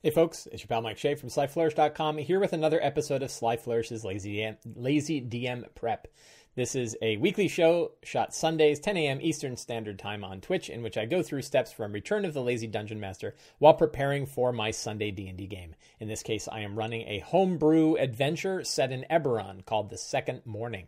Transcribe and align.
Hey 0.00 0.10
folks, 0.10 0.46
it's 0.52 0.62
your 0.62 0.68
pal 0.68 0.80
Mike 0.80 0.96
Shea 0.96 1.16
from 1.16 1.28
SlyFlourish.com 1.28 2.18
here 2.18 2.38
with 2.38 2.52
another 2.52 2.78
episode 2.80 3.20
of 3.24 3.32
Sly 3.32 3.56
Flourish's 3.56 4.04
Lazy 4.04 4.36
DM, 4.36 4.56
Lazy 4.76 5.20
DM 5.20 5.64
Prep. 5.74 6.06
This 6.54 6.76
is 6.76 6.96
a 7.02 7.16
weekly 7.16 7.48
show 7.48 7.90
shot 8.04 8.32
Sundays, 8.32 8.78
10 8.78 8.96
a.m. 8.96 9.18
Eastern 9.20 9.56
Standard 9.56 9.98
Time 9.98 10.22
on 10.22 10.40
Twitch, 10.40 10.70
in 10.70 10.84
which 10.84 10.96
I 10.96 11.04
go 11.04 11.20
through 11.20 11.42
steps 11.42 11.72
from 11.72 11.90
Return 11.90 12.24
of 12.24 12.32
the 12.32 12.42
Lazy 12.42 12.68
Dungeon 12.68 13.00
Master 13.00 13.34
while 13.58 13.74
preparing 13.74 14.24
for 14.24 14.52
my 14.52 14.70
Sunday 14.70 15.10
D&D 15.10 15.48
game. 15.48 15.74
In 15.98 16.06
this 16.06 16.22
case, 16.22 16.46
I 16.46 16.60
am 16.60 16.78
running 16.78 17.08
a 17.08 17.18
homebrew 17.18 17.96
adventure 17.96 18.62
set 18.62 18.92
in 18.92 19.04
Eberron 19.10 19.64
called 19.64 19.90
The 19.90 19.98
Second 19.98 20.42
Morning. 20.46 20.86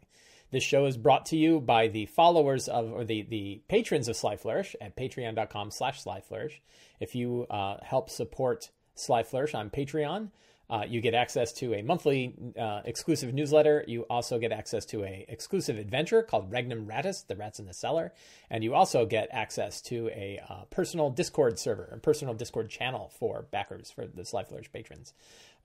This 0.52 0.62
show 0.62 0.86
is 0.86 0.96
brought 0.96 1.26
to 1.26 1.36
you 1.36 1.60
by 1.60 1.88
the 1.88 2.06
followers 2.06 2.68
of, 2.68 2.92
or 2.92 3.04
the, 3.04 3.22
the 3.22 3.60
patrons 3.66 4.06
of 4.06 4.14
Sly 4.14 4.36
Flourish 4.36 4.76
at 4.80 4.96
patreon.com 4.96 5.72
slash 5.72 6.04
slyflourish. 6.04 6.60
If 7.00 7.16
you 7.16 7.48
uh, 7.50 7.78
help 7.82 8.08
support 8.08 8.70
Sly 8.94 9.22
Flourish 9.22 9.54
on 9.54 9.70
Patreon. 9.70 10.30
Uh, 10.70 10.84
you 10.88 11.00
get 11.00 11.14
access 11.14 11.52
to 11.52 11.74
a 11.74 11.82
monthly 11.82 12.32
uh, 12.56 12.80
exclusive 12.84 13.34
newsletter. 13.34 13.84
You 13.88 14.02
also 14.08 14.38
get 14.38 14.52
access 14.52 14.84
to 14.86 15.02
a 15.02 15.26
exclusive 15.28 15.76
adventure 15.76 16.22
called 16.22 16.48
Regnum 16.48 16.86
Ratus, 16.86 17.26
the 17.26 17.34
Rats 17.34 17.58
in 17.58 17.66
the 17.66 17.74
Cellar, 17.74 18.12
and 18.48 18.62
you 18.62 18.72
also 18.74 19.04
get 19.04 19.28
access 19.32 19.80
to 19.82 20.08
a 20.10 20.40
uh, 20.48 20.62
personal 20.70 21.10
Discord 21.10 21.58
server, 21.58 21.90
a 21.92 21.98
personal 21.98 22.34
Discord 22.34 22.70
channel 22.70 23.10
for 23.18 23.46
backers 23.50 23.90
for 23.90 24.06
the 24.06 24.24
Sly 24.24 24.44
Flourish 24.44 24.72
patrons. 24.72 25.12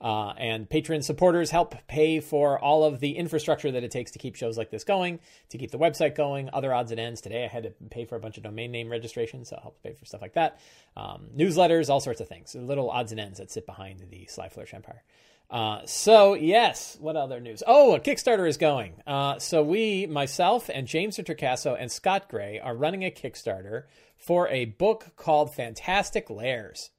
Uh, 0.00 0.30
and 0.36 0.68
patron 0.68 1.02
supporters 1.02 1.50
help 1.50 1.74
pay 1.88 2.20
for 2.20 2.58
all 2.58 2.84
of 2.84 3.00
the 3.00 3.16
infrastructure 3.16 3.70
that 3.70 3.82
it 3.82 3.90
takes 3.90 4.10
to 4.10 4.18
keep 4.18 4.34
shows 4.34 4.58
like 4.58 4.70
this 4.70 4.84
going, 4.84 5.18
to 5.48 5.58
keep 5.58 5.70
the 5.70 5.78
website 5.78 6.14
going, 6.14 6.50
other 6.52 6.72
odds 6.72 6.90
and 6.90 7.00
ends. 7.00 7.20
Today 7.20 7.44
I 7.44 7.48
had 7.48 7.62
to 7.62 7.70
pay 7.90 8.04
for 8.04 8.16
a 8.16 8.20
bunch 8.20 8.36
of 8.36 8.42
domain 8.42 8.70
name 8.70 8.90
registrations, 8.90 9.48
so 9.48 9.56
it 9.56 9.62
helps 9.62 9.80
pay 9.80 9.94
for 9.94 10.04
stuff 10.04 10.20
like 10.20 10.34
that. 10.34 10.60
Um, 10.96 11.28
newsletters, 11.36 11.88
all 11.88 12.00
sorts 12.00 12.20
of 12.20 12.28
things. 12.28 12.54
Little 12.54 12.90
odds 12.90 13.12
and 13.12 13.20
ends 13.20 13.38
that 13.38 13.50
sit 13.50 13.66
behind 13.66 14.04
the 14.10 14.26
Sly 14.26 14.48
Flourish 14.48 14.74
Empire. 14.74 15.02
Uh, 15.48 15.80
so 15.86 16.34
yes, 16.34 16.96
what 17.00 17.16
other 17.16 17.40
news? 17.40 17.62
Oh, 17.66 17.94
a 17.94 18.00
Kickstarter 18.00 18.48
is 18.48 18.56
going. 18.56 19.00
Uh, 19.06 19.38
so 19.38 19.62
we, 19.62 20.06
myself 20.06 20.68
and 20.72 20.86
James 20.86 21.18
Introcaso 21.18 21.76
and 21.78 21.90
Scott 21.90 22.28
Gray 22.28 22.58
are 22.58 22.74
running 22.74 23.04
a 23.04 23.10
Kickstarter 23.10 23.84
for 24.16 24.48
a 24.48 24.64
book 24.64 25.12
called 25.16 25.54
Fantastic 25.54 26.28
Lairs. 26.30 26.90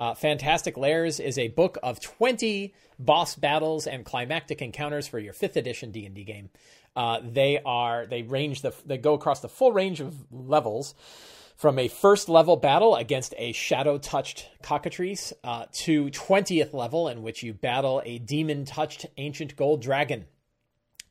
Uh, 0.00 0.14
Fantastic 0.14 0.78
Lairs 0.78 1.20
is 1.20 1.38
a 1.38 1.48
book 1.48 1.76
of 1.82 2.00
20 2.00 2.72
boss 2.98 3.36
battles 3.36 3.86
and 3.86 4.02
climactic 4.02 4.62
encounters 4.62 5.06
for 5.06 5.18
your 5.18 5.34
fifth 5.34 5.58
edition 5.58 5.92
D&D 5.92 6.24
game. 6.24 6.48
Uh, 6.96 7.20
they 7.22 7.60
are 7.64 8.06
they 8.06 8.22
range 8.22 8.62
the 8.62 8.74
they 8.86 8.96
go 8.96 9.12
across 9.12 9.40
the 9.40 9.48
full 9.48 9.72
range 9.72 10.00
of 10.00 10.14
levels 10.32 10.94
from 11.54 11.78
a 11.78 11.88
first 11.88 12.30
level 12.30 12.56
battle 12.56 12.96
against 12.96 13.34
a 13.36 13.52
shadow 13.52 13.98
touched 13.98 14.48
cockatrice 14.62 15.34
uh, 15.44 15.66
to 15.72 16.06
20th 16.06 16.72
level 16.72 17.06
in 17.06 17.22
which 17.22 17.42
you 17.42 17.52
battle 17.52 18.00
a 18.06 18.18
demon 18.18 18.64
touched 18.64 19.04
ancient 19.18 19.54
gold 19.54 19.82
dragon. 19.82 20.24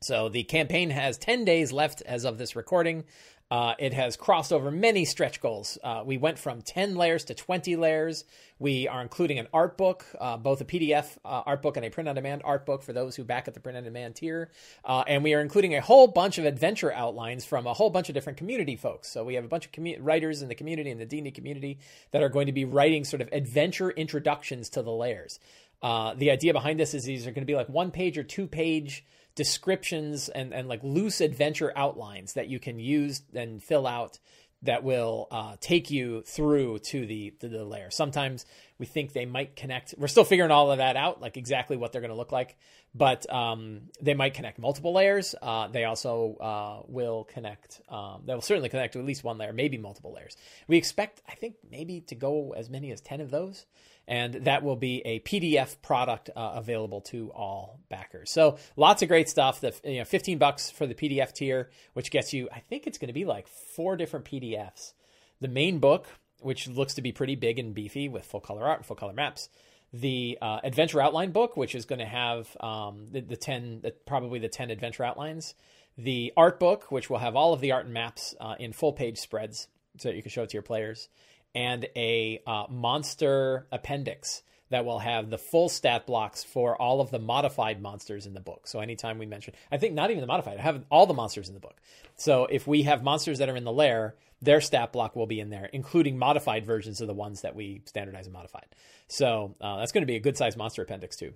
So 0.02 0.28
the 0.28 0.42
campaign 0.42 0.90
has 0.90 1.16
10 1.18 1.44
days 1.44 1.72
left 1.72 2.02
as 2.02 2.24
of 2.24 2.38
this 2.38 2.56
recording. 2.56 3.04
Uh, 3.50 3.74
it 3.78 3.92
has 3.92 4.16
crossed 4.16 4.52
over 4.52 4.70
many 4.70 5.04
stretch 5.04 5.40
goals. 5.40 5.76
Uh, 5.82 6.02
we 6.06 6.16
went 6.16 6.38
from 6.38 6.62
10 6.62 6.94
layers 6.94 7.24
to 7.24 7.34
20 7.34 7.74
layers. 7.74 8.24
We 8.60 8.86
are 8.86 9.02
including 9.02 9.38
an 9.40 9.48
art 9.52 9.76
book, 9.76 10.04
uh, 10.20 10.36
both 10.36 10.60
a 10.60 10.64
PDF 10.64 11.18
uh, 11.24 11.42
art 11.46 11.60
book 11.60 11.76
and 11.76 11.84
a 11.84 11.90
print 11.90 12.08
on 12.08 12.14
demand 12.14 12.42
art 12.44 12.64
book 12.64 12.82
for 12.82 12.92
those 12.92 13.16
who 13.16 13.24
back 13.24 13.48
at 13.48 13.54
the 13.54 13.60
print 13.60 13.76
on 13.76 13.84
demand 13.84 14.16
tier. 14.16 14.50
Uh, 14.84 15.02
and 15.08 15.24
we 15.24 15.34
are 15.34 15.40
including 15.40 15.74
a 15.74 15.80
whole 15.80 16.06
bunch 16.06 16.38
of 16.38 16.44
adventure 16.44 16.92
outlines 16.92 17.44
from 17.44 17.66
a 17.66 17.74
whole 17.74 17.90
bunch 17.90 18.08
of 18.08 18.14
different 18.14 18.38
community 18.38 18.76
folks. 18.76 19.08
So 19.08 19.24
we 19.24 19.34
have 19.34 19.44
a 19.44 19.48
bunch 19.48 19.66
of 19.66 19.72
commu- 19.72 19.98
writers 20.00 20.42
in 20.42 20.48
the 20.48 20.54
community, 20.54 20.90
in 20.90 20.98
the 20.98 21.06
D&D 21.06 21.32
community, 21.32 21.78
that 22.12 22.22
are 22.22 22.28
going 22.28 22.46
to 22.46 22.52
be 22.52 22.64
writing 22.64 23.04
sort 23.04 23.20
of 23.20 23.28
adventure 23.32 23.90
introductions 23.90 24.68
to 24.70 24.82
the 24.82 24.92
lairs. 24.92 25.40
Uh, 25.82 26.14
the 26.14 26.30
idea 26.30 26.52
behind 26.52 26.78
this 26.78 26.94
is 26.94 27.04
these 27.04 27.26
are 27.26 27.30
going 27.30 27.42
to 27.42 27.50
be 27.50 27.56
like 27.56 27.68
one 27.68 27.90
page 27.90 28.18
or 28.18 28.22
two 28.22 28.46
page 28.46 29.04
descriptions 29.34 30.28
and, 30.28 30.52
and 30.52 30.68
like 30.68 30.82
loose 30.82 31.20
adventure 31.20 31.72
outlines 31.76 32.34
that 32.34 32.48
you 32.48 32.58
can 32.58 32.78
use 32.78 33.22
and 33.34 33.62
fill 33.62 33.86
out 33.86 34.18
that 34.62 34.84
will 34.84 35.26
uh, 35.30 35.56
take 35.60 35.90
you 35.90 36.20
through 36.22 36.78
to 36.78 37.06
the, 37.06 37.30
to 37.40 37.48
the 37.48 37.64
lair. 37.64 37.90
Sometimes 37.90 38.44
we 38.78 38.84
think 38.84 39.14
they 39.14 39.24
might 39.24 39.56
connect. 39.56 39.94
We're 39.96 40.08
still 40.08 40.24
figuring 40.24 40.50
all 40.50 40.70
of 40.70 40.78
that 40.78 40.96
out, 40.96 41.20
like 41.20 41.38
exactly 41.38 41.78
what 41.78 41.92
they're 41.92 42.02
going 42.02 42.10
to 42.10 42.16
look 42.16 42.32
like. 42.32 42.58
But 42.94 43.32
um, 43.32 43.82
they 44.02 44.12
might 44.12 44.34
connect 44.34 44.58
multiple 44.58 44.92
layers. 44.92 45.34
Uh, 45.40 45.68
they 45.68 45.84
also 45.84 46.36
uh, 46.40 46.82
will 46.88 47.24
connect. 47.24 47.80
Um, 47.88 48.22
they 48.26 48.34
will 48.34 48.42
certainly 48.42 48.68
connect 48.68 48.92
to 48.94 48.98
at 48.98 49.06
least 49.06 49.24
one 49.24 49.38
layer, 49.38 49.54
maybe 49.54 49.78
multiple 49.78 50.12
layers. 50.12 50.36
We 50.68 50.76
expect, 50.76 51.22
I 51.26 51.36
think, 51.36 51.54
maybe 51.70 52.02
to 52.08 52.14
go 52.14 52.52
as 52.54 52.68
many 52.68 52.90
as 52.90 53.00
ten 53.00 53.22
of 53.22 53.30
those 53.30 53.64
and 54.10 54.34
that 54.44 54.64
will 54.64 54.74
be 54.74 55.00
a 55.04 55.20
PDF 55.20 55.80
product 55.82 56.30
uh, 56.34 56.52
available 56.56 57.00
to 57.00 57.30
all 57.30 57.78
backers. 57.88 58.32
So 58.32 58.58
lots 58.76 59.02
of 59.02 59.08
great 59.08 59.28
stuff. 59.28 59.60
The 59.60 59.72
you 59.84 60.00
know, 60.00 60.04
15 60.04 60.36
bucks 60.36 60.68
for 60.68 60.84
the 60.84 60.96
PDF 60.96 61.32
tier, 61.32 61.70
which 61.92 62.10
gets 62.10 62.32
you, 62.32 62.48
I 62.52 62.58
think 62.58 62.88
it's 62.88 62.98
going 62.98 63.06
to 63.06 63.14
be 63.14 63.24
like 63.24 63.46
four 63.46 63.96
different 63.96 64.24
PDFs. 64.24 64.94
The 65.40 65.46
main 65.46 65.78
book, 65.78 66.08
which 66.40 66.66
looks 66.66 66.94
to 66.94 67.02
be 67.02 67.12
pretty 67.12 67.36
big 67.36 67.60
and 67.60 67.72
beefy 67.72 68.08
with 68.08 68.24
full 68.26 68.40
color 68.40 68.66
art 68.66 68.80
and 68.80 68.86
full 68.86 68.96
color 68.96 69.12
maps. 69.12 69.48
The 69.92 70.38
uh, 70.42 70.58
adventure 70.64 71.00
outline 71.00 71.30
book, 71.30 71.56
which 71.56 71.76
is 71.76 71.84
going 71.84 72.00
to 72.00 72.04
have 72.04 72.56
um, 72.58 73.06
the, 73.12 73.20
the 73.20 73.36
10, 73.36 73.82
the, 73.82 73.92
probably 73.92 74.40
the 74.40 74.48
10 74.48 74.70
adventure 74.70 75.04
outlines. 75.04 75.54
The 75.96 76.32
art 76.36 76.58
book, 76.58 76.90
which 76.90 77.10
will 77.10 77.18
have 77.18 77.36
all 77.36 77.52
of 77.52 77.60
the 77.60 77.70
art 77.70 77.84
and 77.84 77.94
maps 77.94 78.34
uh, 78.40 78.56
in 78.58 78.72
full 78.72 78.92
page 78.92 79.18
spreads 79.18 79.68
so 79.98 80.08
that 80.08 80.16
you 80.16 80.22
can 80.22 80.32
show 80.32 80.42
it 80.42 80.48
to 80.50 80.54
your 80.54 80.62
players 80.62 81.08
and 81.54 81.86
a 81.96 82.40
uh, 82.46 82.64
monster 82.68 83.66
appendix 83.72 84.42
that 84.70 84.84
will 84.84 85.00
have 85.00 85.30
the 85.30 85.38
full 85.38 85.68
stat 85.68 86.06
blocks 86.06 86.44
for 86.44 86.80
all 86.80 87.00
of 87.00 87.10
the 87.10 87.18
modified 87.18 87.82
monsters 87.82 88.26
in 88.26 88.34
the 88.34 88.40
book. 88.40 88.66
So 88.68 88.80
anytime 88.80 89.18
we 89.18 89.26
mention, 89.26 89.54
I 89.70 89.78
think 89.78 89.94
not 89.94 90.10
even 90.10 90.20
the 90.20 90.28
modified, 90.28 90.58
I 90.58 90.62
have 90.62 90.84
all 90.90 91.06
the 91.06 91.14
monsters 91.14 91.48
in 91.48 91.54
the 91.54 91.60
book. 91.60 91.80
So 92.16 92.46
if 92.46 92.66
we 92.66 92.84
have 92.84 93.02
monsters 93.02 93.38
that 93.38 93.48
are 93.48 93.56
in 93.56 93.64
the 93.64 93.72
lair, 93.72 94.14
their 94.40 94.60
stat 94.60 94.92
block 94.92 95.16
will 95.16 95.26
be 95.26 95.40
in 95.40 95.50
there, 95.50 95.68
including 95.72 96.18
modified 96.18 96.64
versions 96.64 97.00
of 97.00 97.08
the 97.08 97.14
ones 97.14 97.42
that 97.42 97.54
we 97.54 97.82
standardize 97.84 98.26
and 98.26 98.32
modified. 98.32 98.66
So 99.08 99.56
uh, 99.60 99.78
that's 99.78 99.92
going 99.92 100.02
to 100.02 100.06
be 100.06 100.16
a 100.16 100.20
good 100.20 100.36
size 100.36 100.56
monster 100.56 100.82
appendix 100.82 101.16
too. 101.16 101.32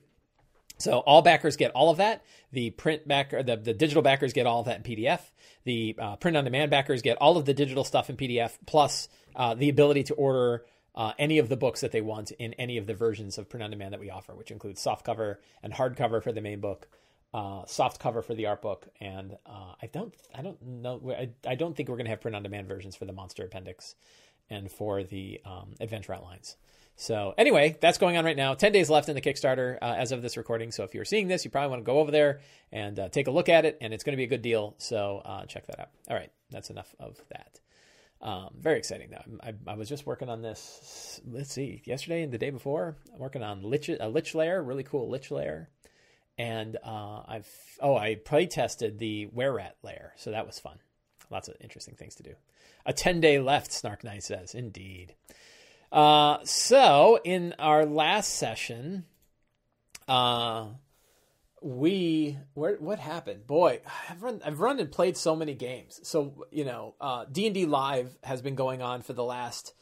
So 0.78 0.98
all 0.98 1.22
backers 1.22 1.56
get 1.56 1.70
all 1.72 1.90
of 1.90 1.98
that. 1.98 2.24
The 2.52 2.70
print 2.70 3.06
backer, 3.06 3.42
the, 3.42 3.56
the 3.56 3.74
digital 3.74 4.02
backers 4.02 4.32
get 4.32 4.46
all 4.46 4.60
of 4.60 4.66
that 4.66 4.78
in 4.78 4.82
PDF. 4.82 5.20
The 5.64 5.96
uh, 5.98 6.16
print 6.16 6.36
on 6.36 6.44
demand 6.44 6.70
backers 6.70 7.02
get 7.02 7.16
all 7.18 7.36
of 7.36 7.44
the 7.44 7.54
digital 7.54 7.84
stuff 7.84 8.10
in 8.10 8.16
PDF, 8.16 8.58
plus 8.66 9.08
uh, 9.36 9.54
the 9.54 9.68
ability 9.68 10.02
to 10.04 10.14
order 10.14 10.64
uh, 10.94 11.12
any 11.18 11.38
of 11.38 11.48
the 11.48 11.56
books 11.56 11.80
that 11.80 11.92
they 11.92 12.00
want 12.00 12.30
in 12.32 12.54
any 12.54 12.76
of 12.76 12.86
the 12.86 12.94
versions 12.94 13.38
of 13.38 13.48
print 13.48 13.64
on 13.64 13.70
demand 13.70 13.92
that 13.92 14.00
we 14.00 14.10
offer, 14.10 14.34
which 14.34 14.50
includes 14.50 14.80
soft 14.80 15.04
cover 15.04 15.40
and 15.62 15.72
hardcover 15.72 16.22
for 16.22 16.32
the 16.32 16.40
main 16.40 16.60
book, 16.60 16.88
uh, 17.32 17.64
soft 17.66 17.98
cover 17.98 18.22
for 18.22 18.34
the 18.34 18.46
art 18.46 18.62
book, 18.62 18.86
and 19.00 19.36
uh, 19.44 19.74
I 19.82 19.86
don't, 19.86 20.14
I 20.34 20.42
don't 20.42 20.62
know, 20.62 21.00
I, 21.10 21.30
I 21.46 21.56
don't 21.56 21.76
think 21.76 21.88
we're 21.88 21.96
going 21.96 22.06
to 22.06 22.10
have 22.10 22.20
print 22.20 22.36
on 22.36 22.44
demand 22.44 22.68
versions 22.68 22.94
for 22.94 23.06
the 23.06 23.12
monster 23.12 23.44
appendix 23.44 23.96
and 24.48 24.70
for 24.70 25.02
the 25.02 25.40
um, 25.44 25.74
adventure 25.80 26.14
outlines. 26.14 26.56
So 26.96 27.34
anyway, 27.36 27.76
that's 27.80 27.98
going 27.98 28.16
on 28.16 28.24
right 28.24 28.36
now. 28.36 28.54
Ten 28.54 28.70
days 28.70 28.88
left 28.88 29.08
in 29.08 29.16
the 29.16 29.20
Kickstarter 29.20 29.78
uh, 29.82 29.94
as 29.98 30.12
of 30.12 30.22
this 30.22 30.36
recording. 30.36 30.70
So 30.70 30.84
if 30.84 30.94
you're 30.94 31.04
seeing 31.04 31.26
this, 31.26 31.44
you 31.44 31.50
probably 31.50 31.70
want 31.70 31.80
to 31.80 31.84
go 31.84 31.98
over 31.98 32.12
there 32.12 32.40
and 32.70 32.96
uh, 33.00 33.08
take 33.08 33.26
a 33.26 33.32
look 33.32 33.48
at 33.48 33.64
it, 33.64 33.78
and 33.80 33.92
it's 33.92 34.04
going 34.04 34.12
to 34.12 34.16
be 34.16 34.22
a 34.24 34.28
good 34.28 34.42
deal. 34.42 34.76
So 34.78 35.20
uh, 35.24 35.44
check 35.46 35.66
that 35.66 35.80
out. 35.80 35.88
All 36.08 36.16
right, 36.16 36.30
that's 36.50 36.70
enough 36.70 36.94
of 37.00 37.20
that. 37.30 37.58
Um, 38.20 38.54
very 38.58 38.78
exciting 38.78 39.10
though. 39.10 39.38
I, 39.42 39.52
I, 39.66 39.74
was 39.74 39.88
just 39.88 40.06
working 40.06 40.30
on 40.30 40.40
this. 40.40 41.20
Let's 41.30 41.52
see, 41.52 41.82
yesterday 41.84 42.22
and 42.22 42.32
the 42.32 42.38
day 42.38 42.50
before, 42.50 42.96
I'm 43.12 43.18
working 43.18 43.42
on 43.42 43.62
lich, 43.62 43.88
a 43.88 44.08
lich 44.08 44.34
layer, 44.34 44.62
really 44.62 44.82
cool 44.82 45.10
lich 45.10 45.30
layer, 45.30 45.68
and 46.38 46.76
uh, 46.82 47.22
I've 47.28 47.48
oh 47.80 47.96
I 47.96 48.14
play 48.14 48.46
tested 48.46 48.98
the 48.98 49.26
were 49.26 49.52
rat 49.52 49.76
lair, 49.82 50.14
so 50.16 50.30
that 50.30 50.46
was 50.46 50.58
fun. 50.58 50.78
Lots 51.30 51.48
of 51.48 51.56
interesting 51.60 51.96
things 51.96 52.14
to 52.16 52.22
do. 52.22 52.34
A 52.86 52.94
ten 52.94 53.20
day 53.20 53.40
left, 53.40 53.72
Snark 53.72 54.04
Knight 54.04 54.22
says. 54.22 54.54
Indeed. 54.54 55.14
Uh, 55.92 56.38
so 56.44 57.20
in 57.24 57.54
our 57.58 57.84
last 57.84 58.34
session, 58.34 59.04
uh, 60.08 60.68
we 61.64 62.36
where, 62.52 62.76
what 62.76 62.98
happened? 62.98 63.46
Boy 63.46 63.80
i've 64.10 64.22
run 64.22 64.42
i've 64.44 64.60
run 64.60 64.78
and 64.78 64.92
played 64.92 65.16
so 65.16 65.34
many 65.34 65.54
games. 65.54 65.98
So 66.02 66.44
you 66.50 66.64
know 66.64 66.94
uh, 67.00 67.24
d&d 67.30 67.64
live 67.64 68.16
has 68.22 68.42
been 68.42 68.54
going 68.54 68.82
on 68.82 69.00
for 69.00 69.14
the 69.14 69.24
last 69.24 69.72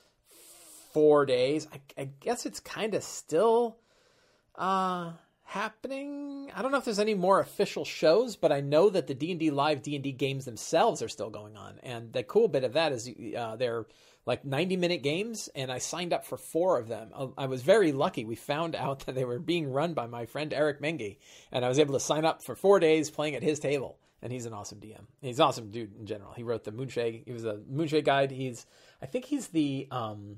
four 0.94 1.26
days. 1.26 1.66
I, 1.72 1.80
I 2.00 2.04
guess 2.20 2.46
it's 2.46 2.60
kind 2.60 2.94
of 2.94 3.02
still 3.02 3.78
uh, 4.54 5.12
happening. 5.42 6.52
I 6.54 6.62
don't 6.62 6.70
know 6.70 6.78
if 6.78 6.84
there's 6.84 7.00
any 7.00 7.14
more 7.14 7.40
official 7.40 7.84
shows 7.84 8.36
but 8.36 8.52
i 8.52 8.60
know 8.60 8.88
that 8.88 9.08
the 9.08 9.14
d&d 9.14 9.50
live 9.50 9.82
d&d 9.82 10.12
games 10.12 10.44
themselves 10.44 11.02
are 11.02 11.08
still 11.08 11.30
going 11.30 11.56
on. 11.56 11.80
And 11.82 12.12
the 12.12 12.22
cool 12.22 12.46
bit 12.46 12.62
of 12.62 12.74
that 12.74 12.92
is 12.92 13.10
uh, 13.36 13.56
they're 13.56 13.86
like 14.24 14.44
90 14.44 14.76
minute 14.76 15.02
games 15.02 15.48
and 15.54 15.70
I 15.70 15.78
signed 15.78 16.12
up 16.12 16.24
for 16.24 16.36
four 16.36 16.78
of 16.78 16.88
them. 16.88 17.10
Uh, 17.14 17.28
I 17.36 17.46
was 17.46 17.62
very 17.62 17.92
lucky. 17.92 18.24
We 18.24 18.36
found 18.36 18.74
out 18.76 19.06
that 19.06 19.14
they 19.14 19.24
were 19.24 19.38
being 19.38 19.72
run 19.72 19.94
by 19.94 20.06
my 20.06 20.26
friend 20.26 20.52
Eric 20.52 20.80
Menge 20.80 21.18
and 21.50 21.64
I 21.64 21.68
was 21.68 21.78
able 21.78 21.94
to 21.94 22.00
sign 22.00 22.24
up 22.24 22.42
for 22.42 22.54
four 22.54 22.80
days 22.80 23.10
playing 23.10 23.34
at 23.34 23.42
his 23.42 23.58
table. 23.58 23.98
And 24.24 24.32
he's 24.32 24.46
an 24.46 24.52
awesome 24.52 24.78
DM. 24.78 25.04
He's 25.20 25.40
an 25.40 25.46
awesome 25.46 25.70
dude 25.72 25.96
in 25.96 26.06
general. 26.06 26.32
He 26.32 26.44
wrote 26.44 26.62
the 26.62 26.70
Moonshae. 26.70 27.24
He 27.26 27.32
was 27.32 27.44
a 27.44 27.54
Moonshae 27.54 28.04
guide. 28.04 28.30
He's, 28.30 28.66
I 29.02 29.06
think 29.06 29.24
he's 29.24 29.48
the, 29.48 29.88
um, 29.90 30.36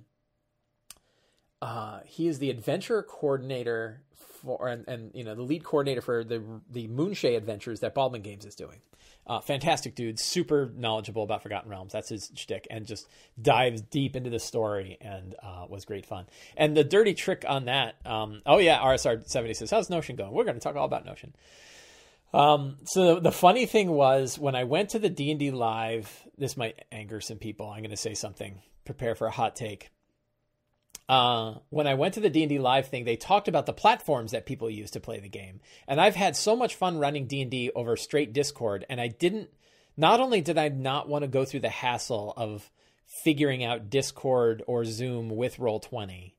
uh, 1.60 2.00
he 2.06 2.26
is 2.26 2.38
the 2.38 2.48
adventure 2.48 3.02
coordinator 3.02 4.00
for, 4.44 4.68
and, 4.68 4.86
and 4.88 5.10
you 5.14 5.24
know 5.24 5.34
the 5.34 5.42
lead 5.42 5.64
coordinator 5.64 6.00
for 6.00 6.24
the 6.24 6.42
the 6.70 6.88
Moonshae 6.88 7.36
adventures 7.36 7.80
that 7.80 7.94
Baldman 7.94 8.22
Games 8.22 8.44
is 8.44 8.54
doing. 8.54 8.80
Uh, 9.26 9.40
fantastic 9.40 9.94
dude, 9.94 10.20
super 10.20 10.70
knowledgeable 10.76 11.22
about 11.22 11.42
Forgotten 11.42 11.70
Realms. 11.70 11.92
That's 11.92 12.10
his 12.10 12.30
shtick, 12.34 12.66
and 12.70 12.86
just 12.86 13.08
dives 13.40 13.80
deep 13.80 14.16
into 14.16 14.28
the 14.28 14.38
story 14.38 14.98
and 15.00 15.34
uh, 15.42 15.64
was 15.68 15.86
great 15.86 16.04
fun. 16.04 16.26
And 16.58 16.76
the 16.76 16.84
dirty 16.84 17.14
trick 17.14 17.44
on 17.48 17.64
that, 17.64 17.94
um, 18.04 18.42
oh 18.44 18.58
yeah, 18.58 18.78
RSR 18.80 19.26
seventy 19.26 19.54
says, 19.54 19.70
"How's 19.70 19.88
Notion 19.88 20.16
going?" 20.16 20.32
We're 20.32 20.44
going 20.44 20.56
to 20.56 20.60
talk 20.60 20.76
all 20.76 20.84
about 20.84 21.06
Notion. 21.06 21.34
Um, 22.34 22.78
so 22.84 23.20
the 23.20 23.32
funny 23.32 23.64
thing 23.64 23.90
was 23.90 24.38
when 24.38 24.54
I 24.54 24.64
went 24.64 24.90
to 24.90 24.98
the 24.98 25.08
D 25.08 25.30
and 25.30 25.40
D 25.40 25.50
live. 25.50 26.26
This 26.36 26.56
might 26.56 26.84
anger 26.90 27.20
some 27.20 27.38
people. 27.38 27.70
I'm 27.70 27.78
going 27.78 27.90
to 27.90 27.96
say 27.96 28.14
something. 28.14 28.60
Prepare 28.84 29.14
for 29.14 29.26
a 29.26 29.30
hot 29.30 29.56
take 29.56 29.90
uh, 31.08 31.54
when 31.68 31.86
I 31.86 31.94
went 31.94 32.14
to 32.14 32.20
the 32.20 32.30
D&D 32.30 32.58
live 32.58 32.88
thing, 32.88 33.04
they 33.04 33.16
talked 33.16 33.48
about 33.48 33.66
the 33.66 33.72
platforms 33.72 34.32
that 34.32 34.46
people 34.46 34.70
use 34.70 34.92
to 34.92 35.00
play 35.00 35.20
the 35.20 35.28
game. 35.28 35.60
And 35.86 36.00
I've 36.00 36.16
had 36.16 36.36
so 36.36 36.56
much 36.56 36.74
fun 36.74 36.98
running 36.98 37.26
D&D 37.26 37.72
over 37.74 37.96
straight 37.96 38.32
Discord 38.32 38.86
and 38.88 39.00
I 39.00 39.08
didn't 39.08 39.50
not 39.96 40.20
only 40.20 40.40
did 40.40 40.58
I 40.58 40.68
not 40.68 41.08
want 41.08 41.22
to 41.22 41.28
go 41.28 41.44
through 41.44 41.60
the 41.60 41.68
hassle 41.68 42.32
of 42.36 42.70
figuring 43.22 43.62
out 43.62 43.90
Discord 43.90 44.62
or 44.66 44.84
Zoom 44.84 45.28
with 45.28 45.58
Roll20, 45.58 46.32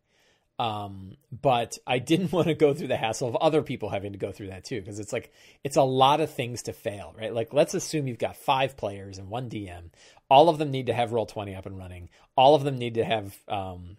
um, 0.57 1.15
but 1.31 1.77
I 1.85 1.99
didn't 1.99 2.31
want 2.33 2.47
to 2.47 2.53
go 2.53 2.73
through 2.73 2.87
the 2.87 2.97
hassle 2.97 3.29
of 3.29 3.35
other 3.37 3.61
people 3.61 3.89
having 3.89 4.13
to 4.13 4.17
go 4.17 4.31
through 4.31 4.47
that 4.47 4.65
too 4.65 4.81
because 4.81 4.99
it's 4.99 5.13
like 5.13 5.31
it's 5.63 5.77
a 5.77 5.83
lot 5.83 6.21
of 6.21 6.31
things 6.31 6.63
to 6.63 6.73
fail, 6.73 7.13
right? 7.17 7.33
Like 7.33 7.53
let's 7.53 7.73
assume 7.73 8.07
you've 8.07 8.17
got 8.17 8.35
5 8.35 8.75
players 8.77 9.17
and 9.17 9.29
one 9.29 9.49
DM. 9.49 9.91
All 10.29 10.49
of 10.49 10.57
them 10.57 10.71
need 10.71 10.87
to 10.87 10.93
have 10.93 11.11
Roll20 11.11 11.57
up 11.57 11.65
and 11.65 11.77
running. 11.77 12.09
All 12.35 12.55
of 12.55 12.63
them 12.63 12.77
need 12.77 12.95
to 12.95 13.05
have 13.05 13.37
um, 13.47 13.97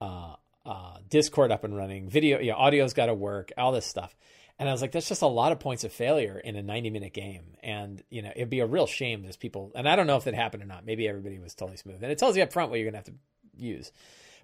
uh, 0.00 0.34
uh, 0.64 0.98
Discord 1.08 1.52
up 1.52 1.64
and 1.64 1.76
running, 1.76 2.08
video, 2.08 2.38
you 2.38 2.52
know, 2.52 2.58
audio's 2.58 2.92
got 2.92 3.06
to 3.06 3.14
work, 3.14 3.52
all 3.56 3.72
this 3.72 3.86
stuff. 3.86 4.14
And 4.58 4.68
I 4.68 4.72
was 4.72 4.82
like, 4.82 4.90
that's 4.90 5.08
just 5.08 5.22
a 5.22 5.26
lot 5.26 5.52
of 5.52 5.60
points 5.60 5.84
of 5.84 5.92
failure 5.92 6.38
in 6.38 6.56
a 6.56 6.62
90 6.62 6.90
minute 6.90 7.12
game. 7.12 7.56
And, 7.62 8.02
you 8.10 8.22
know, 8.22 8.32
it'd 8.34 8.50
be 8.50 8.60
a 8.60 8.66
real 8.66 8.86
shame 8.86 9.24
as 9.24 9.36
people, 9.36 9.70
and 9.74 9.88
I 9.88 9.94
don't 9.94 10.08
know 10.08 10.16
if 10.16 10.24
that 10.24 10.34
happened 10.34 10.62
or 10.62 10.66
not. 10.66 10.84
Maybe 10.84 11.06
everybody 11.08 11.38
was 11.38 11.54
totally 11.54 11.76
smooth. 11.76 12.02
And 12.02 12.10
it 12.10 12.18
tells 12.18 12.36
you 12.36 12.42
up 12.42 12.52
front 12.52 12.70
what 12.70 12.80
you're 12.80 12.90
going 12.90 13.00
to 13.02 13.10
have 13.10 13.16
to 13.16 13.64
use. 13.64 13.92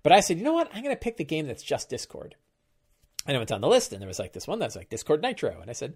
But 0.03 0.13
I 0.13 0.21
said, 0.21 0.39
you 0.39 0.45
know 0.45 0.53
what? 0.53 0.71
I'm 0.73 0.83
going 0.83 0.95
to 0.95 1.01
pick 1.01 1.17
the 1.17 1.25
game 1.25 1.47
that's 1.47 1.63
just 1.63 1.91
Discord. 1.91 2.37
And 3.27 3.37
I 3.37 3.39
went 3.39 3.49
down 3.49 3.63
the 3.63 3.69
list 3.69 3.93
and 3.93 4.01
there 4.01 4.09
was 4.09 4.19
like 4.19 4.35
this 4.35 4.47
one 4.47 4.59
that's 4.59 4.77
like 4.77 4.91
Discord 4.91 5.23
Nitro. 5.23 5.61
And 5.61 5.71
I 5.71 5.73
said, 5.73 5.95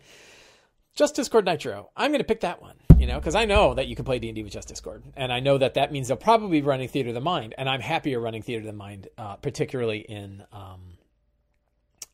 just 0.98 1.14
Discord 1.14 1.44
Nitro. 1.44 1.90
I'm 1.96 2.10
going 2.10 2.18
to 2.18 2.26
pick 2.26 2.40
that 2.40 2.60
one, 2.60 2.74
you 2.98 3.06
know, 3.06 3.20
because 3.20 3.36
I 3.36 3.44
know 3.44 3.72
that 3.74 3.86
you 3.86 3.94
can 3.94 4.04
play 4.04 4.18
D&D 4.18 4.42
with 4.42 4.52
just 4.52 4.66
Discord. 4.66 5.04
And 5.16 5.32
I 5.32 5.38
know 5.38 5.56
that 5.56 5.74
that 5.74 5.92
means 5.92 6.08
they'll 6.08 6.16
probably 6.16 6.60
be 6.60 6.66
running 6.66 6.88
Theater 6.88 7.10
of 7.10 7.14
the 7.14 7.20
Mind. 7.20 7.54
And 7.56 7.68
I'm 7.68 7.80
happier 7.80 8.18
running 8.18 8.42
Theater 8.42 8.62
of 8.62 8.66
the 8.66 8.72
Mind, 8.72 9.06
uh, 9.16 9.36
particularly 9.36 10.00
in 10.00 10.42
um, 10.52 10.80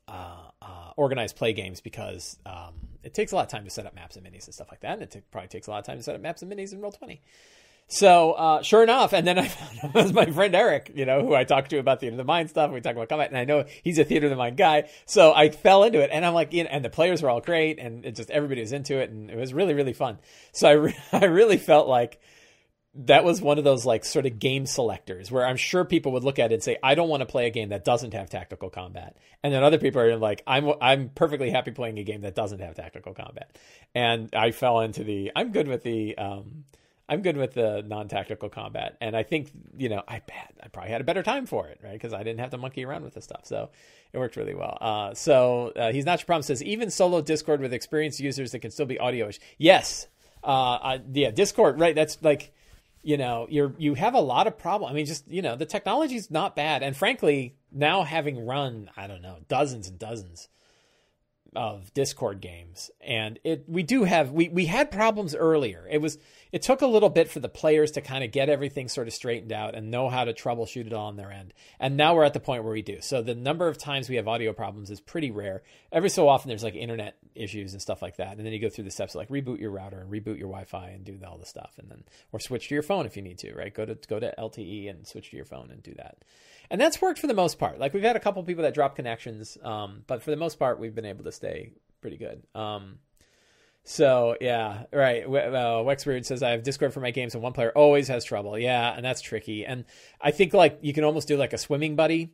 uh, 0.07 0.51
uh, 0.61 0.91
organized 0.99 1.35
play 1.35 1.55
games 1.55 1.81
because 1.81 2.39
um, 2.45 2.75
it 3.03 3.15
takes 3.15 3.33
a 3.33 3.37
lot 3.37 3.47
of 3.47 3.51
time 3.51 3.65
to 3.65 3.71
set 3.71 3.87
up 3.87 3.95
maps 3.95 4.17
and 4.17 4.27
minis 4.27 4.45
and 4.45 4.55
stuff 4.55 4.69
like 4.71 4.81
that. 4.81 4.93
And 4.93 5.03
it 5.03 5.11
t- 5.13 5.23
probably 5.31 5.49
takes 5.49 5.67
a 5.67 5.71
lot 5.71 5.79
of 5.79 5.87
time 5.87 5.97
to 5.97 6.03
set 6.03 6.15
up 6.15 6.21
maps 6.21 6.43
and 6.43 6.53
minis 6.53 6.75
in 6.75 6.83
Roll20. 6.83 7.21
So 7.87 8.33
uh, 8.33 8.63
sure 8.63 8.83
enough, 8.83 9.13
and 9.13 9.27
then 9.27 9.39
I 9.39 9.49
found 9.49 9.79
out 9.83 9.95
was 9.95 10.13
my 10.13 10.27
friend 10.27 10.55
Eric, 10.55 10.93
you 10.95 11.05
know, 11.05 11.21
who 11.21 11.35
I 11.35 11.45
talked 11.45 11.71
to 11.71 11.79
about 11.79 12.01
Theater 12.01 12.15
of 12.15 12.19
the 12.19 12.25
Mind 12.25 12.51
stuff. 12.51 12.71
We 12.71 12.81
talked 12.81 12.97
about 12.97 13.09
combat, 13.09 13.29
and 13.29 13.39
I 13.39 13.45
know 13.45 13.65
he's 13.83 13.99
a 13.99 14.05
Theater 14.05 14.27
of 14.27 14.31
the 14.31 14.37
Mind 14.37 14.57
guy. 14.57 14.89
So 15.07 15.33
I 15.35 15.51
fell 15.51 15.85
into 15.85 16.01
it, 16.01 16.11
and 16.13 16.25
I'm 16.25 16.35
like, 16.35 16.53
you 16.53 16.65
know, 16.65 16.71
and 16.73 16.85
the 16.85 16.91
players 16.91 17.23
were 17.23 17.31
all 17.31 17.41
great, 17.41 17.79
and 17.79 18.05
it 18.05 18.17
just 18.17 18.31
everybody 18.31 18.63
was 18.63 18.73
into 18.73 18.99
it, 18.99 19.11
and 19.11 19.31
it 19.31 19.37
was 19.37 19.53
really 19.53 19.75
really 19.75 19.93
fun. 19.93 20.19
So 20.53 20.69
I 20.69 20.73
re- 20.73 20.97
I 21.13 21.25
really 21.27 21.59
felt 21.59 21.87
like 21.87 22.21
that 22.97 23.25
was 23.25 23.43
one 23.43 23.59
of 23.59 23.65
those 23.65 23.85
like 23.85 24.05
sort 24.05 24.25
of 24.25 24.39
game 24.39 24.67
selectors 24.67 25.31
where 25.31 25.45
I'm 25.45 25.57
sure 25.57 25.85
people 25.85 26.13
would 26.13 26.23
look 26.23 26.39
at 26.39 26.53
it 26.53 26.55
and 26.55 26.63
say, 26.63 26.77
I 26.83 26.95
don't 26.95 27.09
want 27.09 27.23
to 27.23 27.27
play 27.27 27.47
a 27.47 27.51
game 27.51 27.71
that 27.71 27.85
doesn't 27.85 28.15
have 28.15 28.31
tactical 28.31 28.71
combat. 28.71 29.17
And 29.43 29.53
then 29.53 29.65
other 29.65 29.79
people 29.79 30.01
are 30.01 30.17
like, 30.17 30.43
I'm 30.47 30.73
I'm 30.81 31.09
perfectly 31.09 31.51
happy 31.51 31.73
playing 31.73 31.99
a 31.99 32.05
game 32.05 32.21
that 32.21 32.37
doesn't 32.37 32.61
have 32.61 32.77
tactical 32.77 33.13
combat. 33.13 33.59
And 33.95 34.33
I 34.35 34.53
fell 34.53 34.81
into 34.81 35.03
the 35.03 35.33
I'm 35.35 35.51
good 35.51 35.67
with 35.67 35.83
the 35.83 36.17
um 36.17 36.65
I'm 37.09 37.21
good 37.21 37.37
with 37.37 37.53
the 37.53 37.83
non-tactical 37.87 38.49
combat, 38.49 38.97
and 39.01 39.17
I 39.17 39.23
think 39.23 39.51
you 39.77 39.89
know 39.89 40.03
I 40.09 40.21
bet 40.21 40.55
I 40.63 40.69
probably 40.69 40.91
had 40.91 41.01
a 41.01 41.05
better 41.05 41.23
time 41.23 41.45
for 41.45 41.69
it, 41.69 41.81
right? 41.83 41.93
Because 41.93 42.15
I 42.15 42.23
didn't 42.23 42.41
have 42.41 42.51
to 42.51 42.59
monkey 42.59 42.85
around 42.85 43.05
with 43.05 43.15
this 43.15 43.25
stuff, 43.25 43.43
so 43.45 43.71
it 44.13 44.19
worked 44.19 44.37
really 44.37 44.55
well. 44.55 44.79
Uh, 44.81 45.15
so 45.15 45.73
uh, 45.77 45.93
he's 45.93 46.07
not 46.07 46.21
your 46.21 46.27
problem. 46.27 46.43
Says 46.43 46.63
even 46.63 46.91
solo 46.91 47.21
Discord 47.21 47.61
with 47.61 47.75
experienced 47.75 48.21
users 48.21 48.53
that 48.53 48.61
can 48.61 48.71
still 48.71 48.87
be 48.87 48.99
audio. 48.99 49.31
Yes, 49.59 50.09
uh, 50.43 50.47
I, 50.49 51.01
yeah, 51.13 51.31
Discord, 51.31 51.79
right? 51.79 51.95
That's 51.95 52.19
like 52.23 52.55
you 53.03 53.19
know 53.19 53.47
you're 53.51 53.75
you 53.77 53.95
have 53.95 54.15
a 54.15 54.21
lot 54.21 54.47
of 54.47 54.57
problem. 54.57 54.91
I 54.91 54.95
mean, 54.95 55.05
just 55.05 55.29
you 55.29 55.43
know 55.43 55.57
the 55.57 55.67
technology's 55.67 56.31
not 56.31 56.57
bad, 56.57 56.83
and 56.83 56.97
frankly, 56.97 57.57
now 57.71 58.03
having 58.03 58.47
run 58.47 58.91
I 58.97 59.09
don't 59.09 59.23
know 59.23 59.39
dozens 59.49 59.89
and 59.89 59.99
dozens 59.99 60.49
of 61.55 61.93
Discord 61.95 62.41
games, 62.41 62.91
and 63.01 63.39
it 63.45 63.65
we 63.69 63.83
do 63.83 64.05
have 64.05 64.31
we 64.31 64.49
we 64.49 64.67
had 64.67 64.91
problems 64.91 65.35
earlier. 65.35 65.87
It 65.91 66.01
was 66.01 66.19
it 66.53 66.63
took 66.63 66.83
a 66.83 66.87
little 66.87 67.09
bit 67.09 67.29
for 67.31 67.41
the 67.41 67.49
players 67.49 67.91
to 67.93 68.01
kind 68.01 68.23
of 68.23 68.31
get 68.31 68.49
everything 68.49 68.89
sort 68.89 69.09
of 69.09 69.13
straightened 69.13 69.53
out 69.53 69.75
and 69.75 69.91
know 69.91 70.09
how 70.09 70.25
to 70.25 70.33
troubleshoot 70.33 70.87
it 70.87 70.93
all 70.93 71.09
on 71.09 71.17
their 71.17 71.33
end. 71.33 71.53
And 71.81 71.97
now 71.97 72.15
we're 72.15 72.23
at 72.23 72.33
the 72.33 72.39
point 72.39 72.63
where 72.63 72.73
we 72.73 72.83
do. 72.83 72.99
So 73.01 73.23
the 73.23 73.35
number 73.35 73.67
of 73.67 73.77
times 73.77 74.09
we 74.09 74.17
have 74.17 74.29
audio 74.29 74.53
problems 74.53 74.89
is 74.89 75.01
pretty 75.01 75.33
rare. 75.33 75.63
Every 75.91 76.11
so 76.11 76.29
often 76.29 76.49
there's 76.49 76.63
like 76.63 76.77
internet 76.77 77.17
issues 77.35 77.73
and 77.73 77.83
stuff 77.83 78.03
like 78.03 78.19
that. 78.19 78.37
And 78.37 78.47
then 78.47 78.53
you 78.53 78.61
go 78.61 78.69
through 78.69 78.85
the 78.85 78.93
steps 78.93 79.17
like 79.17 79.31
reboot 79.31 79.59
your 79.59 79.73
router 79.73 79.99
and 79.99 80.11
reboot 80.11 80.39
your 80.39 80.49
Wi-Fi 80.49 80.91
and 80.91 81.05
do 81.05 81.19
all 81.27 81.39
the 81.39 81.45
stuff 81.47 81.73
and 81.79 81.91
then 81.91 82.05
or 82.31 82.39
switch 82.39 82.69
to 82.69 82.75
your 82.75 82.83
phone 82.83 83.05
if 83.05 83.17
you 83.17 83.23
need 83.23 83.39
to, 83.39 83.53
right? 83.55 83.75
Go 83.75 83.85
to 83.85 83.99
go 84.09 84.21
to 84.21 84.33
LTE 84.39 84.89
and 84.89 85.07
switch 85.07 85.31
to 85.31 85.37
your 85.37 85.47
phone 85.47 85.71
and 85.73 85.83
do 85.83 85.95
that. 85.95 86.19
And 86.71 86.81
that's 86.81 87.01
worked 87.01 87.19
for 87.19 87.27
the 87.27 87.35
most 87.35 87.59
part. 87.59 87.79
Like 87.79 87.95
we've 87.95 88.03
had 88.03 88.17
a 88.17 88.21
couple 88.21 88.43
people 88.43 88.63
that 88.63 88.75
drop 88.75 88.97
connections, 88.97 89.59
um, 89.63 90.03
but 90.07 90.23
for 90.23 90.31
the 90.31 90.37
most 90.37 90.59
part 90.59 90.79
we've 90.79 90.95
been 90.95 91.05
able 91.05 91.25
to 91.25 91.33
stay 91.33 91.73
pretty 92.01 92.17
good. 92.17 92.43
Um, 92.55 92.99
so 93.85 94.37
yeah, 94.41 94.85
right. 94.93 95.25
Uh, 95.25 95.85
Wexweird 95.85 96.25
says 96.25 96.43
I 96.43 96.51
have 96.51 96.63
Discord 96.63 96.95
for 96.95 97.01
my 97.01 97.11
games, 97.11 97.35
and 97.35 97.43
one 97.43 97.53
player 97.53 97.71
always 97.71 98.09
has 98.09 98.25
trouble. 98.25 98.59
Yeah, 98.59 98.95
and 98.95 99.05
that's 99.05 99.21
tricky. 99.21 99.67
And 99.67 99.85
I 100.21 100.31
think 100.31 100.55
like 100.55 100.79
you 100.81 100.95
can 100.95 101.05
almost 101.05 101.29
do 101.29 101.37
like 101.37 101.53
a 101.53 101.59
swimming 101.59 101.95
buddy, 101.95 102.33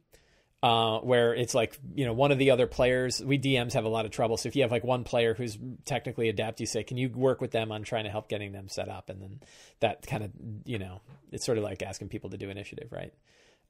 uh, 0.63 0.99
where 1.01 1.35
it's 1.35 1.53
like 1.53 1.77
you 1.95 2.05
know 2.05 2.13
one 2.13 2.31
of 2.31 2.39
the 2.39 2.53
other 2.53 2.69
players. 2.69 3.21
We 3.21 3.37
DMs 3.37 3.73
have 3.73 3.85
a 3.85 3.89
lot 3.89 4.05
of 4.05 4.13
trouble. 4.13 4.37
So 4.37 4.49
if 4.49 4.55
you 4.55 4.63
have 4.63 4.71
like 4.71 4.85
one 4.85 5.03
player 5.03 5.35
who's 5.35 5.59
technically 5.85 6.29
adept, 6.29 6.61
you 6.61 6.67
say, 6.67 6.85
can 6.85 6.97
you 6.97 7.09
work 7.09 7.41
with 7.41 7.51
them 7.51 7.73
on 7.73 7.83
trying 7.83 8.05
to 8.05 8.11
help 8.11 8.29
getting 8.29 8.53
them 8.53 8.69
set 8.69 8.89
up? 8.89 9.11
And 9.11 9.21
then 9.21 9.41
that 9.81 10.07
kind 10.07 10.23
of 10.23 10.31
you 10.65 10.79
know 10.79 11.01
it's 11.33 11.45
sort 11.45 11.59
of 11.59 11.65
like 11.65 11.83
asking 11.83 12.11
people 12.11 12.31
to 12.31 12.39
do 12.39 12.49
initiative, 12.49 12.93
right? 12.93 13.13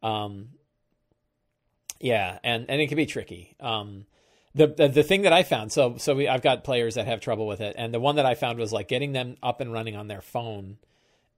Um, 0.03 0.51
yeah, 2.01 2.39
and 2.43 2.67
and 2.69 2.81
it 2.81 2.89
can 2.89 2.97
be 2.97 3.07
tricky. 3.07 3.57
Um, 3.61 4.07
the, 4.55 4.67
the, 4.67 4.89
the 4.89 5.03
thing 5.03 5.23
that 5.23 5.33
I 5.33 5.43
found 5.43 5.71
so 5.71 5.97
so 5.99 6.15
we 6.15 6.27
I've 6.27 6.43
got 6.43 6.65
players 6.65 6.97
that 6.97 7.07
have 7.07 7.21
trouble 7.21 7.47
with 7.47 7.61
it 7.61 7.77
and 7.79 7.95
the 7.95 8.01
one 8.01 8.17
that 8.17 8.27
I 8.27 8.35
found 8.35 8.59
was 8.59 8.73
like 8.73 8.89
getting 8.89 9.13
them 9.13 9.37
up 9.43 9.61
and 9.61 9.73
running 9.73 9.97
on 9.97 10.09
their 10.09 10.21
phone 10.21 10.79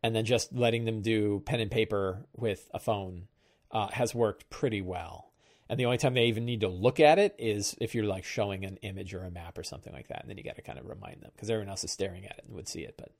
and 0.03 0.17
then 0.17 0.25
just 0.25 0.53
letting 0.53 0.85
them 0.85 1.03
do 1.03 1.43
pen 1.45 1.61
and 1.61 1.71
paper 1.71 2.25
with 2.35 2.69
a 2.73 2.79
phone 2.79 3.29
uh, 3.71 3.89
has 3.89 4.15
worked 4.15 4.49
pretty 4.51 4.81
well. 4.81 5.31
And 5.69 5.79
the 5.79 5.85
only 5.85 5.99
time 5.99 6.15
they 6.15 6.25
even 6.25 6.45
need 6.45 6.61
to 6.61 6.69
look 6.69 7.01
at 7.01 7.19
it 7.19 7.35
is 7.39 7.77
if 7.81 7.95
you're 7.95 8.05
like 8.05 8.25
showing 8.25 8.65
an 8.65 8.79
image 8.83 9.15
or 9.15 9.25
a 9.25 9.31
map 9.31 9.59
or 9.59 9.63
something 9.63 9.93
like 9.93 10.09
that 10.09 10.23
and 10.23 10.31
then 10.31 10.39
you 10.39 10.45
got 10.45 10.57
to 10.57 10.63
kind 10.63 10.79
of 10.79 10.89
remind 10.89 11.21
them 11.21 11.31
because 11.35 11.51
everyone 11.51 11.69
else 11.71 11.85
is 11.85 11.91
staring 11.91 12.25
at 12.25 12.39
it 12.39 12.45
and 12.47 12.57
would 12.57 12.69
see 12.69 12.81
it 12.81 12.95
but 12.97 13.13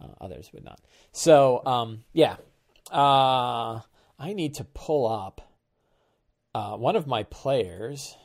uh, 0.00 0.24
others 0.24 0.50
would 0.52 0.64
not. 0.64 0.80
So 1.12 1.62
um, 1.66 2.04
yeah. 2.12 2.36
Uh, 2.90 3.80
I 4.20 4.34
need 4.34 4.54
to 4.54 4.64
pull 4.64 5.08
up 5.08 5.40
uh, 6.54 6.76
one 6.76 6.94
of 6.94 7.08
my 7.08 7.24
players 7.24 8.16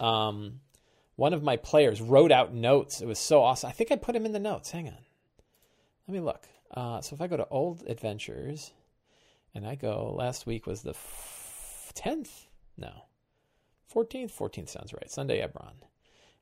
um, 0.00 0.60
one 1.16 1.32
of 1.32 1.42
my 1.42 1.56
players 1.56 2.00
wrote 2.00 2.30
out 2.30 2.54
notes. 2.54 3.00
It 3.00 3.06
was 3.06 3.18
so 3.18 3.42
awesome. 3.42 3.68
I 3.68 3.72
think 3.72 3.90
I 3.90 3.96
put 3.96 4.14
him 4.14 4.24
in 4.24 4.32
the 4.32 4.38
notes. 4.38 4.70
Hang 4.70 4.86
on. 4.86 4.98
Let 6.06 6.14
me 6.14 6.20
look. 6.20 6.46
Uh, 6.72 7.00
so 7.00 7.14
if 7.14 7.20
I 7.20 7.26
go 7.26 7.36
to 7.36 7.48
old 7.48 7.82
adventures 7.88 8.72
and 9.54 9.66
I 9.66 9.74
go, 9.74 10.14
last 10.16 10.46
week 10.46 10.66
was 10.66 10.82
the 10.82 10.90
f- 10.90 11.92
10th? 11.96 12.46
No. 12.76 12.92
14th? 13.92 14.32
14th 14.32 14.68
sounds 14.68 14.92
right. 14.92 15.10
Sunday 15.10 15.40
Eberron. 15.40 15.82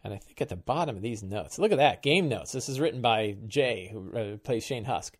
And 0.05 0.12
I 0.12 0.19
think 0.19 0.41
at 0.41 0.50
the 0.50 0.57
bottom 0.57 0.95
of 0.97 1.03
these 1.03 1.23
notes, 1.23 1.59
look 1.59 1.73
at 1.73 1.79
that 1.79 2.03
game 2.03 2.29
notes. 2.29 2.53
This 2.53 2.69
is 2.69 2.79
written 2.79 3.00
by 3.00 3.37
Jay, 3.47 3.88
who 3.91 4.12
uh, 4.12 4.37
plays 4.37 4.65
Shane 4.65 4.85
Husk. 4.85 5.17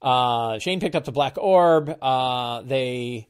Uh, 0.00 0.58
Shane 0.58 0.80
picked 0.80 0.94
up 0.94 1.04
the 1.04 1.12
Black 1.12 1.36
Orb. 1.38 1.96
Uh, 2.00 2.62
they 2.62 3.28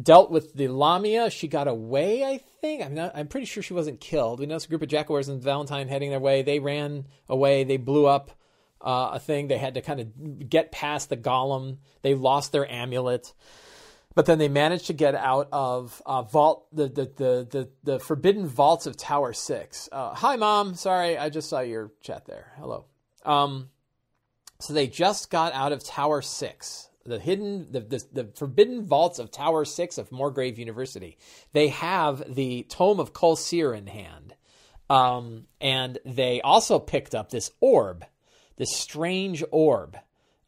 dealt 0.00 0.30
with 0.30 0.54
the 0.54 0.68
Lamia. 0.68 1.30
She 1.30 1.48
got 1.48 1.68
away, 1.68 2.24
I 2.24 2.38
think. 2.60 2.84
I'm 2.84 2.94
not. 2.94 3.12
I'm 3.14 3.28
pretty 3.28 3.46
sure 3.46 3.62
she 3.62 3.74
wasn't 3.74 4.00
killed. 4.00 4.40
We 4.40 4.46
know 4.46 4.56
it's 4.56 4.64
a 4.64 4.68
group 4.68 4.82
of 4.82 4.88
Jackalweres 4.88 5.28
and 5.28 5.42
Valentine 5.42 5.88
heading 5.88 6.10
their 6.10 6.20
way. 6.20 6.42
They 6.42 6.58
ran 6.58 7.06
away. 7.28 7.64
They 7.64 7.76
blew 7.76 8.06
up 8.06 8.32
uh, 8.80 9.10
a 9.12 9.20
thing. 9.20 9.48
They 9.48 9.58
had 9.58 9.74
to 9.74 9.80
kind 9.80 10.00
of 10.00 10.48
get 10.48 10.72
past 10.72 11.08
the 11.08 11.16
golem. 11.16 11.78
They 12.02 12.14
lost 12.14 12.52
their 12.52 12.70
amulet. 12.70 13.32
But 14.14 14.26
then 14.26 14.38
they 14.38 14.48
managed 14.48 14.88
to 14.88 14.92
get 14.92 15.14
out 15.14 15.48
of 15.52 16.02
uh, 16.04 16.22
vault 16.22 16.66
the, 16.72 16.88
the, 16.88 17.04
the 17.04 17.48
the 17.50 17.68
the 17.82 17.98
forbidden 17.98 18.46
vaults 18.46 18.86
of 18.86 18.96
Tower 18.96 19.32
Six. 19.32 19.88
Uh, 19.90 20.14
hi, 20.14 20.36
mom. 20.36 20.74
Sorry, 20.74 21.16
I 21.16 21.30
just 21.30 21.48
saw 21.48 21.60
your 21.60 21.92
chat 22.02 22.26
there. 22.26 22.52
Hello. 22.58 22.84
Um, 23.24 23.70
so 24.62 24.72
they 24.72 24.86
just 24.86 25.30
got 25.30 25.52
out 25.52 25.72
of 25.72 25.84
Tower 25.84 26.22
Six 26.22 26.88
the 27.04 27.18
hidden, 27.18 27.66
the, 27.70 27.80
the, 27.80 28.04
the 28.12 28.24
forbidden 28.34 28.84
vaults 28.84 29.18
of 29.18 29.30
Tower 29.30 29.64
Six 29.64 29.98
of 29.98 30.12
Morgrave 30.12 30.58
University. 30.58 31.18
They 31.52 31.68
have 31.68 32.34
the 32.34 32.64
Tome 32.68 33.00
of 33.00 33.12
Kol 33.12 33.36
Sir 33.36 33.74
in 33.74 33.86
hand, 33.86 34.34
um, 34.88 35.46
and 35.60 35.98
they 36.04 36.40
also 36.40 36.78
picked 36.78 37.14
up 37.14 37.30
this 37.30 37.50
orb, 37.60 38.04
this 38.56 38.76
strange 38.76 39.42
orb 39.50 39.98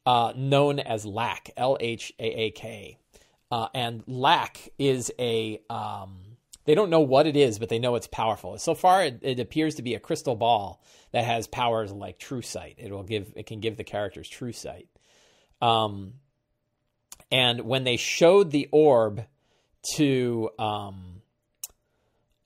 uh, 0.07 0.33
known 0.37 0.79
as 0.79 1.05
Lhaak, 1.05 1.51
L 1.57 1.77
H 1.81 2.13
A 2.19 2.25
A 2.25 2.51
K, 2.53 2.99
uh, 3.51 3.69
and 3.75 4.05
Lhaak 4.07 4.69
is 4.79 5.13
a 5.19 5.61
um, 5.69 6.19
they 6.65 6.75
don't 6.75 6.91
know 6.91 7.01
what 7.01 7.27
it 7.27 7.37
is, 7.37 7.59
but 7.59 7.69
they 7.69 7.79
know 7.79 7.95
it's 7.95 8.07
powerful. 8.07 8.57
So 8.59 8.75
far, 8.75 9.05
it, 9.05 9.19
it, 9.23 9.41
appears 9.41 9.75
to 9.77 9.83
be 9.83 9.95
a 9.95 10.01
crystal 10.01 10.35
ball 10.35 10.83
that 11.13 11.25
has 11.25 11.47
powers 11.47 11.93
like 11.93 12.19
true 12.19 12.43
sight. 12.43 12.77
It 12.79 12.91
will 12.91 13.03
give 13.03 13.33
it 13.37 13.47
can 13.47 13.61
give 13.61 13.77
the 13.77 13.85
characters 13.85 14.29
true 14.29 14.53
sight. 14.53 14.89
Um, 15.61 16.15
and 17.31 17.63
when 17.63 17.85
they 17.85 17.97
showed 17.97 18.51
the 18.51 18.69
orb 18.73 19.27
to 19.97 20.51
um, 20.59 21.23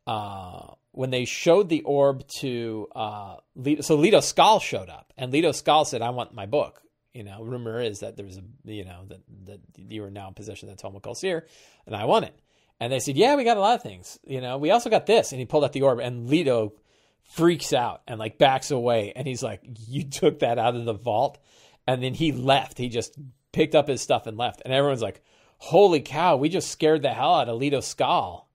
uh, 0.06 0.75
when 0.92 1.10
they 1.10 1.25
showed 1.25 1.68
the 1.68 1.82
orb 1.82 2.26
to 2.40 2.88
uh, 2.94 3.37
Leto, 3.54 3.82
so 3.82 3.94
Leto 3.94 4.20
Skal 4.20 4.58
showed 4.58 4.88
up, 4.88 5.12
and 5.16 5.32
Leto 5.32 5.52
Skal 5.52 5.84
said, 5.84 6.02
"I 6.02 6.10
want 6.10 6.34
my 6.34 6.46
book." 6.46 6.82
You 7.14 7.25
know, 7.25 7.42
rumor 7.42 7.80
is 7.80 8.00
that 8.00 8.16
there's 8.16 8.37
a 8.37 8.42
you 8.64 8.84
know 8.84 9.04
that 9.08 9.20
that 9.46 9.60
you 9.76 10.04
are 10.04 10.10
now 10.10 10.28
in 10.28 10.34
possession 10.34 10.68
of 10.68 10.76
the 10.76 10.82
Tome 10.82 10.96
of 10.96 11.42
and 11.87 11.96
I 11.96 12.04
want 12.04 12.25
it. 12.25 12.34
And 12.80 12.92
they 12.92 13.00
said, 13.00 13.16
"Yeah, 13.16 13.35
we 13.37 13.44
got 13.44 13.56
a 13.56 13.61
lot 13.61 13.75
of 13.75 13.82
things. 13.82 14.18
You 14.25 14.40
know, 14.40 14.58
we 14.58 14.70
also 14.70 14.90
got 14.90 15.06
this." 15.06 15.32
And 15.32 15.38
he 15.38 15.47
pulled 15.47 15.64
out 15.64 15.73
the 15.73 15.82
orb, 15.82 15.99
and 15.99 16.28
Leto 16.28 16.75
freaks 17.23 17.73
out 17.73 18.02
and 18.06 18.18
like 18.18 18.38
backs 18.38 18.70
away, 18.70 19.12
and 19.14 19.26
he's 19.26 19.42
like, 19.42 19.62
"You 19.64 20.04
took 20.11 20.40
that 20.40 20.58
out 20.58 20.76
of 20.76 20.85
the 20.85 20.94
vault?" 20.94 21.38
And 21.87 22.02
then 22.02 22.14
he 22.14 22.32
left. 22.32 22.78
He 22.78 22.88
just 22.88 23.18
picked 23.52 23.75
up 23.75 23.88
his 23.88 24.00
stuff 24.00 24.26
and 24.26 24.37
left. 24.37 24.62
And 24.64 24.73
everyone's 24.73 25.02
like, 25.02 25.23
"Holy 25.58 26.00
cow! 26.00 26.37
We 26.37 26.49
just 26.49 26.70
scared 26.70 27.02
the 27.02 27.11
hell 27.11 27.35
out 27.35 27.49
of 27.49 27.58
Leto 27.58 27.80
Skull 27.80 28.49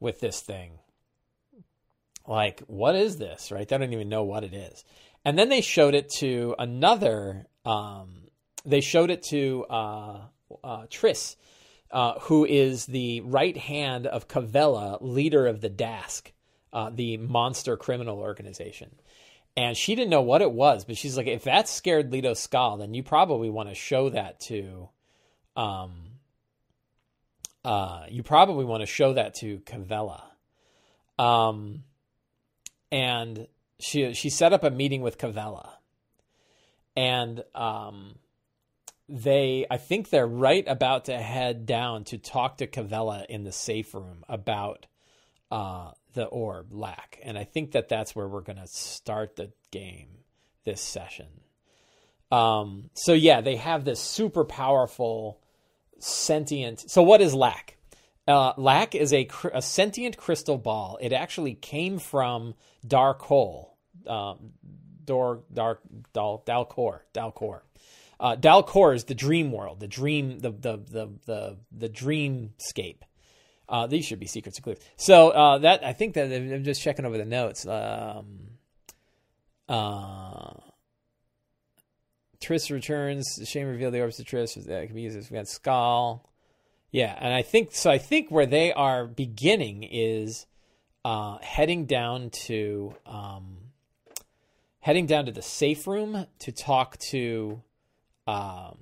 with 0.00 0.20
this 0.20 0.40
thing." 0.40 0.78
Like, 2.26 2.60
what 2.66 2.94
is 2.94 3.16
this? 3.16 3.50
Right? 3.50 3.66
They 3.66 3.78
don't 3.78 3.92
even 3.92 4.10
know 4.10 4.22
what 4.22 4.44
it 4.44 4.52
is. 4.52 4.84
And 5.24 5.38
then 5.38 5.48
they 5.48 5.62
showed 5.62 5.94
it 5.94 6.10
to 6.18 6.54
another. 6.58 7.46
Um, 7.64 8.28
they 8.64 8.82
showed 8.82 9.10
it 9.10 9.22
to 9.24 9.64
uh, 9.68 10.20
uh, 10.62 10.86
Triss 10.86 11.36
uh, 11.90 12.18
who 12.20 12.44
is 12.44 12.86
the 12.86 13.20
right 13.22 13.56
hand 13.56 14.06
of 14.06 14.28
Kavella, 14.28 14.98
leader 15.00 15.46
of 15.46 15.60
the 15.60 15.70
Daask, 15.70 16.32
uh, 16.72 16.90
the 16.90 17.16
monster 17.16 17.76
criminal 17.76 18.18
organization. 18.18 18.90
And 19.56 19.76
she 19.76 19.94
didn't 19.94 20.10
know 20.10 20.22
what 20.22 20.42
it 20.42 20.52
was, 20.52 20.84
but 20.84 20.96
she's 20.96 21.16
like, 21.16 21.26
if 21.26 21.44
that 21.44 21.68
scared 21.68 22.12
Leto 22.12 22.34
Skal, 22.34 22.76
then 22.76 22.94
you 22.94 23.02
probably 23.02 23.50
want 23.50 23.68
to 23.68 23.74
show 23.74 24.10
that 24.10 24.38
to, 24.40 24.88
um, 25.56 25.92
uh, 27.64 28.04
you 28.08 28.22
probably 28.22 28.64
want 28.64 28.82
to 28.82 28.86
show 28.86 29.14
that 29.14 29.34
to 29.36 29.58
Kavella. 29.60 30.22
Um, 31.18 31.82
and 32.92 33.48
she 33.80 34.14
she 34.14 34.30
set 34.30 34.52
up 34.52 34.64
a 34.64 34.70
meeting 34.70 35.02
with 35.02 35.18
Kavella, 35.18 35.68
and 36.96 37.42
um, 37.54 38.14
they 39.08 39.66
I 39.70 39.78
think 39.78 40.10
they're 40.10 40.26
right 40.26 40.64
about 40.66 41.06
to 41.06 41.16
head 41.16 41.66
down 41.66 42.04
to 42.04 42.18
talk 42.18 42.58
to 42.58 42.66
Kavella 42.66 43.24
in 43.26 43.44
the 43.44 43.52
safe 43.52 43.94
room 43.94 44.24
about 44.28 44.86
uh, 45.50 45.92
the 46.14 46.24
orb 46.24 46.70
Lhaak, 46.70 47.18
and 47.22 47.38
I 47.38 47.44
think 47.44 47.72
that 47.72 47.88
that's 47.88 48.14
where 48.14 48.28
we're 48.28 48.42
going 48.42 48.58
to 48.58 48.66
start 48.66 49.36
the 49.36 49.50
game 49.70 50.08
this 50.64 50.80
session. 50.80 51.26
Um, 52.30 52.90
so 52.94 53.14
yeah, 53.14 53.40
they 53.40 53.56
have 53.56 53.84
this 53.84 54.00
super 54.00 54.44
powerful 54.44 55.40
sentient. 55.98 56.90
So 56.90 57.02
what 57.02 57.20
is 57.20 57.34
Lhaak? 57.34 57.76
Uh, 58.26 58.52
Lhaak 58.54 58.94
is 58.94 59.14
a, 59.14 59.26
a 59.54 59.62
sentient 59.62 60.18
crystal 60.18 60.58
ball. 60.58 60.98
It 61.00 61.14
actually 61.14 61.54
came 61.54 61.98
from 61.98 62.54
Dark 62.86 63.22
Hole, 63.22 63.78
um, 64.06 64.52
Dor, 65.04 65.40
Dark 65.52 65.80
Dal, 66.12 66.42
Dalcor, 66.46 67.00
Dal 67.14 67.32
Quor. 67.32 67.64
Uh, 68.20 68.34
Dal 68.34 68.62
Quor 68.62 68.94
is 68.94 69.04
the 69.04 69.14
dream 69.14 69.52
world, 69.52 69.80
the 69.80 69.88
dream, 69.88 70.40
the 70.40 70.50
the 70.50 70.76
the 70.76 71.08
the, 71.26 71.56
the 71.70 71.88
dreamscape. 71.88 73.02
Uh, 73.68 73.86
these 73.86 74.04
should 74.04 74.18
be 74.18 74.26
secrets 74.26 74.58
included. 74.58 74.82
So 74.96 75.30
uh, 75.30 75.58
that 75.58 75.84
I 75.84 75.92
think 75.92 76.14
that 76.14 76.32
I'm 76.32 76.64
just 76.64 76.82
checking 76.82 77.04
over 77.04 77.18
the 77.18 77.24
notes. 77.24 77.66
Um, 77.66 78.48
uh, 79.68 80.54
Triss 82.40 82.70
returns. 82.70 83.26
Shane 83.44 83.66
revealed 83.66 83.94
the 83.94 84.00
orbs 84.00 84.16
to 84.16 84.24
Triss. 84.24 84.54
That 84.64 84.86
can 84.86 84.94
be 84.94 85.02
used 85.02 85.30
we 85.30 85.36
got 85.36 85.48
Skull. 85.48 86.28
Yeah, 86.90 87.14
and 87.18 87.34
I 87.34 87.42
think 87.42 87.74
so. 87.74 87.90
I 87.90 87.98
think 87.98 88.30
where 88.30 88.46
they 88.46 88.72
are 88.72 89.06
beginning 89.06 89.82
is 89.82 90.46
uh, 91.04 91.38
heading 91.42 91.84
down 91.84 92.30
to 92.30 92.94
um, 93.04 93.58
heading 94.80 95.06
down 95.06 95.26
to 95.26 95.32
the 95.32 95.42
safe 95.42 95.86
room 95.86 96.26
to 96.38 96.52
talk 96.52 96.96
to 97.10 97.60
um, 98.28 98.78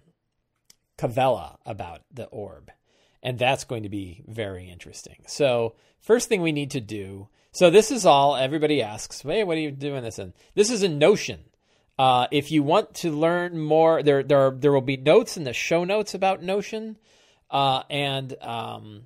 Kavella 0.99 1.59
about 1.65 2.03
the 2.13 2.27
orb. 2.27 2.71
And 3.23 3.39
that's 3.39 3.65
going 3.65 3.85
to 3.85 3.89
be 3.89 4.23
very 4.27 4.69
interesting. 4.69 5.23
So, 5.27 5.75
first 6.01 6.29
thing 6.29 6.43
we 6.43 6.53
need 6.53 6.73
to 6.73 6.81
do. 6.81 7.29
So, 7.53 7.71
this 7.71 7.91
is 7.91 8.05
all 8.05 8.37
everybody 8.37 8.83
asks, 8.83 9.23
hey, 9.23 9.45
what 9.45 9.57
are 9.57 9.61
you 9.61 9.71
doing 9.71 10.03
this 10.03 10.19
in? 10.19 10.35
This 10.55 10.71
is 10.71 10.83
a 10.83 10.89
Notion. 10.89 11.41
Uh, 11.99 12.27
if 12.31 12.51
you 12.51 12.63
want 12.63 12.95
to 12.97 13.11
learn 13.11 13.59
more, 13.59 14.03
there, 14.03 14.23
there, 14.23 14.49
are, 14.49 14.51
there 14.51 14.73
will 14.73 14.83
be 14.83 14.99
notes 14.99 15.37
in 15.37 15.45
the 15.45 15.55
show 15.55 15.85
notes 15.85 16.13
about 16.13 16.43
Notion. 16.43 16.99
Uh, 17.51 17.83
and 17.89 18.35
um, 18.43 19.05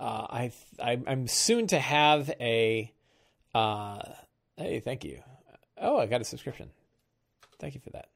uh, 0.00 0.26
I, 0.30 0.52
I, 0.82 0.98
am 1.06 1.26
soon 1.26 1.66
to 1.68 1.78
have 1.78 2.30
a. 2.40 2.92
Uh, 3.54 4.02
hey, 4.56 4.80
thank 4.80 5.04
you. 5.04 5.22
Oh, 5.76 5.98
I 5.98 6.06
got 6.06 6.20
a 6.20 6.24
subscription. 6.24 6.70
Thank 7.58 7.74
you 7.74 7.80
for 7.80 7.90
that. 7.90 8.11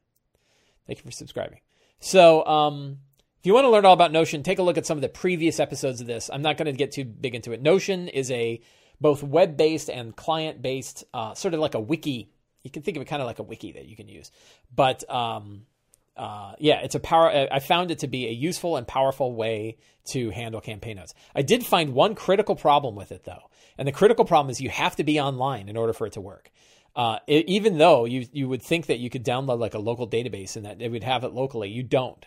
Thank 0.86 0.98
you 0.98 1.04
for 1.04 1.10
subscribing. 1.10 1.60
So, 1.98 2.44
um, 2.46 2.98
if 3.40 3.46
you 3.46 3.54
want 3.54 3.64
to 3.64 3.70
learn 3.70 3.84
all 3.84 3.92
about 3.92 4.12
Notion, 4.12 4.42
take 4.42 4.58
a 4.58 4.62
look 4.62 4.76
at 4.76 4.86
some 4.86 4.98
of 4.98 5.02
the 5.02 5.08
previous 5.08 5.60
episodes 5.60 6.00
of 6.00 6.06
this. 6.06 6.30
I'm 6.32 6.42
not 6.42 6.56
going 6.56 6.66
to 6.66 6.72
get 6.72 6.92
too 6.92 7.04
big 7.04 7.34
into 7.34 7.52
it. 7.52 7.62
Notion 7.62 8.08
is 8.08 8.30
a 8.30 8.60
both 9.00 9.22
web 9.22 9.56
based 9.56 9.88
and 9.88 10.16
client 10.16 10.62
based, 10.62 11.04
uh, 11.14 11.34
sort 11.34 11.54
of 11.54 11.60
like 11.60 11.74
a 11.74 11.80
wiki. 11.80 12.30
You 12.62 12.70
can 12.70 12.82
think 12.82 12.96
of 12.96 13.02
it 13.02 13.06
kind 13.06 13.22
of 13.22 13.26
like 13.26 13.38
a 13.38 13.44
wiki 13.44 13.72
that 13.72 13.86
you 13.86 13.94
can 13.94 14.08
use. 14.08 14.30
But 14.74 15.08
um, 15.08 15.66
uh, 16.16 16.54
yeah, 16.58 16.80
it's 16.80 16.94
a 16.94 17.00
power. 17.00 17.48
I 17.52 17.60
found 17.60 17.90
it 17.90 18.00
to 18.00 18.08
be 18.08 18.26
a 18.26 18.32
useful 18.32 18.76
and 18.76 18.88
powerful 18.88 19.32
way 19.34 19.76
to 20.12 20.30
handle 20.30 20.60
campaign 20.60 20.96
notes. 20.96 21.14
I 21.34 21.42
did 21.42 21.64
find 21.64 21.92
one 21.94 22.14
critical 22.14 22.56
problem 22.56 22.94
with 22.94 23.12
it 23.12 23.24
though, 23.24 23.50
and 23.76 23.86
the 23.86 23.92
critical 23.92 24.24
problem 24.24 24.50
is 24.50 24.60
you 24.60 24.70
have 24.70 24.96
to 24.96 25.04
be 25.04 25.20
online 25.20 25.68
in 25.68 25.76
order 25.76 25.92
for 25.92 26.06
it 26.06 26.14
to 26.14 26.20
work. 26.20 26.50
Uh, 26.96 27.18
it, 27.26 27.46
even 27.46 27.76
though 27.76 28.06
you 28.06 28.26
you 28.32 28.48
would 28.48 28.62
think 28.62 28.86
that 28.86 28.98
you 28.98 29.10
could 29.10 29.24
download 29.24 29.58
like 29.58 29.74
a 29.74 29.78
local 29.78 30.08
database 30.08 30.56
and 30.56 30.64
that 30.64 30.80
it 30.80 30.90
would 30.90 31.04
have 31.04 31.24
it 31.24 31.32
locally, 31.32 31.68
you 31.68 31.82
don't, 31.82 32.24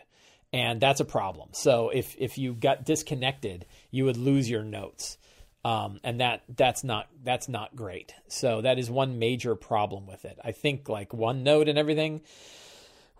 and 0.54 0.80
that's 0.80 1.00
a 1.00 1.06
problem. 1.06 1.50
So 1.54 1.90
if 1.90 2.16
if 2.20 2.38
you 2.38 2.54
got 2.54 2.86
disconnected, 2.86 3.66
you 3.90 4.06
would 4.06 4.16
lose 4.16 4.48
your 4.48 4.64
notes, 4.64 5.18
um, 5.66 6.00
and 6.04 6.22
that 6.22 6.44
that's 6.56 6.84
not 6.84 7.08
that's 7.24 7.50
not 7.50 7.76
great. 7.76 8.14
So 8.28 8.62
that 8.62 8.78
is 8.78 8.92
one 8.92 9.18
major 9.18 9.56
problem 9.56 10.06
with 10.06 10.24
it. 10.24 10.38
I 10.44 10.52
think 10.52 10.88
like 10.88 11.10
OneNote 11.10 11.68
and 11.68 11.80
everything 11.80 12.22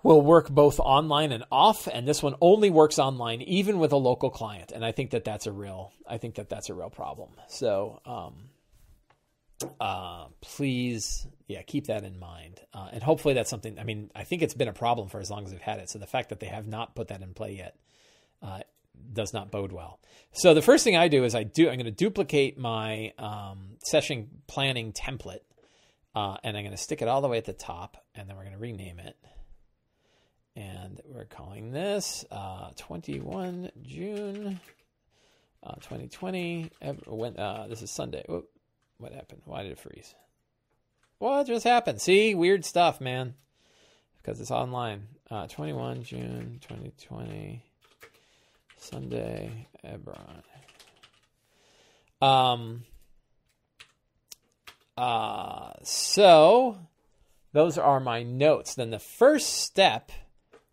will 0.04 0.22
work 0.22 0.50
both 0.50 0.80
online 0.80 1.32
and 1.32 1.44
off 1.52 1.88
and 1.92 2.08
this 2.08 2.24
one 2.24 2.36
only 2.42 2.70
works 2.70 3.00
online 3.00 3.42
even 3.42 3.80
with 3.80 3.92
a 3.92 3.98
local 3.98 4.30
client 4.30 4.72
and 4.72 4.86
i 4.86 4.94
think 4.94 5.12
that 5.12 5.26
that's 5.26 5.46
a 5.46 5.52
real 5.52 5.92
i 6.08 6.18
think 6.18 6.36
that 6.36 6.48
that's 6.48 6.70
a 6.70 6.74
real 6.74 6.90
problem 6.90 7.30
so 7.50 8.00
um, 8.06 8.34
uh, 9.80 10.26
please, 10.42 11.28
yeah, 11.48 11.62
keep 11.62 11.88
that 11.88 12.04
in 12.04 12.20
mind. 12.20 12.62
Uh, 12.74 12.90
and 12.92 13.04
hopefully 13.04 13.34
that's 13.34 13.50
something, 13.50 13.80
I 13.80 13.84
mean, 13.84 14.12
I 14.16 14.24
think 14.24 14.42
it's 14.42 14.54
been 14.54 14.68
a 14.68 14.74
problem 14.74 15.10
for 15.10 15.20
as 15.20 15.30
long 15.30 15.46
as 15.46 15.52
they've 15.52 15.62
had 15.62 15.80
it. 15.80 15.90
So 15.90 16.00
the 16.00 16.08
fact 16.08 16.30
that 16.30 16.40
they 16.40 16.48
have 16.48 16.68
not 16.68 16.96
put 16.96 17.10
that 17.10 17.22
in 17.22 17.34
play 17.34 17.58
yet 17.58 17.76
uh, 18.42 18.62
does 19.12 19.34
not 19.34 19.52
bode 19.52 19.72
well. 19.72 20.00
So 20.34 20.54
the 20.54 20.62
first 20.62 20.84
thing 20.84 20.96
I 20.96 21.08
do 21.08 21.24
is 21.24 21.36
I 21.36 21.44
do, 21.44 21.70
I'm 21.70 21.76
going 21.76 21.86
to 21.86 21.92
duplicate 21.92 22.58
my 22.58 23.14
um, 23.18 23.78
session 23.84 24.30
planning 24.48 24.94
template. 24.94 25.42
Uh, 26.16 26.38
and 26.44 26.58
I'm 26.58 26.64
going 26.64 26.76
to 26.76 26.82
stick 26.82 27.02
it 27.02 27.08
all 27.08 27.22
the 27.22 27.28
way 27.28 27.38
at 27.38 27.46
the 27.46 27.54
top, 27.54 28.04
and 28.16 28.28
then 28.28 28.36
we're 28.36 28.44
going 28.44 28.56
to 28.56 28.60
rename 28.60 29.00
it. 29.00 29.16
And 30.56 31.00
we're 31.06 31.26
calling 31.26 31.72
this 31.72 32.26
uh, 32.32 32.72
21 32.78 33.70
June 33.84 34.60
uh, 35.62 35.76
2020. 35.76 36.72
When 37.06 37.34
this 37.70 37.84
is 37.84 37.92
Sunday. 37.92 38.26
Whoop 38.28 38.50
what 39.00 39.14
happened? 39.14 39.42
Why 39.46 39.64
did 39.64 39.72
it 39.72 39.80
freeze? 39.80 40.14
What 41.18 41.48
just 41.48 41.64
happened? 41.64 42.02
See, 42.02 42.36
weird 42.36 42.64
stuff, 42.64 43.02
man. 43.02 43.34
Because 44.18 44.40
it's 44.40 44.52
online. 44.52 45.08
Uh, 45.32 45.48
21 45.48 46.04
June 46.04 46.60
2020, 46.62 47.64
Sunday, 48.78 49.68
Eberron. 49.84 50.44
Um. 52.22 52.84
Uh, 54.98 55.72
so 55.84 56.78
those 57.54 57.78
are 57.78 58.02
my 58.02 58.24
notes. 58.24 58.76
Then 58.76 58.90
the 58.90 59.00
first 59.00 59.62
step 59.62 60.12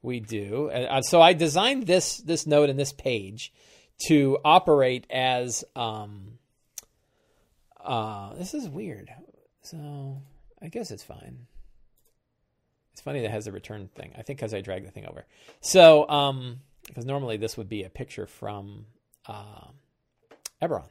we 0.02 0.18
do. 0.18 0.68
Uh, 0.70 1.02
so 1.02 1.22
I 1.22 1.32
designed 1.32 1.86
this 1.86 2.18
this 2.18 2.46
note 2.46 2.70
and 2.70 2.78
this 2.78 2.92
page 2.92 3.52
to 4.08 4.38
operate 4.44 5.06
as. 5.10 5.64
Um, 5.76 6.38
uh, 7.86 8.34
this 8.34 8.54
is 8.54 8.68
weird. 8.68 9.10
So 9.62 10.22
I 10.60 10.68
guess 10.68 10.90
it's 10.90 11.02
fine. 11.02 11.46
It's 12.92 13.00
funny 13.00 13.20
that 13.20 13.26
it 13.26 13.32
has 13.32 13.46
a 13.46 13.52
return 13.52 13.88
thing. 13.94 14.12
I 14.18 14.22
think 14.22 14.38
because 14.38 14.54
I 14.54 14.60
dragged 14.60 14.86
the 14.86 14.90
thing 14.90 15.06
over. 15.06 15.26
So, 15.60 16.08
um, 16.08 16.60
because 16.86 17.04
normally 17.04 17.36
this 17.36 17.56
would 17.56 17.68
be 17.68 17.82
a 17.82 17.90
picture 17.90 18.26
from 18.26 18.86
uh, 19.26 19.68
Eberron. 20.62 20.88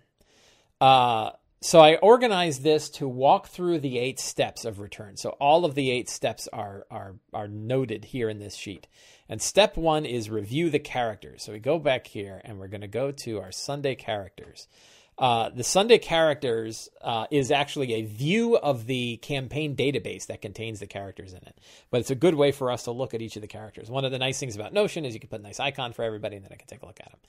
Uh, 0.80 1.32
so 1.62 1.80
I 1.80 1.96
organized 1.96 2.62
this 2.62 2.90
to 2.92 3.08
walk 3.08 3.48
through 3.48 3.80
the 3.80 3.98
eight 3.98 4.20
steps 4.20 4.66
of 4.66 4.80
return. 4.80 5.18
So 5.18 5.30
all 5.40 5.66
of 5.66 5.74
the 5.74 5.90
eight 5.90 6.10
steps 6.10 6.48
are 6.54 6.86
are 6.92 7.16
are 7.34 7.48
noted 7.48 8.06
here 8.06 8.30
in 8.30 8.40
this 8.40 8.56
sheet. 8.56 8.88
And 9.28 9.42
step 9.42 9.75
one 9.75 10.06
is 10.06 10.30
review 10.30 10.70
the 10.70 10.80
characters. 10.80 11.44
So 11.44 11.54
we 11.54 11.60
go 11.60 11.80
back 11.80 12.06
here 12.06 12.40
and 12.44 12.60
we're 12.60 12.68
going 12.68 12.82
to 12.82 12.88
go 12.88 13.12
to 13.12 13.40
our 13.40 13.52
Sunday 13.52 13.96
characters. 13.96 14.68
Uh, 15.17 15.50
the 15.50 15.63
Sunday 15.63 15.98
characters 15.98 16.89
uh, 17.01 17.25
is 17.31 17.50
actually 17.50 17.93
a 17.93 18.01
view 18.01 18.57
of 18.57 18.86
the 18.86 19.17
campaign 19.17 19.75
database 19.75 20.27
that 20.27 20.41
contains 20.41 20.81
the 20.81 20.88
characters 20.88 21.31
in 21.31 21.39
it. 21.39 21.57
But 21.89 22.01
it's 22.01 22.12
a 22.12 22.15
good 22.15 22.36
way 22.36 22.51
for 22.51 22.69
us 22.69 22.84
to 22.84 22.91
look 22.91 23.13
at 23.13 23.22
each 23.22 23.38
of 23.38 23.41
the 23.41 23.48
characters. 23.48 23.89
One 23.89 24.03
of 24.03 24.12
the 24.12 24.19
nice 24.19 24.39
things 24.39 24.55
about 24.55 24.74
Notion 24.74 25.05
is 25.05 25.13
you 25.13 25.22
can 25.22 25.29
put 25.29 25.39
a 25.39 25.43
nice 25.43 25.60
icon 25.60 25.93
for 25.93 26.03
everybody, 26.03 26.36
and 26.36 26.43
then 26.43 26.51
I 26.51 26.57
can 26.57 26.67
take 26.67 26.81
a 26.81 26.86
look 26.86 27.00
at 27.00 27.12
them. 27.12 27.19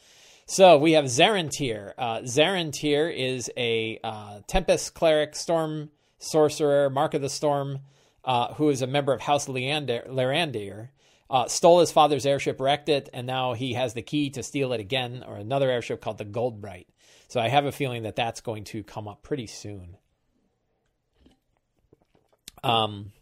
So 0.46 0.78
we 0.78 0.92
have 0.92 1.04
Zarentyr. 1.04 1.92
Uh, 1.96 2.18
Zarentyr 2.20 3.12
is 3.16 3.50
a 3.56 4.00
uh, 4.02 4.40
Tempest 4.46 4.94
cleric, 4.94 5.36
storm 5.36 5.90
sorcerer, 6.18 6.90
Mark 6.90 7.14
of 7.14 7.22
the 7.22 7.28
Storm, 7.28 7.80
uh, 8.24 8.54
who 8.54 8.68
is 8.68 8.82
a 8.82 8.86
member 8.86 9.12
of 9.12 9.20
House 9.20 9.46
Lyrandar. 9.46 10.88
Uh, 11.28 11.48
stole 11.48 11.80
his 11.80 11.90
father's 11.90 12.26
airship, 12.26 12.60
wrecked 12.60 12.88
it, 12.88 13.08
and 13.12 13.26
now 13.26 13.52
he 13.52 13.74
has 13.74 13.94
the 13.94 14.02
key 14.02 14.30
to 14.30 14.42
steal 14.42 14.72
it 14.72 14.80
again, 14.80 15.24
or 15.26 15.36
another 15.36 15.68
airship 15.68 16.00
called 16.00 16.18
the 16.18 16.24
Goldbright. 16.24 16.86
So 17.28 17.40
I 17.40 17.48
have 17.48 17.64
a 17.64 17.72
feeling 17.72 18.04
that 18.04 18.16
that's 18.16 18.40
going 18.40 18.64
to 18.64 18.82
come 18.82 19.08
up 19.08 19.22
pretty 19.22 19.46
soon. 19.46 19.96
Um. 22.62 23.12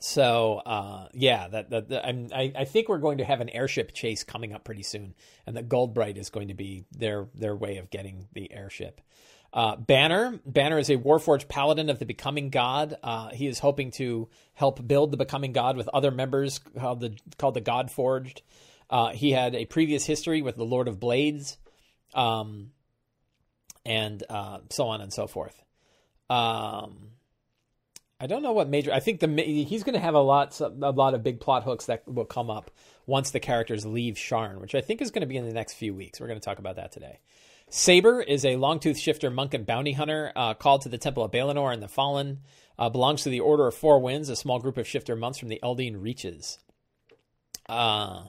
So 0.00 0.62
uh, 0.64 1.08
yeah, 1.12 1.48
that, 1.48 1.70
that, 1.70 1.88
that 1.88 2.04
I, 2.06 2.52
I 2.56 2.64
think 2.64 2.88
we're 2.88 2.98
going 2.98 3.18
to 3.18 3.24
have 3.24 3.40
an 3.40 3.48
airship 3.48 3.92
chase 3.92 4.22
coming 4.22 4.52
up 4.52 4.62
pretty 4.62 4.84
soon, 4.84 5.14
and 5.44 5.56
that 5.56 5.68
Goldbright 5.68 6.16
is 6.16 6.30
going 6.30 6.48
to 6.48 6.54
be 6.54 6.84
their 6.92 7.28
their 7.34 7.56
way 7.56 7.78
of 7.78 7.90
getting 7.90 8.28
the 8.32 8.52
airship. 8.52 9.00
Uh, 9.52 9.76
Banner 9.76 10.38
Banner 10.46 10.78
is 10.78 10.90
a 10.90 10.96
Warforged 10.96 11.48
paladin 11.48 11.90
of 11.90 11.98
the 11.98 12.04
Becoming 12.04 12.50
God. 12.50 12.96
Uh, 13.02 13.30
he 13.30 13.46
is 13.46 13.58
hoping 13.58 13.90
to 13.92 14.28
help 14.54 14.86
build 14.86 15.10
the 15.10 15.16
Becoming 15.16 15.52
God 15.52 15.76
with 15.76 15.88
other 15.88 16.10
members 16.10 16.60
called 16.78 17.00
the 17.00 17.16
called 17.36 17.54
the 17.54 17.60
God 17.60 17.90
Forged. 17.90 18.42
Uh, 18.90 19.08
he 19.10 19.32
had 19.32 19.54
a 19.54 19.64
previous 19.64 20.04
history 20.04 20.42
with 20.42 20.56
the 20.56 20.64
Lord 20.64 20.86
of 20.86 21.00
Blades 21.00 21.58
um, 22.14 22.70
and 23.84 24.22
uh, 24.28 24.58
so 24.70 24.88
on 24.88 25.00
and 25.00 25.12
so 25.12 25.26
forth. 25.26 25.62
Um, 26.30 27.10
I 28.20 28.26
don't 28.26 28.42
know 28.42 28.52
what 28.52 28.68
major. 28.68 28.92
I 28.92 29.00
think 29.00 29.20
the 29.20 29.28
he's 29.42 29.84
going 29.84 29.94
to 29.94 30.00
have 30.00 30.14
a 30.14 30.20
lot, 30.20 30.60
a 30.60 30.68
lot 30.68 31.14
of 31.14 31.22
big 31.22 31.40
plot 31.40 31.62
hooks 31.62 31.86
that 31.86 32.06
will 32.06 32.24
come 32.24 32.50
up 32.50 32.70
once 33.06 33.30
the 33.30 33.40
characters 33.40 33.86
leave 33.86 34.14
Sharn, 34.14 34.60
which 34.60 34.74
I 34.74 34.80
think 34.80 35.00
is 35.00 35.10
going 35.10 35.20
to 35.20 35.26
be 35.26 35.36
in 35.36 35.46
the 35.46 35.52
next 35.52 35.74
few 35.74 35.94
weeks. 35.94 36.20
We're 36.20 36.26
going 36.26 36.40
to 36.40 36.44
talk 36.44 36.58
about 36.58 36.76
that 36.76 36.92
today. 36.92 37.20
Saber 37.70 38.20
is 38.22 38.44
a 38.44 38.56
long-tooth 38.56 38.98
shifter 38.98 39.30
monk 39.30 39.52
and 39.52 39.66
bounty 39.66 39.92
hunter 39.92 40.32
uh, 40.34 40.54
called 40.54 40.82
to 40.82 40.88
the 40.88 40.98
Temple 40.98 41.22
of 41.24 41.30
Balinor 41.30 41.72
and 41.72 41.82
the 41.82 41.88
Fallen. 41.88 42.40
Uh, 42.78 42.88
belongs 42.88 43.22
to 43.24 43.28
the 43.28 43.40
Order 43.40 43.66
of 43.66 43.74
Four 43.74 44.00
Winds, 44.00 44.28
a 44.28 44.36
small 44.36 44.58
group 44.58 44.78
of 44.78 44.86
shifter 44.86 45.16
monks 45.16 45.38
from 45.38 45.48
the 45.48 45.60
Eldeen 45.62 46.00
Reaches. 46.00 46.58
Uh, 47.68 48.24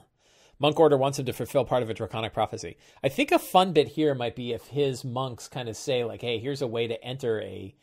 Monk 0.60 0.78
Order 0.78 0.98
wants 0.98 1.18
him 1.18 1.24
to 1.24 1.32
fulfill 1.32 1.64
part 1.64 1.82
of 1.82 1.88
a 1.88 1.94
draconic 1.94 2.34
prophecy. 2.34 2.76
I 3.02 3.08
think 3.08 3.32
a 3.32 3.38
fun 3.38 3.72
bit 3.72 3.88
here 3.88 4.14
might 4.14 4.36
be 4.36 4.52
if 4.52 4.66
his 4.66 5.04
monks 5.04 5.48
kind 5.48 5.68
of 5.70 5.76
say 5.76 6.04
like, 6.04 6.20
"Hey, 6.20 6.38
here's 6.38 6.62
a 6.62 6.66
way 6.66 6.86
to 6.86 7.02
enter 7.02 7.40
a, 7.40 7.74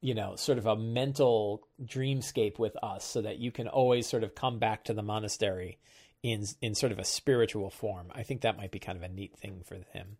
you 0.00 0.14
know, 0.14 0.36
sort 0.36 0.56
of 0.56 0.66
a 0.66 0.76
mental 0.76 1.66
dreamscape 1.82 2.58
with 2.58 2.76
us, 2.82 3.04
so 3.04 3.20
that 3.20 3.38
you 3.38 3.50
can 3.50 3.66
always 3.66 4.06
sort 4.06 4.22
of 4.22 4.36
come 4.36 4.60
back 4.60 4.84
to 4.84 4.94
the 4.94 5.02
monastery 5.02 5.78
in 6.22 6.46
in 6.62 6.76
sort 6.76 6.92
of 6.92 7.00
a 7.00 7.04
spiritual 7.04 7.68
form." 7.68 8.12
I 8.14 8.22
think 8.22 8.42
that 8.42 8.56
might 8.56 8.70
be 8.70 8.78
kind 8.78 8.96
of 8.96 9.02
a 9.02 9.08
neat 9.08 9.36
thing 9.36 9.62
for 9.64 9.78
him. 9.92 10.16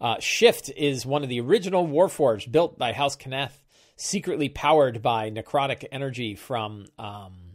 Uh, 0.00 0.18
Shift 0.18 0.70
is 0.74 1.04
one 1.04 1.22
of 1.22 1.28
the 1.28 1.40
original 1.40 1.86
Warforged 1.86 2.50
built 2.50 2.78
by 2.78 2.94
House 2.94 3.16
Cannith, 3.16 3.62
secretly 3.96 4.48
powered 4.48 5.02
by 5.02 5.30
necrotic 5.30 5.84
energy 5.92 6.34
from. 6.36 6.86
Um, 6.98 7.49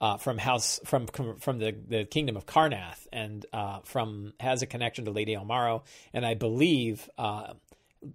uh, 0.00 0.18
from 0.18 0.38
House 0.38 0.78
from 0.84 1.06
from 1.06 1.58
the, 1.58 1.74
the 1.88 2.04
kingdom 2.04 2.36
of 2.36 2.46
Karrnath 2.46 3.06
and 3.12 3.46
uh, 3.52 3.80
from 3.84 4.34
has 4.40 4.62
a 4.62 4.66
connection 4.66 5.06
to 5.06 5.10
Lady 5.10 5.34
Elmaro, 5.34 5.82
and 6.12 6.26
I 6.26 6.34
believe 6.34 7.08
uh, 7.16 7.54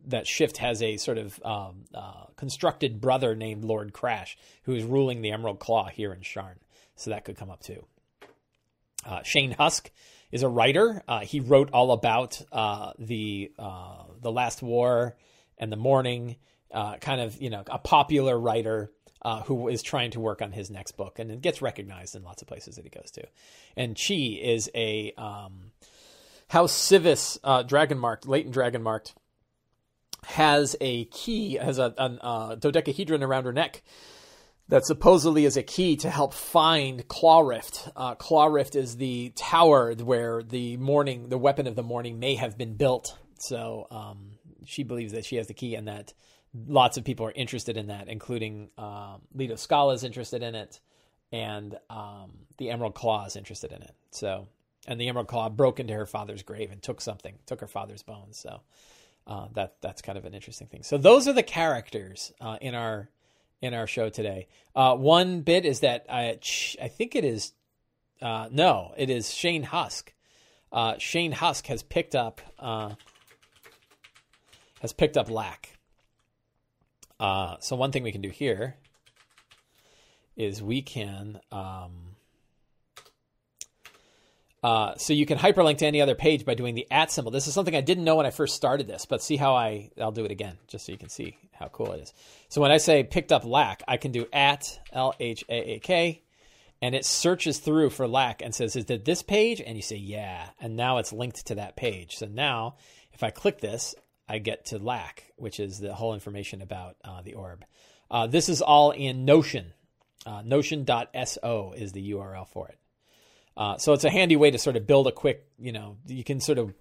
that 0.08 0.28
Shift 0.28 0.58
has 0.58 0.82
a 0.84 0.98
sort 0.98 1.17
of 1.17 1.41
um, 1.44 1.86
uh, 1.94 2.26
constructed 2.36 3.02
brother 3.02 3.36
named 3.36 3.63
Lord 3.63 3.94
Crash 3.94 4.38
who 4.63 4.76
is 4.76 4.84
ruling 4.84 5.22
the 5.22 5.32
Emerald 5.32 5.60
Claw 5.60 5.88
here 5.88 6.13
in 6.13 6.22
Sharn, 6.22 6.58
so 6.96 7.10
that 7.10 7.26
could 7.26 7.38
come 7.38 7.50
up 7.50 7.63
too. 7.63 7.86
Uh, 9.04 9.24
Shane 9.24 9.52
Husk 9.52 9.89
is 10.32 10.44
a 10.44 10.50
writer. 10.50 11.02
Uh, 11.08 11.22
he 11.22 11.39
wrote 11.39 11.72
all 11.72 11.91
about 11.91 12.41
the 13.00 13.52
the 13.58 14.32
Last 14.32 14.62
War 14.62 15.15
and 15.58 15.72
the 15.72 15.78
Mourning, 15.78 16.36
kind 16.72 17.22
of 17.22 17.41
you 17.41 17.50
know 17.50 17.63
a 17.65 17.80
popular 17.80 18.39
writer 18.39 18.91
uh, 19.22 19.42
who 19.44 19.68
is 19.68 19.82
trying 19.82 20.12
to 20.12 20.20
work 20.20 20.42
on 20.42 20.52
his 20.52 20.70
next 20.70 20.94
book 20.94 21.20
and 21.20 21.32
it 21.32 21.42
gets 21.42 21.62
recognized 21.62 22.16
in 22.16 22.24
lots 22.24 22.42
of 22.42 22.48
places 22.48 22.76
that 22.76 22.86
he 22.86 22.90
goes 22.90 23.12
to. 23.12 23.24
And 23.76 23.96
Chi 23.96 24.38
is 24.42 24.70
a 24.74 25.14
um, 25.18 25.72
House 26.50 26.74
Sivis 26.74 27.38
uh, 27.44 27.64
dragon 27.64 27.98
marked, 27.98 28.28
latent 28.28 28.54
dragon 28.54 28.82
marked, 28.82 29.14
has 30.26 30.76
a 30.82 31.06
key, 31.06 31.56
has 31.56 31.80
a, 31.80 31.94
a 31.98 32.26
uh, 32.26 32.56
dodecahedron 32.56 33.24
around 33.24 33.46
her 33.46 33.54
neck 33.54 33.82
that 34.72 34.86
supposedly 34.86 35.46
is 35.46 35.58
a 35.58 35.64
key 35.64 35.98
to 35.98 36.10
help 36.10 36.34
find 36.34 37.06
Claw 37.10 37.42
Rift. 37.42 37.90
Uh, 37.96 38.16
Claw 38.16 38.46
Rift 38.46 38.76
is 38.76 38.96
the 38.96 39.34
tower 39.36 39.94
where 39.96 40.44
the 40.44 40.78
morning, 40.78 41.28
the 41.28 41.38
weapon 41.38 41.68
of 41.68 41.76
the 41.76 41.84
morning, 41.84 42.20
may 42.20 42.36
have 42.36 42.58
been 42.58 42.76
built. 42.76 43.18
So 43.40 43.88
um, 43.92 44.38
she 44.66 44.84
believes 44.84 45.12
that 45.12 45.26
she 45.26 45.36
has 45.36 45.48
the 45.48 45.54
key 45.54 45.76
and 45.76 45.88
that 45.90 46.14
lots 46.54 46.98
of 46.98 47.04
people 47.04 47.26
are 47.26 47.32
interested 47.32 47.78
in 47.78 47.88
that, 47.88 48.08
including 48.08 48.70
um, 48.78 49.22
Leto 49.34 49.56
Scala 49.56 49.94
is 49.94 50.04
interested 50.04 50.44
in 50.44 50.56
it, 50.56 50.80
and 51.32 51.78
um, 51.90 52.32
the 52.58 52.70
Emerald 52.70 52.96
Claw 52.96 53.26
is 53.26 53.36
interested 53.36 53.72
in 53.72 53.82
it. 53.82 53.96
So, 54.12 54.48
and 54.88 55.00
the 55.00 55.08
Emerald 55.08 55.28
Claw 55.28 55.50
broke 55.50 55.80
into 55.80 55.94
her 55.94 56.06
father's 56.06 56.44
grave 56.44 56.72
and 56.72 56.82
took 56.82 57.02
something, 57.02 57.36
took 57.46 57.62
her 57.62 57.68
father's 57.68 58.04
bones. 58.04 58.38
So, 58.38 58.62
uh, 59.28 59.48
that 59.54 59.76
that's 59.82 60.02
kind 60.02 60.18
of 60.18 60.26
an 60.26 60.34
interesting 60.34 60.68
thing. 60.68 60.84
So, 60.84 60.98
those 60.98 61.28
are 61.28 61.34
the 61.34 61.44
characters 61.44 62.34
uh, 62.42 62.58
in 62.62 62.76
our 62.76 63.10
in 63.62 63.74
our 63.74 63.88
show 63.88 64.10
today. 64.10 64.48
Uh, 64.76 64.96
one 64.96 65.42
bit 65.42 65.66
is 65.66 65.82
that 65.82 66.06
I 66.10 66.40
I 66.82 66.88
think 66.88 67.16
it 67.16 67.24
is 67.24 67.54
uh, 68.22 68.50
no, 68.52 68.94
it 68.98 69.10
is 69.10 69.34
Shane 69.34 69.64
Husk. 69.64 70.14
Uh, 70.72 70.96
Shane 70.98 71.32
Husk 71.32 71.68
has 71.68 71.84
picked 71.84 72.16
up 72.16 72.42
uh, 72.60 72.92
has 74.82 74.94
picked 74.94 75.18
up 75.18 75.28
Lhaak. 75.28 75.66
Uh, 77.22 77.58
so 77.60 77.76
one 77.76 77.92
thing 77.92 78.02
we 78.02 78.12
can 78.12 78.22
do 78.22 78.32
here 78.32 78.76
is 80.36 80.62
we 80.62 80.82
can. 80.82 81.40
Um, 81.52 82.16
uh, 84.64 84.96
so 84.96 85.14
you 85.14 85.28
can 85.28 85.38
hyperlink 85.38 85.78
to 85.78 85.86
any 85.86 86.02
other 86.02 86.16
page 86.16 86.46
by 86.46 86.56
doing 86.56 86.74
the 86.74 86.88
at 86.90 87.12
symbol. 87.12 87.32
This 87.32 87.48
is 87.48 87.54
something 87.54 87.76
I 87.76 87.82
didn't 87.82 88.06
know 88.06 88.16
when 88.16 88.26
I 88.26 88.32
first 88.32 88.56
started 88.56 88.88
this, 88.88 89.06
but 89.06 89.22
see 89.22 89.38
how 89.38 89.56
I 89.56 89.92
I'll 90.00 90.12
do 90.12 90.26
it 90.26 90.32
again 90.32 90.58
just 90.68 90.88
so 90.88 90.92
you 90.92 90.98
can 90.98 91.10
see 91.10 91.38
how 91.52 91.68
cool 91.68 91.92
it 91.92 92.02
is. 92.02 92.14
So 92.50 92.60
when 92.60 92.72
I 92.72 92.78
say 92.78 93.04
picked 93.04 93.32
up 93.32 93.44
Lhaak, 93.44 93.82
I 93.88 93.98
can 93.98 94.12
do 94.12 94.26
at 94.34 94.80
L 94.92 95.14
H 95.20 95.44
A 95.48 95.76
A 95.76 95.80
K, 95.80 96.24
and 96.82 96.96
it 96.96 97.06
searches 97.06 97.60
through 97.60 97.92
for 97.92 98.08
Lhaak 98.08 98.42
and 98.42 98.54
says, 98.54 98.76
"Is 98.76 98.86
it 98.90 99.06
this 99.06 99.22
page?" 99.22 99.62
And 99.62 99.78
you 99.78 99.84
say, 99.84 99.98
"Yeah," 99.98 100.50
and 100.60 100.76
now 100.76 100.98
it's 100.98 101.14
linked 101.14 101.46
to 101.48 101.56
that 101.56 101.76
page. 101.76 102.18
So 102.18 102.26
now 102.26 102.78
if 103.14 103.22
I 103.22 103.30
click 103.30 103.62
this, 103.62 103.94
I 104.28 104.40
get 104.40 104.66
to 104.68 104.80
Lhaak, 104.80 105.20
which 105.36 105.60
is 105.60 105.80
the 105.80 105.94
whole 105.94 106.14
information 106.14 106.62
about 106.62 106.96
uh, 107.04 107.22
the 107.22 107.34
orb. 107.34 107.66
Uh, 108.10 108.28
this 108.28 108.50
is 108.50 108.62
all 108.62 108.92
in 108.92 109.26
Notion. 109.26 109.74
Uh, 110.26 110.42
Notion.so 110.44 111.74
is 111.76 111.92
the 111.92 112.12
URL 112.12 112.48
for 112.48 112.70
it. 112.70 112.78
Uh, 113.58 113.78
so 113.78 113.94
it's 113.94 114.04
a 114.04 114.10
handy 114.10 114.36
way 114.36 114.52
to 114.52 114.58
sort 114.58 114.76
of 114.76 114.88
build 114.88 115.08
a 115.08 115.12
quick, 115.12 115.46
you 115.60 115.72
know, 115.72 115.98
you 116.08 116.24
can 116.24 116.40
sort 116.40 116.58
of 116.58 116.74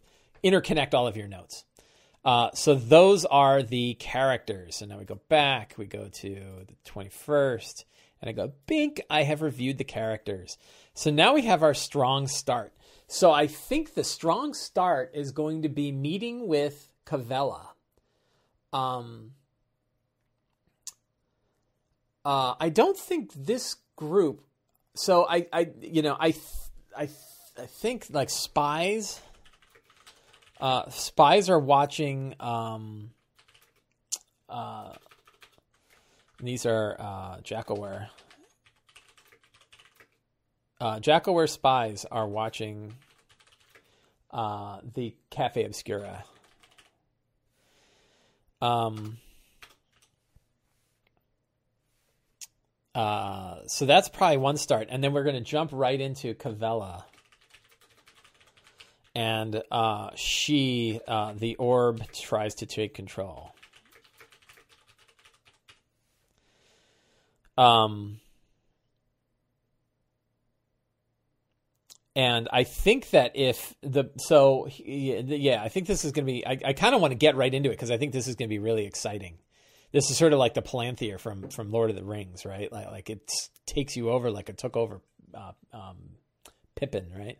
interconnect 0.45 0.95
all 0.95 1.07
of 1.07 1.17
your 1.17 1.29
notes. 1.29 1.65
Uh, 2.25 2.51
so 2.53 2.75
those 2.75 3.25
are 3.25 3.63
the 3.63 3.95
characters. 3.95 4.77
So 4.77 4.87
now 4.87 4.99
we 4.99 5.05
go 5.05 5.21
back, 5.29 5.75
we 5.77 5.87
go 5.87 6.09
to 6.09 6.35
the 6.67 6.91
21st, 6.91 7.85
and 8.21 8.29
I 8.29 8.33
go, 8.33 8.53
bink, 8.67 9.01
I 9.09 9.23
have 9.23 9.43
reviewed 9.43 9.79
the 9.79 9.85
characters. 9.85 10.59
So 10.95 11.11
now 11.11 11.35
we 11.35 11.43
have 11.43 11.63
our 11.63 11.75
strong 11.75 12.29
start. 12.29 12.75
So 13.07 13.33
I 13.33 13.47
think 13.47 13.95
the 13.95 14.05
strong 14.05 14.55
start 14.55 15.13
is 15.15 15.33
going 15.33 15.63
to 15.63 15.69
be 15.69 15.91
meeting 15.91 16.47
with 16.47 16.93
Kavella. 17.07 17.69
Um, 18.73 19.33
uh, 22.25 22.55
I 22.61 22.69
don't 22.69 22.97
think 22.97 23.33
this 23.35 23.77
group 23.97 24.43
so 24.95 25.27
I, 25.29 25.47
I, 25.53 25.71
you 25.81 26.03
know, 26.03 26.17
I, 26.19 26.35
I, 26.97 27.09
I 27.59 27.67
think 27.67 28.07
like 28.11 28.31
spies. 28.31 29.21
Uh, 30.61 30.91
spies 30.91 31.49
are 31.49 31.59
watching. 31.59 32.35
Um, 32.41 33.11
uh, 34.49 34.93
these 36.43 36.67
are 36.67 36.97
uh, 36.99 37.37
Jackalwere. 37.39 38.09
Uh, 40.81 40.99
Jackalwere 40.99 41.49
spies 41.49 42.05
are 42.11 42.27
watching 42.27 42.95
uh, 44.31 44.81
the 44.95 45.15
Cafe 45.31 45.65
Obscura. 45.65 46.25
Um, 48.63 49.19
uh, 52.95 53.61
so 53.67 53.87
that's 53.87 54.09
probably 54.09 54.37
one 54.37 54.57
start, 54.57 54.89
and 54.91 55.03
then 55.03 55.13
we're 55.13 55.25
going 55.25 55.37
to 55.37 55.41
jump 55.41 55.71
right 55.73 56.01
into 56.01 56.35
Cavella, 56.35 57.05
and 59.15 59.63
uh, 59.71 60.11
she, 60.15 61.01
uh, 61.09 61.33
the 61.37 61.57
orb, 61.57 62.03
tries 62.13 62.57
to 62.57 62.67
take 62.67 62.95
control. 62.95 63.53
Um, 67.57 68.21
and 72.21 72.51
I 72.53 72.65
think 72.65 73.11
that 73.11 73.33
if 73.35 73.75
the 73.81 74.11
so 74.19 74.69
yeah, 74.85 75.63
I 75.63 75.71
think 75.71 75.87
this 75.87 76.05
is 76.05 76.13
going 76.13 76.27
to 76.27 76.31
be. 76.31 76.47
I, 76.47 76.59
I 76.67 76.73
kind 76.75 76.95
of 76.95 77.01
want 77.01 77.13
to 77.13 77.17
get 77.17 77.35
right 77.35 77.53
into 77.53 77.71
it 77.71 77.73
because 77.73 77.91
I 77.91 77.97
think 77.97 78.13
this 78.13 78.29
is 78.29 78.35
going 78.35 78.47
to 78.47 78.53
be 78.53 78.59
really 78.59 78.85
exciting. 78.85 79.39
This 79.91 80.11
is 80.11 80.19
sort 80.19 80.35
of 80.35 80.39
like 80.39 80.53
the 80.53 80.61
Palantir 80.61 81.19
from 81.19 81.49
from 81.49 81.71
Lord 81.71 81.89
of 81.89 81.97
the 81.97 82.05
Rings, 82.05 82.45
right? 82.45 82.71
Like 82.71 82.91
like 82.91 83.09
it 83.09 83.27
takes 83.65 83.97
you 83.97 84.11
over 84.11 84.31
like 84.31 84.51
it 84.51 84.59
took 84.59 84.77
over 84.77 85.01
uh, 85.33 85.53
um, 85.73 85.97
Pippin, 86.75 87.11
right? 87.17 87.39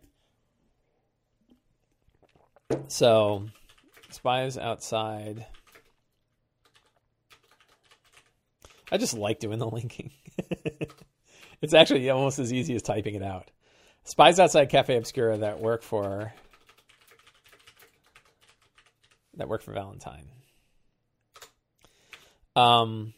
So, 2.87 3.45
spies 4.09 4.57
outside. 4.57 5.45
I 8.91 8.97
just 8.97 9.15
like 9.15 9.39
doing 9.39 9.59
the 9.59 9.69
linking. 9.69 10.09
it's 11.61 11.75
actually 11.75 12.09
almost 12.09 12.39
as 12.39 12.51
easy 12.51 12.73
as 12.73 12.81
typing 12.81 13.13
it 13.13 13.21
out. 13.21 13.51
Spies 14.03 14.39
outside 14.39 14.65
Cafe 14.69 14.97
Obscura 14.97 15.37
that 15.37 15.59
work 15.59 15.83
for 15.83 16.33
that 19.35 19.47
work 19.47 19.61
for 19.61 19.71
Valentine. 19.73 20.25
Um, 22.55 23.13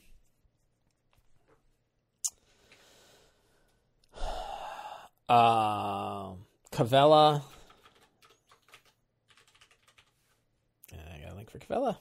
uh, 5.28 6.34
Cavella. 6.72 7.42
I 10.94 11.20
got 11.24 11.34
a 11.34 11.36
link 11.36 11.50
for 11.50 11.60
Cavella. 11.60 11.98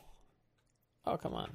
Oh, 1.07 1.16
come 1.16 1.35
on. 1.35 1.51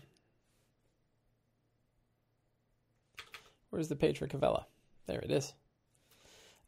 Where's 3.69 3.87
the 3.87 3.95
page 3.95 4.17
for 4.17 4.27
Cavella? 4.27 4.65
There 5.05 5.19
it 5.19 5.31
is. 5.31 5.53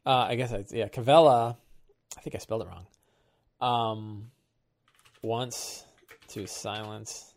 Uh, 0.04 0.26
I 0.28 0.34
guess 0.34 0.52
I, 0.52 0.64
yeah, 0.70 0.88
Cavella. 0.88 1.56
I 2.16 2.20
think 2.20 2.34
I 2.34 2.38
spelled 2.38 2.62
it 2.62 2.68
wrong. 2.68 2.86
Um, 3.60 4.30
wants 5.22 5.84
to 6.28 6.46
silence 6.46 7.34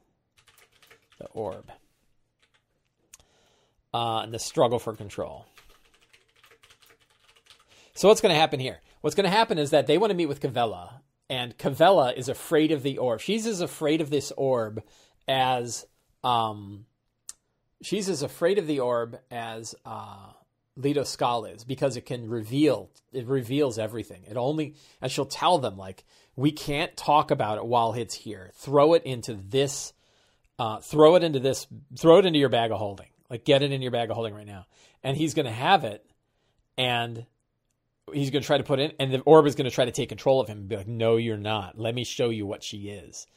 the 1.20 1.28
orb. 1.28 1.70
Uh, 3.94 4.22
and 4.22 4.34
the 4.34 4.40
struggle 4.40 4.80
for 4.80 4.96
control. 4.96 5.46
So 7.94 8.08
what's 8.08 8.22
going 8.22 8.34
to 8.34 8.40
happen 8.40 8.60
here? 8.60 8.82
What's 9.02 9.16
going 9.16 9.26
to 9.26 9.30
happen 9.30 9.60
is 9.60 9.70
that 9.72 9.86
they 9.86 9.98
want 9.98 10.12
to 10.12 10.16
meet 10.16 10.26
with 10.26 10.42
Cavella, 10.42 11.02
and 11.30 11.58
Cavella 11.58 12.16
is 12.16 12.28
afraid 12.28 12.72
of 12.72 12.82
the 12.82 12.98
orb. 12.98 13.20
She's 13.20 13.46
as 13.46 13.62
afraid 13.62 14.02
of 14.02 14.10
this 14.10 14.32
orb 14.36 14.82
as 15.28 15.86
um, 16.24 16.86
she's 17.82 18.10
as 18.10 18.24
afraid 18.24 18.58
of 18.58 18.66
the 18.66 18.80
orb 18.80 19.20
as 19.30 19.76
uh, 19.86 20.32
Leto 20.76 21.04
Skal 21.04 21.46
is 21.46 21.64
because 21.64 21.98
it 21.98 22.06
can 22.06 22.30
reveal 22.30 22.90
it 23.12 23.28
reveals 23.28 23.78
everything. 23.78 24.24
It 24.30 24.38
only 24.38 24.76
and 25.02 25.12
she'll 25.12 25.26
tell 25.26 25.60
them 25.60 25.78
like 25.78 26.04
we 26.36 26.52
can't 26.52 26.96
talk 26.98 27.32
about 27.32 27.58
it 27.58 27.66
while 27.66 27.94
it's 27.94 28.16
here. 28.16 28.52
Throw 28.56 28.94
it 28.94 29.04
into 29.04 29.34
this 29.34 29.94
uh, 30.60 30.80
throw 30.80 31.16
it 31.16 31.24
into 31.24 31.40
this 31.40 31.68
throw 31.98 32.18
it 32.18 32.26
into 32.26 32.40
your 32.40 32.50
bag 32.50 32.72
of 32.72 32.80
holding. 32.80 33.08
Like 33.30 33.46
get 33.46 33.62
it 33.62 33.72
in 33.72 33.82
your 33.82 33.92
bag 33.92 34.10
of 34.10 34.16
holding 34.16 34.34
right 34.34 34.48
now. 34.48 34.66
And 35.04 35.16
he's 35.16 35.34
gonna 35.34 35.52
have 35.52 35.84
it 35.84 36.06
and 36.78 37.26
he's 38.12 38.32
gonna 38.32 38.44
try 38.44 38.58
to 38.58 38.64
put 38.64 38.80
in 38.80 38.94
and 39.00 39.14
the 39.14 39.22
orb 39.22 39.46
is 39.46 39.56
gonna 39.56 39.72
try 39.72 39.86
to 39.86 39.92
take 39.92 40.10
control 40.10 40.42
of 40.42 40.48
him 40.48 40.60
and 40.60 40.68
be 40.68 40.78
like, 40.78 40.88
No, 40.88 41.18
you're 41.18 41.38
not. 41.38 41.78
Let 41.78 41.94
me 41.94 42.04
show 42.04 42.30
you 42.30 42.46
what 42.46 42.64
she 42.64 42.90
is 42.90 43.28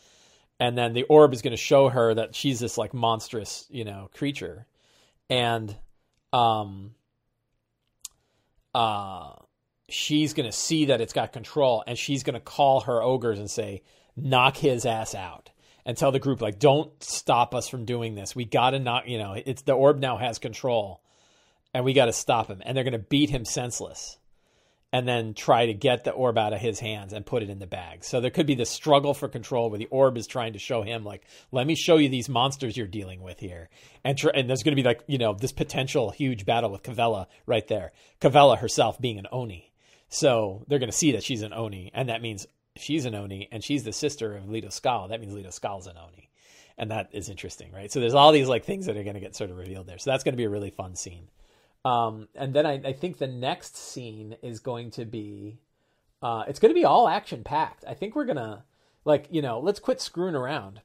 and 0.58 0.76
then 0.76 0.92
the 0.92 1.04
orb 1.04 1.32
is 1.32 1.42
going 1.42 1.52
to 1.52 1.56
show 1.56 1.88
her 1.88 2.14
that 2.14 2.34
she's 2.34 2.60
this 2.60 2.78
like 2.78 2.94
monstrous 2.94 3.66
you 3.70 3.84
know 3.84 4.08
creature 4.14 4.66
and 5.28 5.76
um 6.32 6.94
uh 8.76 9.32
she's 9.88 10.34
going 10.34 10.44
to 10.44 10.56
see 10.56 10.86
that 10.86 11.00
it's 11.00 11.14
got 11.14 11.32
control 11.32 11.82
and 11.86 11.96
she's 11.96 12.22
going 12.22 12.34
to 12.34 12.40
call 12.40 12.80
her 12.80 13.00
ogres 13.00 13.38
and 13.38 13.50
say 13.50 13.82
knock 14.16 14.56
his 14.56 14.84
ass 14.84 15.14
out 15.14 15.50
and 15.86 15.96
tell 15.96 16.12
the 16.12 16.18
group 16.18 16.42
like 16.42 16.58
don't 16.58 17.02
stop 17.02 17.54
us 17.54 17.68
from 17.68 17.84
doing 17.84 18.14
this. 18.14 18.36
We 18.36 18.44
got 18.44 18.70
to 18.70 18.78
knock 18.78 19.04
you 19.08 19.18
know 19.18 19.32
it's 19.46 19.62
the 19.62 19.72
orb 19.72 19.98
now 19.98 20.18
has 20.18 20.38
control 20.38 21.00
and 21.72 21.86
we 21.86 21.94
got 21.94 22.06
to 22.06 22.12
stop 22.12 22.48
him 22.48 22.60
and 22.66 22.76
they're 22.76 22.84
going 22.84 22.92
to 22.92 22.98
beat 22.98 23.30
him 23.30 23.46
senseless 23.46 24.18
and 24.96 25.06
then 25.06 25.34
try 25.34 25.66
to 25.66 25.74
get 25.74 26.04
the 26.04 26.10
orb 26.10 26.38
out 26.38 26.54
of 26.54 26.58
his 26.58 26.80
hands 26.80 27.12
and 27.12 27.26
put 27.26 27.42
it 27.42 27.50
in 27.50 27.58
the 27.58 27.66
bag. 27.66 28.02
So 28.02 28.18
there 28.18 28.30
could 28.30 28.46
be 28.46 28.54
this 28.54 28.70
struggle 28.70 29.12
for 29.12 29.28
control 29.28 29.68
where 29.68 29.78
the 29.78 29.88
orb 29.90 30.16
is 30.16 30.26
trying 30.26 30.54
to 30.54 30.58
show 30.58 30.80
him, 30.80 31.04
like, 31.04 31.26
let 31.52 31.66
me 31.66 31.74
show 31.74 31.98
you 31.98 32.08
these 32.08 32.30
monsters 32.30 32.78
you're 32.78 32.86
dealing 32.86 33.20
with 33.20 33.38
here. 33.38 33.68
And, 34.04 34.16
tr- 34.16 34.30
and 34.30 34.48
there's 34.48 34.62
going 34.62 34.74
to 34.74 34.82
be 34.82 34.88
like, 34.88 35.02
you 35.06 35.18
know, 35.18 35.34
this 35.34 35.52
potential 35.52 36.12
huge 36.12 36.46
battle 36.46 36.70
with 36.70 36.82
Cavella 36.82 37.26
right 37.44 37.68
there. 37.68 37.92
Cavella 38.22 38.56
herself 38.56 38.98
being 38.98 39.18
an 39.18 39.26
Oni. 39.30 39.70
So 40.08 40.64
they're 40.66 40.78
going 40.78 40.90
to 40.90 40.96
see 40.96 41.12
that 41.12 41.24
she's 41.24 41.42
an 41.42 41.52
Oni. 41.52 41.90
And 41.92 42.08
that 42.08 42.22
means 42.22 42.46
she's 42.76 43.04
an 43.04 43.14
Oni 43.14 43.50
and 43.52 43.62
she's 43.62 43.84
the 43.84 43.92
sister 43.92 44.34
of 44.34 44.48
Leto 44.48 44.70
Skal. 44.70 45.08
That 45.08 45.20
means 45.20 45.34
Leto 45.34 45.50
Skal's 45.50 45.88
an 45.88 45.98
Oni. 45.98 46.30
And 46.78 46.90
that 46.90 47.10
is 47.12 47.28
interesting, 47.28 47.70
right? 47.70 47.92
So 47.92 48.00
there's 48.00 48.14
all 48.14 48.32
these 48.32 48.48
like 48.48 48.64
things 48.64 48.86
that 48.86 48.96
are 48.96 49.04
going 49.04 49.12
to 49.12 49.20
get 49.20 49.36
sort 49.36 49.50
of 49.50 49.58
revealed 49.58 49.88
there. 49.88 49.98
So 49.98 50.10
that's 50.10 50.24
going 50.24 50.32
to 50.32 50.38
be 50.38 50.44
a 50.44 50.50
really 50.50 50.70
fun 50.70 50.96
scene. 50.96 51.28
Um, 51.86 52.26
and 52.34 52.52
then 52.52 52.66
I, 52.66 52.80
I, 52.84 52.92
think 52.94 53.18
the 53.18 53.28
next 53.28 53.76
scene 53.76 54.36
is 54.42 54.58
going 54.58 54.90
to 54.92 55.04
be, 55.04 55.60
uh, 56.20 56.42
it's 56.48 56.58
going 56.58 56.70
to 56.70 56.74
be 56.74 56.84
all 56.84 57.06
action 57.06 57.44
packed. 57.44 57.84
I 57.86 57.94
think 57.94 58.16
we're 58.16 58.24
gonna 58.24 58.64
like 59.04 59.28
you 59.30 59.40
know 59.40 59.60
let's 59.60 59.78
quit 59.78 60.00
screwing 60.00 60.34
around, 60.34 60.80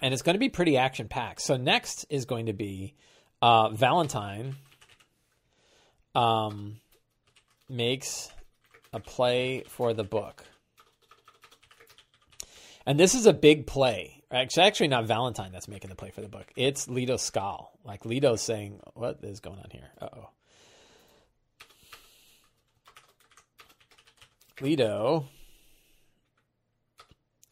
and 0.00 0.14
it's 0.14 0.22
going 0.22 0.32
to 0.34 0.40
be 0.40 0.48
pretty 0.48 0.78
action 0.78 1.08
packed. 1.08 1.42
So 1.42 1.58
next 1.58 2.06
is 2.08 2.24
going 2.24 2.46
to 2.46 2.54
be 2.54 2.94
uh, 3.42 3.68
Valentine. 3.68 4.56
Um, 6.14 6.80
makes 7.68 8.30
a 8.94 9.00
play 9.00 9.64
for 9.68 9.92
the 9.92 10.04
book. 10.04 10.46
And 12.86 12.98
this 12.98 13.14
is 13.14 13.26
a 13.26 13.34
big 13.34 13.66
play. 13.66 14.17
It's 14.30 14.58
actually 14.58 14.88
not 14.88 15.06
Valentine 15.06 15.52
that's 15.52 15.68
making 15.68 15.88
the 15.88 15.96
play 15.96 16.10
for 16.10 16.20
the 16.20 16.28
book. 16.28 16.52
It's 16.54 16.86
Leto 16.88 17.16
Skal. 17.16 17.72
Like 17.84 18.04
Leto's 18.04 18.42
saying, 18.42 18.80
"What 18.94 19.20
is 19.22 19.40
going 19.40 19.58
on 19.58 19.70
here?" 19.70 19.90
Uh 20.00 20.08
oh. 20.12 20.30
Leto 24.60 25.24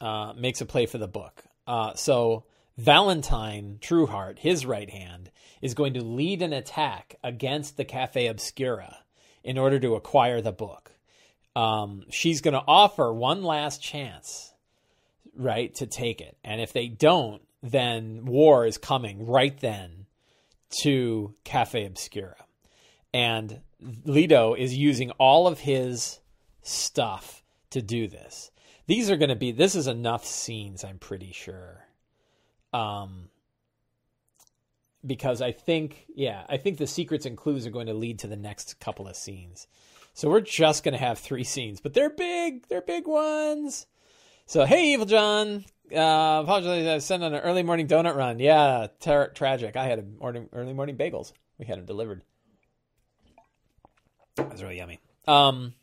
uh, 0.00 0.32
makes 0.36 0.60
a 0.60 0.66
play 0.66 0.86
for 0.86 0.98
the 0.98 1.08
book. 1.08 1.44
Uh, 1.66 1.94
so 1.94 2.44
Valentine 2.76 3.78
Trueheart, 3.80 4.40
his 4.40 4.66
right 4.66 4.90
hand, 4.90 5.30
is 5.62 5.72
going 5.74 5.94
to 5.94 6.04
lead 6.04 6.42
an 6.42 6.52
attack 6.52 7.16
against 7.22 7.76
the 7.76 7.84
Cafe 7.84 8.26
Obscura 8.26 8.98
in 9.42 9.56
order 9.56 9.78
to 9.78 9.94
acquire 9.94 10.42
the 10.42 10.52
book. 10.52 10.92
Um, 11.54 12.04
she's 12.10 12.40
going 12.42 12.54
to 12.54 12.64
offer 12.66 13.12
one 13.12 13.42
last 13.42 13.80
chance 13.80 14.52
right, 15.36 15.74
to 15.76 15.86
take 15.86 16.20
it. 16.20 16.36
And 16.44 16.60
if 16.60 16.72
they 16.72 16.88
don't, 16.88 17.42
then 17.62 18.24
war 18.24 18.66
is 18.66 18.78
coming 18.78 19.26
right 19.26 19.58
then 19.60 20.06
to 20.82 21.34
Cafe 21.44 21.84
Obscura. 21.84 22.36
And 23.12 23.60
Leto 24.04 24.54
is 24.54 24.76
using 24.76 25.10
all 25.12 25.46
of 25.46 25.60
his 25.60 26.20
stuff 26.62 27.42
to 27.70 27.82
do 27.82 28.08
this. 28.08 28.50
These 28.86 29.10
are 29.10 29.16
going 29.16 29.30
to 29.30 29.36
be, 29.36 29.52
this 29.52 29.74
is 29.74 29.86
enough 29.86 30.24
scenes, 30.24 30.84
I'm 30.84 30.98
pretty 30.98 31.32
sure. 31.32 31.86
Um, 32.72 33.30
because 35.04 35.40
I 35.42 35.52
think, 35.52 36.06
yeah, 36.14 36.44
I 36.48 36.56
think 36.56 36.78
the 36.78 36.86
secrets 36.86 37.26
and 37.26 37.36
clues 37.36 37.66
are 37.66 37.70
going 37.70 37.86
to 37.86 37.94
lead 37.94 38.20
to 38.20 38.26
the 38.26 38.36
next 38.36 38.78
couple 38.80 39.08
of 39.08 39.16
scenes. 39.16 39.66
So 40.14 40.30
we're 40.30 40.40
just 40.40 40.84
going 40.84 40.94
to 40.94 40.98
have 40.98 41.18
three 41.18 41.44
scenes, 41.44 41.80
but 41.80 41.94
they're 41.94 42.10
big. 42.10 42.68
They're 42.68 42.80
big 42.80 43.06
ones. 43.06 43.86
So, 44.48 44.64
hey, 44.64 44.92
Evil 44.92 45.06
John. 45.06 45.64
Uh, 45.92 46.42
apologize, 46.42 46.86
I 46.86 46.98
sent 46.98 47.24
on 47.24 47.34
an 47.34 47.40
early 47.40 47.64
morning 47.64 47.88
donut 47.88 48.14
run. 48.14 48.38
Yeah, 48.38 48.86
ter- 49.00 49.30
tragic. 49.30 49.76
I 49.76 49.86
had 49.86 49.98
a 49.98 50.02
morning, 50.02 50.48
early 50.52 50.72
morning 50.72 50.96
bagels. 50.96 51.32
We 51.58 51.66
had 51.66 51.78
them 51.78 51.84
delivered. 51.84 52.22
That's 54.36 54.62
really 54.62 54.76
yummy. 54.76 55.00
Um, 55.26 55.74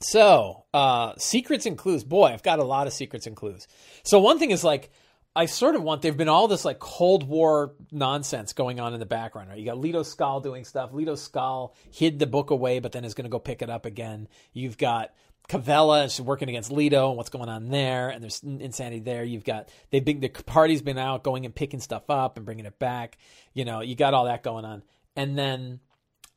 so, 0.00 0.64
uh, 0.72 1.14
secrets 1.18 1.66
and 1.66 1.76
clues. 1.76 2.04
Boy, 2.04 2.26
I've 2.26 2.44
got 2.44 2.60
a 2.60 2.64
lot 2.64 2.86
of 2.86 2.92
secrets 2.92 3.26
and 3.26 3.34
clues. 3.34 3.66
So 4.04 4.20
one 4.20 4.38
thing 4.38 4.52
is 4.52 4.62
like, 4.62 4.90
I 5.34 5.46
sort 5.46 5.74
of 5.74 5.82
want. 5.82 6.02
There've 6.02 6.16
been 6.16 6.28
all 6.28 6.48
this 6.48 6.64
like 6.64 6.78
Cold 6.78 7.28
War 7.28 7.74
nonsense 7.92 8.52
going 8.52 8.80
on 8.80 8.94
in 8.94 9.00
the 9.00 9.06
background, 9.06 9.50
right? 9.50 9.58
You 9.58 9.64
got 9.64 9.78
Leto 9.78 10.02
Skal 10.02 10.40
doing 10.40 10.64
stuff. 10.64 10.92
Leto 10.92 11.14
Skal 11.14 11.74
hid 11.92 12.18
the 12.18 12.26
book 12.26 12.50
away, 12.50 12.78
but 12.80 12.92
then 12.92 13.04
is 13.04 13.14
going 13.14 13.24
to 13.24 13.30
go 13.30 13.38
pick 13.38 13.62
it 13.62 13.70
up 13.70 13.86
again. 13.86 14.28
You've 14.52 14.78
got 14.78 15.12
Cavella 15.48 16.04
she's 16.04 16.20
working 16.20 16.48
against 16.48 16.70
Leto 16.70 17.08
and 17.08 17.16
what's 17.16 17.30
going 17.30 17.48
on 17.48 17.68
there, 17.68 18.10
and 18.10 18.22
there's 18.22 18.42
insanity 18.42 19.00
there. 19.00 19.24
You've 19.24 19.44
got 19.44 19.70
they 19.90 20.00
big 20.00 20.20
the 20.20 20.28
party's 20.28 20.82
been 20.82 20.98
out 20.98 21.24
going 21.24 21.44
and 21.46 21.54
picking 21.54 21.80
stuff 21.80 22.10
up 22.10 22.36
and 22.36 22.44
bringing 22.44 22.66
it 22.66 22.78
back. 22.78 23.16
You 23.54 23.64
know, 23.64 23.80
you 23.80 23.94
got 23.94 24.14
all 24.14 24.26
that 24.26 24.42
going 24.42 24.64
on, 24.64 24.82
and 25.16 25.38
then 25.38 25.80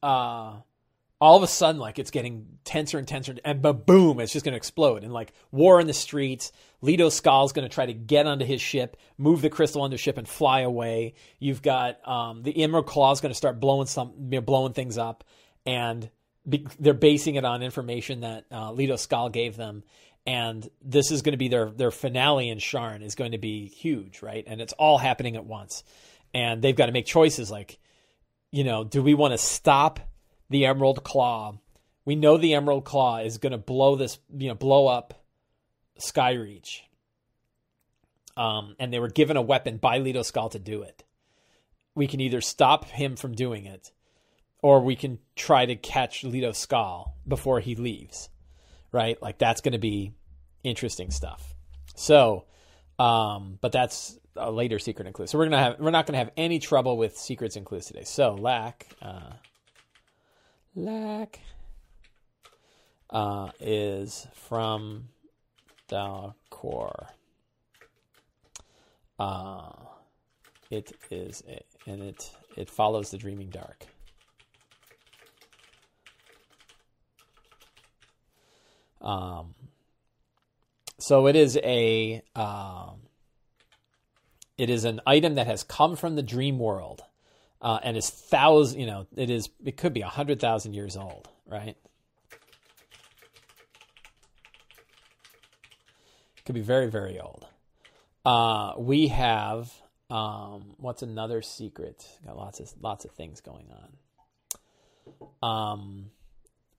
uh, 0.02 0.56
all 1.22 1.38
of 1.38 1.44
a 1.44 1.48
sudden, 1.48 1.80
like 1.80 2.00
it's 2.00 2.10
getting 2.10 2.48
tenser 2.64 2.98
and 2.98 3.08
tenser, 3.08 3.36
and 3.46 3.62
boom, 3.62 4.20
it's 4.20 4.34
just 4.34 4.44
going 4.44 4.54
to 4.54 4.58
explode. 4.58 5.04
And 5.04 5.14
like 5.14 5.34
war 5.52 5.80
in 5.80 5.88
the 5.88 5.94
streets, 5.94 6.52
Leto 6.82 7.10
Skal's 7.10 7.52
going 7.52 7.68
to 7.68 7.74
try 7.74 7.86
to 7.86 7.94
get 7.94 8.26
onto 8.26 8.44
his 8.44 8.60
ship, 8.60 8.98
move 9.18 9.42
the 9.42 9.50
crystal 9.50 9.84
onto 9.84 9.98
ship, 9.98 10.18
and 10.18 10.28
fly 10.28 10.62
away. 10.62 11.14
You've 11.38 11.62
got 11.62 12.06
um, 12.08 12.44
the 12.44 12.64
Emerald 12.64 12.88
Claw's 12.88 13.22
going 13.22 13.30
to 13.30 13.38
start 13.38 13.60
blowing 13.60 13.86
some, 13.88 14.14
you 14.32 14.38
know, 14.38 14.42
blowing 14.42 14.74
things 14.74 14.98
up, 14.98 15.24
and 15.66 16.10
they're 16.46 16.94
basing 16.94 17.36
it 17.36 17.46
on 17.46 17.62
information 17.62 18.22
that 18.22 18.46
uh, 18.52 18.72
Leto 18.72 18.98
gave 19.30 19.56
them. 19.56 19.84
And 20.26 20.70
this 20.84 21.10
is 21.12 21.24
going 21.24 21.34
to 21.34 21.38
be 21.38 21.48
their 21.48 21.72
their 21.72 21.90
finale 21.90 22.50
in 22.50 22.60
Sharn 22.60 23.02
is 23.02 23.16
going 23.16 23.32
to 23.32 23.40
be 23.40 23.68
huge, 23.68 24.22
right? 24.22 24.44
And 24.46 24.62
it's 24.62 24.74
all 24.74 25.00
happening 25.00 25.36
at 25.36 25.46
once, 25.46 25.84
and 26.32 26.62
they've 26.62 26.76
got 26.76 26.86
to 26.86 26.92
make 26.92 27.08
choices 27.08 27.50
like, 27.50 27.80
you 28.52 28.64
know, 28.64 28.84
do 28.84 29.02
we 29.02 29.16
want 29.16 29.32
to 29.32 29.40
stop 29.40 30.00
the 30.52 30.66
Emerald 30.66 31.04
Claw. 31.04 31.58
We 32.06 32.16
know 32.16 32.38
the 32.38 32.54
Emerald 32.54 32.84
Claw 32.84 33.20
is 33.20 33.40
going 33.40 33.54
to 33.54 33.58
blow 33.58 33.96
this, 33.96 34.20
you 34.38 34.50
know, 34.50 34.54
blow 34.54 34.86
up 34.86 35.24
Skyreach. 36.00 36.82
Um, 38.38 38.76
and 38.78 38.94
they 38.94 39.00
were 39.00 39.10
given 39.10 39.38
a 39.38 39.42
weapon 39.42 39.78
by 39.78 39.98
Leto 39.98 40.22
Skal 40.22 40.50
to 40.50 40.60
do 40.60 40.84
it. 40.84 41.04
We 41.96 42.08
can 42.08 42.20
either 42.20 42.42
stop 42.42 42.86
him 42.86 43.16
from 43.16 43.34
doing 43.34 43.66
it, 43.66 43.92
or 44.62 44.82
we 44.82 44.96
can 44.96 45.20
try 45.36 45.66
to 45.66 45.76
catch 45.76 46.24
Leto 46.24 46.52
Skal 46.52 47.16
before 47.28 47.60
he 47.60 47.76
leaves. 47.76 48.30
Right? 48.92 49.22
Like 49.22 49.38
that's 49.38 49.62
going 49.62 49.74
to 49.74 49.80
be 49.80 50.14
interesting 50.64 51.12
stuff. 51.12 51.56
So, 51.96 52.46
um, 53.00 53.58
but 53.62 53.72
that's 53.72 54.18
a 54.36 54.52
later 54.52 54.80
secret 54.80 55.06
and 55.08 55.14
clue. 55.14 55.28
So 55.28 55.38
we're 55.38 55.46
gonna 55.46 55.58
have 55.58 55.80
we're 55.80 55.92
not 55.92 56.06
gonna 56.06 56.18
have 56.18 56.32
any 56.38 56.60
trouble 56.60 56.98
with 56.98 57.18
secrets 57.18 57.56
and 57.56 57.66
clues 57.66 57.86
today. 57.86 58.04
So 58.04 58.36
Lhaak. 58.36 58.84
Uh, 59.02 59.34
Lhaak 60.78 61.36
uh, 63.10 63.50
is 63.60 64.28
from 64.34 65.10
Dal 65.90 66.36
Quor. 66.50 67.10
Uh, 69.20 69.74
it 70.70 70.94
is, 71.12 71.44
a, 71.48 71.62
and 71.90 72.02
it 72.02 72.32
it 72.56 72.70
follows 72.70 73.12
the 73.12 73.18
Dreaming 73.18 73.50
Dark. 73.50 73.86
Um, 79.02 79.56
so 81.00 81.28
it 81.28 81.36
is 81.36 81.58
a 81.64 82.22
um, 82.36 83.02
it 84.58 84.70
is 84.70 84.86
an 84.86 85.02
item 85.08 85.36
that 85.36 85.48
has 85.48 85.64
come 85.64 85.96
from 85.96 86.16
the 86.16 86.22
dream 86.22 86.60
world 86.60 87.04
uh, 87.62 87.80
and 87.84 87.98
is 87.98 88.10
thousand. 88.10 88.80
You 88.80 88.88
know, 88.88 89.08
it 89.16 89.30
is. 89.30 89.50
It 89.64 89.78
could 89.78 89.94
be 89.94 90.02
a 90.02 90.08
hundred 90.08 90.40
thousand 90.40 90.74
years 90.74 90.96
old, 90.96 91.30
right? 91.46 91.76
It 96.38 96.46
could 96.46 96.56
be 96.56 96.62
very, 96.62 96.90
very 96.90 97.20
old. 97.20 97.48
Uh, 98.24 98.74
we 98.78 99.08
have 99.08 99.74
um, 100.12 100.76
what's 100.78 101.02
another 101.02 101.42
secret? 101.42 102.06
Got 102.26 102.38
lots 102.38 102.60
of 102.60 102.72
lots 102.82 103.06
of 103.06 103.12
things 103.12 103.42
going 103.42 103.68
on. 103.72 103.88
Um, 105.42 106.12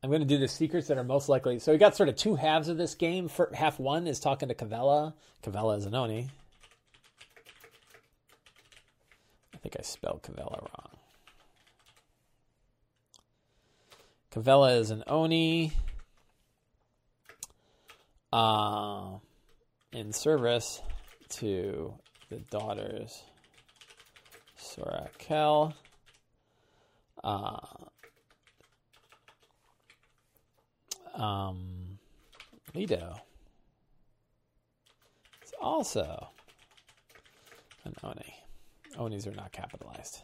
I'm 0.02 0.10
going 0.10 0.20
to 0.22 0.26
do 0.26 0.38
the 0.38 0.48
secrets 0.48 0.88
that 0.88 0.98
are 0.98 1.04
most 1.04 1.28
likely. 1.28 1.60
So 1.60 1.70
we 1.70 1.78
got 1.78 1.94
sort 1.94 2.08
of 2.08 2.16
two 2.16 2.34
halves 2.34 2.68
of 2.68 2.76
this 2.76 2.94
game. 2.96 3.28
For 3.28 3.50
half 3.54 3.78
one 3.78 4.08
is 4.08 4.18
talking 4.18 4.48
to 4.48 4.54
Cavella. 4.54 5.14
Cavella 5.44 5.78
is 5.78 5.86
an 5.86 5.94
Oni. 5.94 6.28
I 9.54 9.58
think 9.58 9.76
I 9.78 9.82
spelled 9.82 10.22
Cavella 10.22 10.60
wrong. 10.60 10.90
Cavella 14.32 14.78
is 14.80 14.90
an 14.90 15.04
Oni. 15.06 15.72
Uh, 18.32 19.18
in 19.92 20.12
service 20.12 20.80
to 21.28 21.94
the 22.30 22.38
daughters 22.50 23.22
Sora 24.56 25.10
Kell. 25.18 25.74
Uh, 27.22 27.58
um, 31.14 31.98
Leto. 32.74 33.16
It's 35.42 35.52
also 35.60 36.28
an 37.84 37.94
Oni. 38.02 38.34
Onis 38.98 39.26
are 39.26 39.32
not 39.32 39.52
capitalized. 39.52 40.22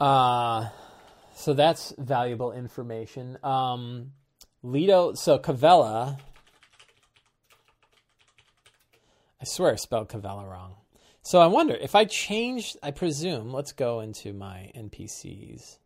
Uh, 0.00 0.68
so 1.34 1.54
that's 1.54 1.92
valuable 1.98 2.52
information. 2.52 3.38
Um, 3.42 4.12
Leto, 4.62 5.14
so 5.14 5.38
Cavella. 5.38 6.18
I 9.40 9.44
swear 9.44 9.72
I 9.72 9.76
spelled 9.76 10.08
Cavella 10.08 10.48
wrong. 10.48 10.74
So 11.22 11.40
I 11.40 11.46
wonder 11.46 11.74
if 11.74 11.94
I 11.94 12.06
change, 12.06 12.76
I 12.82 12.90
presume, 12.90 13.52
let's 13.52 13.72
go 13.72 14.00
into 14.00 14.32
my 14.32 14.70
NPCs, 14.74 15.78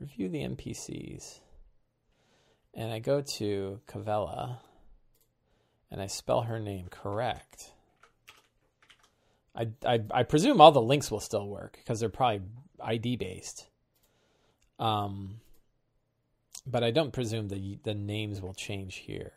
review 0.00 0.28
the 0.28 0.44
NPCs, 0.44 1.40
and 2.74 2.92
I 2.92 2.98
go 2.98 3.20
to 3.36 3.80
Cavella 3.88 4.58
and 5.90 6.00
I 6.00 6.06
spell 6.06 6.42
her 6.42 6.58
name 6.58 6.86
correct. 6.90 7.72
I, 9.54 9.68
I, 9.84 10.00
I 10.12 10.22
presume 10.22 10.60
all 10.60 10.70
the 10.70 10.80
links 10.80 11.10
will 11.10 11.20
still 11.20 11.48
work 11.48 11.78
because 11.78 11.98
they're 11.98 12.08
probably 12.08 12.42
ID 12.80 13.16
based. 13.16 13.66
Um, 14.78 15.40
but 16.66 16.84
I 16.84 16.90
don't 16.90 17.12
presume 17.12 17.48
the 17.48 17.78
the 17.82 17.94
names 17.94 18.40
will 18.40 18.54
change 18.54 18.96
here. 18.96 19.32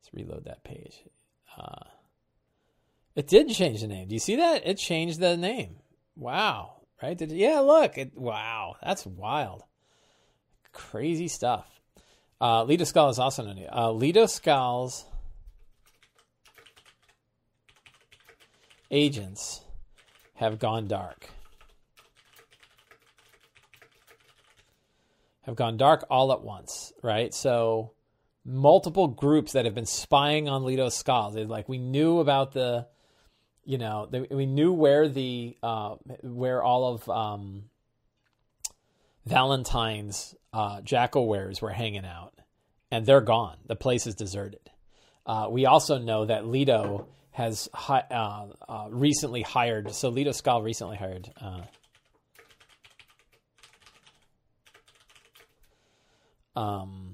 Let's 0.00 0.12
reload 0.12 0.44
that 0.44 0.64
page. 0.64 1.04
Uh, 1.56 1.84
it 3.14 3.26
did 3.26 3.48
change 3.50 3.80
the 3.80 3.86
name. 3.88 4.08
Do 4.08 4.14
you 4.14 4.20
see 4.20 4.36
that? 4.36 4.66
It 4.66 4.78
changed 4.78 5.20
the 5.20 5.36
name. 5.36 5.76
Wow. 6.16 6.77
Right? 7.02 7.16
Did, 7.16 7.32
yeah, 7.32 7.60
look. 7.60 7.96
It, 7.96 8.16
wow. 8.16 8.76
That's 8.82 9.06
wild. 9.06 9.62
Crazy 10.72 11.28
stuff. 11.28 11.80
Uh, 12.40 12.64
Leto 12.64 12.84
Skal 12.84 13.08
is 13.08 13.18
also 13.18 13.44
known. 13.44 13.64
Uh, 13.72 13.90
Leto 13.92 14.26
Skal's 14.26 15.04
agents 18.90 19.60
have 20.34 20.58
gone 20.58 20.86
dark. 20.86 21.28
Have 25.42 25.56
gone 25.56 25.76
dark 25.76 26.04
all 26.10 26.32
at 26.32 26.42
once, 26.42 26.92
right? 27.02 27.32
So 27.32 27.92
multiple 28.44 29.08
groups 29.08 29.52
that 29.52 29.64
have 29.64 29.74
been 29.74 29.86
spying 29.86 30.48
on 30.48 30.64
Leto 30.64 30.88
Skal. 30.90 31.30
They 31.30 31.44
like 31.44 31.68
we 31.68 31.78
knew 31.78 32.20
about 32.20 32.52
the, 32.52 32.86
you 33.68 33.76
know, 33.76 34.08
the, 34.10 34.26
we 34.30 34.46
knew 34.46 34.72
where 34.72 35.10
the 35.10 35.54
uh, 35.62 35.96
where 36.22 36.62
all 36.62 36.94
of 36.94 37.06
um, 37.06 37.64
Valentine's 39.26 40.34
uh, 40.54 40.80
jackal 40.80 41.28
weres 41.28 41.60
were 41.60 41.68
hanging 41.68 42.06
out, 42.06 42.32
and 42.90 43.04
they're 43.04 43.20
gone. 43.20 43.58
The 43.66 43.76
place 43.76 44.06
is 44.06 44.14
deserted. 44.14 44.70
Uh, 45.26 45.48
we 45.50 45.66
also 45.66 45.98
know 45.98 46.24
that 46.24 46.46
Leto 46.46 47.08
has 47.32 47.68
hi, 47.74 48.04
uh, 48.10 48.46
uh, 48.66 48.88
recently 48.90 49.42
hired. 49.42 49.92
So 49.92 50.08
Leto 50.08 50.32
Skal 50.32 50.62
recently 50.62 50.96
hired. 50.96 51.30
Uh, 51.38 51.60
um, 56.58 57.07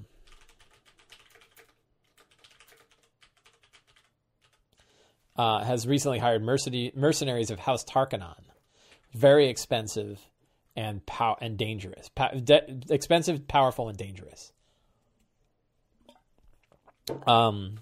uh, 5.35 5.63
has 5.63 5.87
recently 5.87 6.19
hired 6.19 6.43
mercenaries 6.43 7.51
of 7.51 7.59
House 7.59 7.83
Tarkanan. 7.83 8.41
Very 9.13 9.47
expensive 9.47 10.19
and 10.75 11.05
pow- 11.05 11.37
and 11.41 11.57
dangerous. 11.57 12.09
Pa- 12.09 12.31
de- 12.31 12.81
expensive, 12.89 13.47
powerful, 13.47 13.89
and 13.89 13.97
dangerous. 13.97 14.51
Um, 17.27 17.75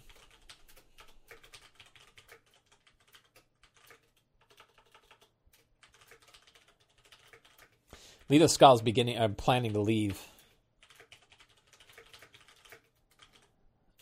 Leto 8.30 8.48
Skull's 8.48 8.82
beginning. 8.82 9.18
I'm 9.18 9.36
planning 9.36 9.74
to 9.74 9.80
leave. 9.80 10.22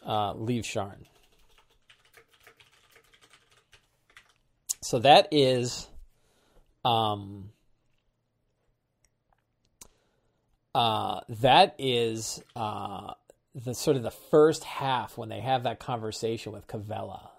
Uh, 0.06 0.34
leave 0.34 0.64
Sharn. 0.64 1.06
So 4.92 5.00
that 5.00 5.30
is, 5.32 5.88
um, 6.84 7.52
uh, 10.76 11.22
that 11.30 11.76
is 11.80 12.44
uh, 12.58 13.14
the 13.56 13.74
sort 13.74 13.96
of 13.96 14.04
the 14.04 14.12
first 14.12 14.66
half 14.66 15.18
when 15.18 15.30
they 15.30 15.40
have 15.40 15.64
that 15.64 15.80
conversation 15.80 16.52
with 16.52 16.68
Cavella, 16.68 17.30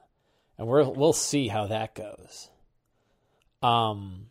and 0.57 0.67
we're 0.67 0.83
we'll 0.89 1.13
see 1.13 1.49
how 1.49 1.67
that 1.67 1.95
goes. 1.95 2.49
Um, 3.63 4.31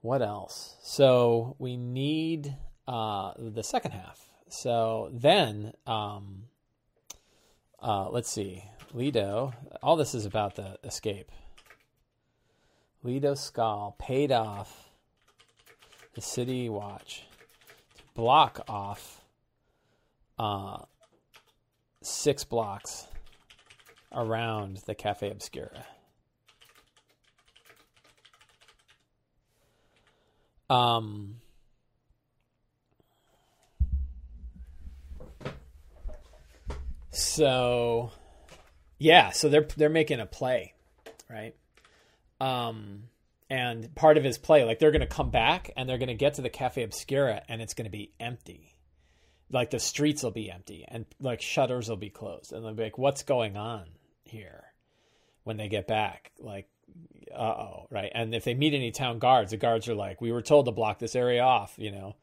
what 0.00 0.20
else? 0.20 0.74
So 0.82 1.54
we 1.60 1.76
need 1.76 2.56
uh, 2.88 3.34
the 3.38 3.62
second 3.62 3.92
half. 3.92 4.18
So 4.48 5.12
then, 5.12 5.74
um, 5.86 6.46
uh, 7.80 8.10
let's 8.10 8.28
see. 8.28 8.64
Leto. 8.92 9.52
All 9.82 9.96
this 9.96 10.14
is 10.14 10.26
about 10.26 10.56
the 10.56 10.78
escape. 10.84 11.30
Leto 13.02 13.34
Skull 13.34 13.96
paid 13.98 14.32
off 14.32 14.90
the 16.14 16.20
city 16.20 16.68
watch 16.68 17.24
to 17.96 18.02
block 18.14 18.60
off 18.68 19.22
uh, 20.38 20.82
six 22.02 22.44
blocks 22.44 23.06
around 24.12 24.78
the 24.86 24.94
Cafe 24.94 25.30
Obscura. 25.30 25.84
Um, 30.68 31.36
so 37.10 38.12
yeah, 39.00 39.30
so 39.30 39.48
they're 39.48 39.66
they're 39.76 39.88
making 39.88 40.20
a 40.20 40.26
play, 40.26 40.74
right? 41.28 41.56
Um, 42.38 43.04
and 43.48 43.92
part 43.94 44.18
of 44.18 44.24
his 44.24 44.36
play, 44.36 44.62
like 44.62 44.78
they're 44.78 44.92
going 44.92 45.00
to 45.00 45.06
come 45.06 45.30
back 45.30 45.70
and 45.74 45.88
they're 45.88 45.98
going 45.98 46.08
to 46.08 46.14
get 46.14 46.34
to 46.34 46.42
the 46.42 46.50
Cafe 46.50 46.82
Obscura 46.82 47.42
and 47.48 47.62
it's 47.62 47.74
going 47.74 47.86
to 47.86 47.90
be 47.90 48.12
empty. 48.20 48.76
Like 49.50 49.70
the 49.70 49.80
streets 49.80 50.22
will 50.22 50.30
be 50.30 50.50
empty 50.50 50.84
and 50.86 51.06
like 51.18 51.40
shutters 51.40 51.88
will 51.88 51.96
be 51.96 52.10
closed 52.10 52.52
and 52.52 52.62
they'll 52.62 52.74
be 52.74 52.84
like, 52.84 52.98
"What's 52.98 53.22
going 53.22 53.56
on 53.56 53.86
here?" 54.22 54.64
When 55.44 55.56
they 55.56 55.68
get 55.68 55.86
back, 55.86 56.30
like, 56.38 56.68
uh 57.34 57.40
oh, 57.40 57.86
right? 57.90 58.12
And 58.14 58.34
if 58.34 58.44
they 58.44 58.52
meet 58.52 58.74
any 58.74 58.90
town 58.90 59.18
guards, 59.18 59.50
the 59.50 59.56
guards 59.56 59.88
are 59.88 59.94
like, 59.94 60.20
"We 60.20 60.30
were 60.30 60.42
told 60.42 60.66
to 60.66 60.72
block 60.72 60.98
this 60.98 61.16
area 61.16 61.42
off," 61.42 61.74
you 61.78 61.90
know. 61.90 62.16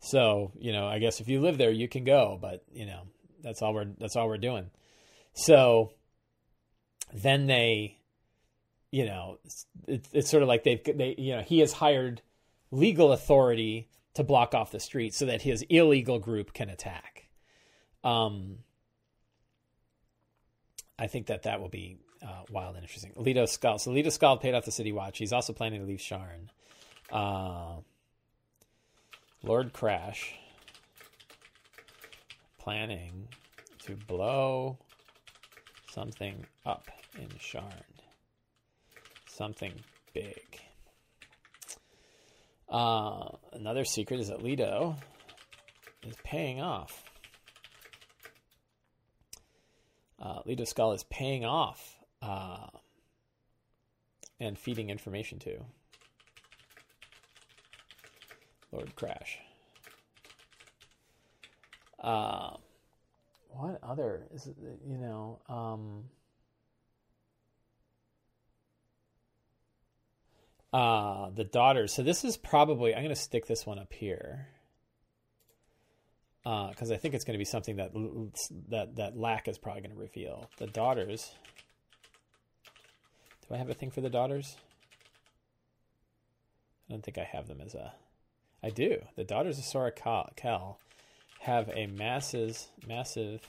So 0.00 0.50
you 0.58 0.72
know, 0.72 0.88
I 0.88 0.98
guess 0.98 1.20
if 1.20 1.28
you 1.28 1.40
live 1.40 1.58
there, 1.58 1.70
you 1.70 1.88
can 1.88 2.02
go, 2.02 2.36
but 2.42 2.64
you 2.72 2.86
know, 2.86 3.02
that's 3.40 3.62
all 3.62 3.72
we're 3.72 3.86
that's 3.98 4.16
all 4.16 4.26
we're 4.26 4.36
doing. 4.36 4.70
So 5.32 5.92
then 7.14 7.46
they 7.46 7.98
you 8.94 9.06
know, 9.06 9.38
it's, 9.88 10.08
it's 10.12 10.30
sort 10.30 10.44
of 10.44 10.48
like 10.48 10.62
they've 10.62 10.80
they 10.84 11.16
you 11.18 11.34
know 11.34 11.42
he 11.42 11.58
has 11.58 11.72
hired 11.72 12.22
legal 12.70 13.10
authority 13.10 13.88
to 14.14 14.22
block 14.22 14.54
off 14.54 14.70
the 14.70 14.78
street 14.78 15.12
so 15.12 15.26
that 15.26 15.42
his 15.42 15.62
illegal 15.62 16.20
group 16.20 16.52
can 16.52 16.70
attack. 16.70 17.28
Um, 18.04 18.58
I 20.96 21.08
think 21.08 21.26
that 21.26 21.42
that 21.42 21.60
will 21.60 21.68
be 21.68 21.98
uh, 22.22 22.44
wild 22.50 22.76
and 22.76 22.84
interesting. 22.84 23.12
Leto 23.16 23.46
Skull. 23.46 23.80
So 23.80 23.90
Leto 23.90 24.10
Skull 24.10 24.36
paid 24.36 24.54
off 24.54 24.64
the 24.64 24.70
city 24.70 24.92
watch. 24.92 25.18
He's 25.18 25.32
also 25.32 25.52
planning 25.52 25.80
to 25.80 25.86
leave 25.88 25.98
Sharn. 25.98 26.50
Uh, 27.10 27.80
Lord 29.42 29.72
Crash 29.72 30.36
planning 32.60 33.26
to 33.86 33.96
blow 33.96 34.78
something 35.90 36.46
up 36.64 36.88
in 37.18 37.28
Sharn 37.38 37.94
something 39.34 39.72
big. 40.12 40.60
Uh, 42.68 43.28
another 43.52 43.84
secret 43.84 44.20
is 44.20 44.28
that 44.28 44.42
Leto 44.42 44.96
is 46.06 46.14
paying 46.24 46.60
off. 46.60 47.04
Uh, 50.20 50.40
Leto 50.46 50.64
Skull 50.64 50.92
is 50.92 51.04
paying 51.04 51.44
off 51.44 51.96
uh, 52.22 52.66
and 54.40 54.58
feeding 54.58 54.88
information 54.88 55.38
to 55.40 55.58
Lord 58.72 58.94
Crash. 58.96 59.38
Uh, 62.00 62.56
what 63.50 63.78
other 63.82 64.26
is 64.34 64.46
it, 64.46 64.56
you 64.86 64.98
know? 64.98 65.38
Um, 65.48 66.04
Uh, 70.74 71.30
the 71.30 71.44
daughters. 71.44 71.92
So 71.92 72.02
this 72.02 72.24
is 72.24 72.36
probably, 72.36 72.96
I'm 72.96 73.04
going 73.04 73.14
to 73.14 73.20
stick 73.20 73.46
this 73.46 73.64
one 73.64 73.78
up 73.78 73.92
here. 73.92 74.48
Because 76.42 76.90
uh, 76.90 76.94
I 76.94 76.96
think 76.96 77.14
it's 77.14 77.24
going 77.24 77.34
to 77.34 77.38
be 77.38 77.44
something 77.44 77.76
that 77.76 77.92
that 78.68 78.96
that 78.96 79.16
Lhaak 79.16 79.46
is 79.46 79.56
probably 79.56 79.82
going 79.82 79.94
to 79.94 80.00
reveal. 80.00 80.50
The 80.58 80.66
daughters. 80.66 81.32
Do 83.48 83.54
I 83.54 83.58
have 83.58 83.70
a 83.70 83.74
thing 83.74 83.92
for 83.92 84.00
the 84.00 84.10
daughters? 84.10 84.56
I 86.88 86.92
don't 86.92 87.04
think 87.04 87.18
I 87.18 87.24
have 87.24 87.46
them 87.46 87.60
as 87.64 87.74
a. 87.74 87.94
I 88.60 88.70
do. 88.70 88.98
The 89.14 89.24
daughters 89.24 89.58
of 89.58 89.64
Sora 89.64 89.92
Kell 89.92 90.80
have 91.38 91.70
a 91.72 91.86
massive, 91.86 92.58
massive 92.86 93.48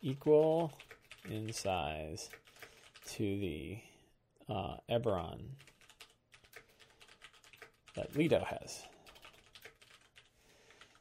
equal 0.00 0.72
in 1.28 1.52
size 1.52 2.30
to 3.16 3.38
the 3.38 3.78
uh, 4.48 4.76
Eberron 4.90 5.40
that 7.96 8.16
Leto 8.16 8.44
has. 8.44 8.82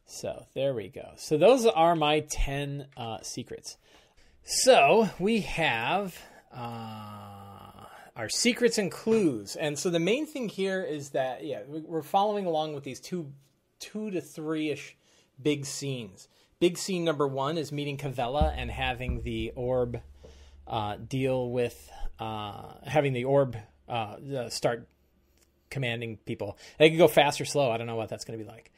So 0.06 0.46
there 0.54 0.74
we 0.74 0.90
go. 0.90 1.12
So 1.18 1.38
those 1.38 1.66
are 1.66 1.96
my 1.96 2.22
10 2.22 2.88
uh, 2.98 3.20
secrets. 3.22 3.78
So 4.44 5.10
we 5.20 5.42
have 5.42 6.18
uh, 6.52 7.86
our 8.16 8.30
secrets 8.30 8.78
and 8.78 8.92
clues. 8.92 9.56
And 9.56 9.78
so 9.78 9.90
the 9.90 10.00
main 10.00 10.26
thing 10.26 10.50
here 10.50 10.84
is 10.84 11.12
that, 11.12 11.46
yeah, 11.46 11.62
we're 11.68 12.02
following 12.02 12.46
along 12.46 12.74
with 12.74 12.84
these 12.84 13.00
two, 13.00 13.32
two 13.80 14.10
to 14.12 14.20
three 14.20 14.72
ish 14.72 14.98
big 15.42 15.66
scenes. 15.66 16.28
Big 16.60 16.78
scene 16.78 17.06
number 17.06 17.28
one 17.28 17.58
is 17.58 17.72
meeting 17.72 17.98
Cavella 17.98 18.54
and 18.58 18.70
having 18.70 19.22
the 19.22 19.54
orb 19.56 20.02
uh, 20.70 20.96
deal 20.96 21.50
with 21.50 21.92
uh, 22.20 22.74
having 22.86 23.14
the 23.14 23.26
orb 23.26 23.58
uh, 23.88 24.50
start 24.50 24.88
commanding 25.70 26.18
people. 26.26 26.58
They 26.78 26.90
can 26.90 26.98
go 26.98 27.08
fast 27.08 27.42
or 27.42 27.46
slow. 27.46 27.72
I 27.72 27.78
don't 27.78 27.88
know 27.88 27.96
what 27.96 28.10
that's 28.10 28.26
going 28.26 28.38
to 28.38 28.46
be 28.46 28.50
like. 28.50 28.72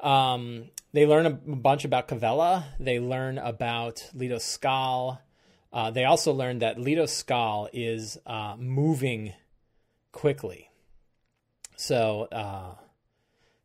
Um, 0.00 0.70
they 0.92 1.06
learn 1.06 1.26
a 1.26 1.30
bunch 1.30 1.84
about 1.84 2.08
Cavella. 2.08 2.64
They 2.78 3.00
learn 3.00 3.38
about 3.38 4.08
Leto 4.14 4.38
Skull. 4.38 5.20
Uh, 5.72 5.90
they 5.90 6.04
also 6.04 6.32
learn 6.32 6.60
that 6.60 6.80
Leto 6.80 7.06
Skull 7.06 7.68
is 7.72 8.18
uh, 8.26 8.56
moving 8.58 9.34
quickly. 10.12 10.70
So 11.76 12.28
uh, 12.32 12.74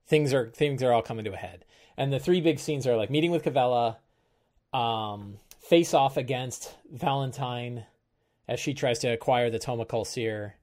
things 0.08 0.34
are 0.34 0.50
things 0.50 0.84
are 0.84 0.92
all 0.92 1.02
coming 1.02 1.26
to 1.26 1.34
a 1.34 1.38
head. 1.38 1.66
And 1.98 2.12
the 2.12 2.20
three 2.20 2.42
big 2.42 2.60
scenes 2.60 2.88
are 2.88 2.98
like 2.98 3.10
meeting 3.10 3.32
with 3.32 3.44
Cavella, 3.44 3.98
um, 4.74 5.38
face 5.64 5.94
off 5.94 6.18
against 6.18 6.76
Valentine 6.92 7.86
as 8.48 8.60
she 8.60 8.74
tries 8.74 9.00
to 9.00 9.08
acquire 9.08 9.50
the 9.50 9.60
Toma 9.60 9.86
Kol 9.86 10.06
Sir, 10.06 10.54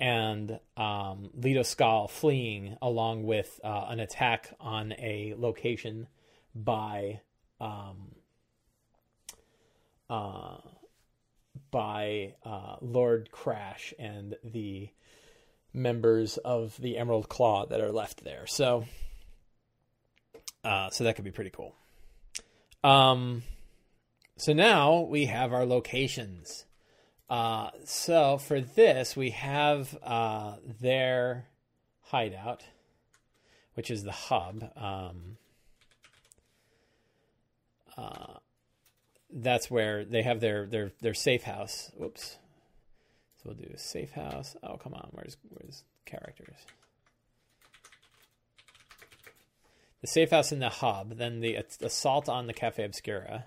and 0.00 0.60
um, 0.76 1.30
Leto 1.34 1.62
Skull 1.62 2.06
fleeing 2.06 2.76
along 2.80 3.24
with 3.24 3.58
uh, 3.64 3.86
an 3.88 3.98
attack 3.98 4.54
on 4.60 4.92
a 4.92 5.34
location 5.36 6.06
by 6.54 7.20
um, 7.60 8.14
uh, 10.08 10.58
by 11.70 12.34
uh, 12.44 12.76
Lord 12.80 13.30
Crash 13.32 13.92
and 13.98 14.36
the 14.44 14.88
members 15.72 16.38
of 16.38 16.76
the 16.80 16.96
Emerald 16.96 17.28
Claw 17.28 17.66
that 17.66 17.80
are 17.80 17.92
left 17.92 18.22
there. 18.24 18.46
So, 18.46 18.84
uh, 20.64 20.90
so 20.90 21.04
that 21.04 21.16
could 21.16 21.24
be 21.24 21.30
pretty 21.32 21.50
cool. 21.50 21.74
Um, 22.84 23.42
so 24.38 24.52
now 24.52 25.00
we 25.00 25.26
have 25.26 25.52
our 25.52 25.66
locations. 25.66 26.64
Uh, 27.28 27.70
so 27.84 28.38
for 28.38 28.60
this, 28.60 29.16
we 29.16 29.30
have 29.30 29.98
uh, 30.02 30.56
their 30.80 31.48
hideout, 32.02 32.62
which 33.74 33.90
is 33.90 34.04
the 34.04 34.12
hub. 34.12 34.70
Um, 34.76 35.36
uh, 37.96 38.34
that's 39.30 39.68
where 39.68 40.04
they 40.04 40.22
have 40.22 40.40
their 40.40 40.66
their 40.66 40.92
their 41.00 41.14
safe 41.14 41.42
house. 41.42 41.90
Whoops, 41.96 42.38
So 43.38 43.42
we'll 43.46 43.56
do 43.56 43.74
safe 43.76 44.12
house. 44.12 44.56
Oh, 44.62 44.76
come 44.76 44.94
on. 44.94 45.08
Where's 45.10 45.36
where's 45.50 45.82
characters? 46.06 46.56
The 50.00 50.06
safe 50.06 50.30
house 50.30 50.52
in 50.52 50.60
the 50.60 50.68
hub, 50.68 51.16
then 51.16 51.40
the 51.40 51.56
assault 51.82 52.28
on 52.28 52.46
the 52.46 52.52
Cafe 52.52 52.84
Obscura. 52.84 53.46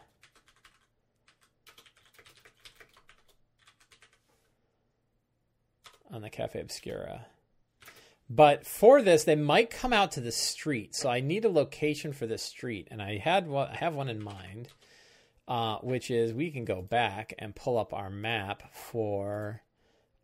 On 6.11 6.21
the 6.21 6.29
Cafe 6.29 6.59
Obscura. 6.59 7.27
But 8.29 8.65
for 8.65 9.01
this, 9.01 9.25
they 9.25 9.35
might 9.35 9.69
come 9.69 9.91
out 9.91 10.13
to 10.13 10.21
the 10.21 10.31
street. 10.31 10.95
So 10.95 11.09
I 11.09 11.19
need 11.19 11.43
a 11.43 11.49
location 11.49 12.13
for 12.13 12.25
the 12.25 12.37
street. 12.37 12.87
And 12.89 13.01
I 13.01 13.17
had 13.17 13.47
one, 13.47 13.69
I 13.69 13.75
have 13.75 13.93
one 13.93 14.07
in 14.07 14.23
mind, 14.23 14.69
uh, 15.47 15.77
which 15.79 16.09
is 16.09 16.33
we 16.33 16.49
can 16.49 16.63
go 16.63 16.81
back 16.81 17.33
and 17.39 17.53
pull 17.55 17.77
up 17.77 17.93
our 17.93 18.09
map 18.09 18.73
for 18.73 19.61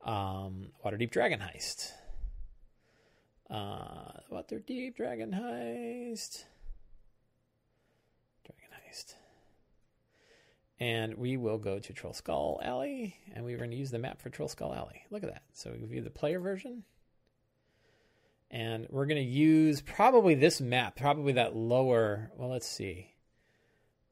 um, 0.05 0.67
Waterdeep 0.85 1.11
Dragon 1.11 1.39
Heist. 1.39 1.91
Uh, 3.49 4.19
Waterdeep 4.31 4.95
Dragon 4.95 5.31
Heist. 5.31 6.45
Dragon 8.45 8.71
Heist. 8.73 9.15
And 10.79 11.15
we 11.15 11.37
will 11.37 11.57
go 11.57 11.79
to 11.79 11.93
Troll 11.93 12.13
Skull 12.13 12.59
Alley, 12.63 13.17
and 13.33 13.43
we're 13.43 13.57
going 13.57 13.71
to 13.71 13.77
use 13.77 13.89
the 13.89 13.97
map 13.97 14.21
for 14.21 14.29
Troll 14.29 14.47
Skull 14.47 14.75
Alley. 14.75 15.01
Look 15.09 15.23
at 15.23 15.29
that. 15.29 15.41
So 15.53 15.71
we 15.71 15.85
view 15.87 16.01
the 16.01 16.11
player 16.11 16.39
version. 16.39 16.83
And 18.51 18.85
we're 18.89 19.07
going 19.07 19.23
to 19.23 19.29
use 19.29 19.81
probably 19.81 20.35
this 20.35 20.61
map, 20.61 20.95
probably 20.95 21.33
that 21.33 21.55
lower. 21.55 22.31
Well, 22.37 22.49
let's 22.49 22.67
see. 22.67 23.11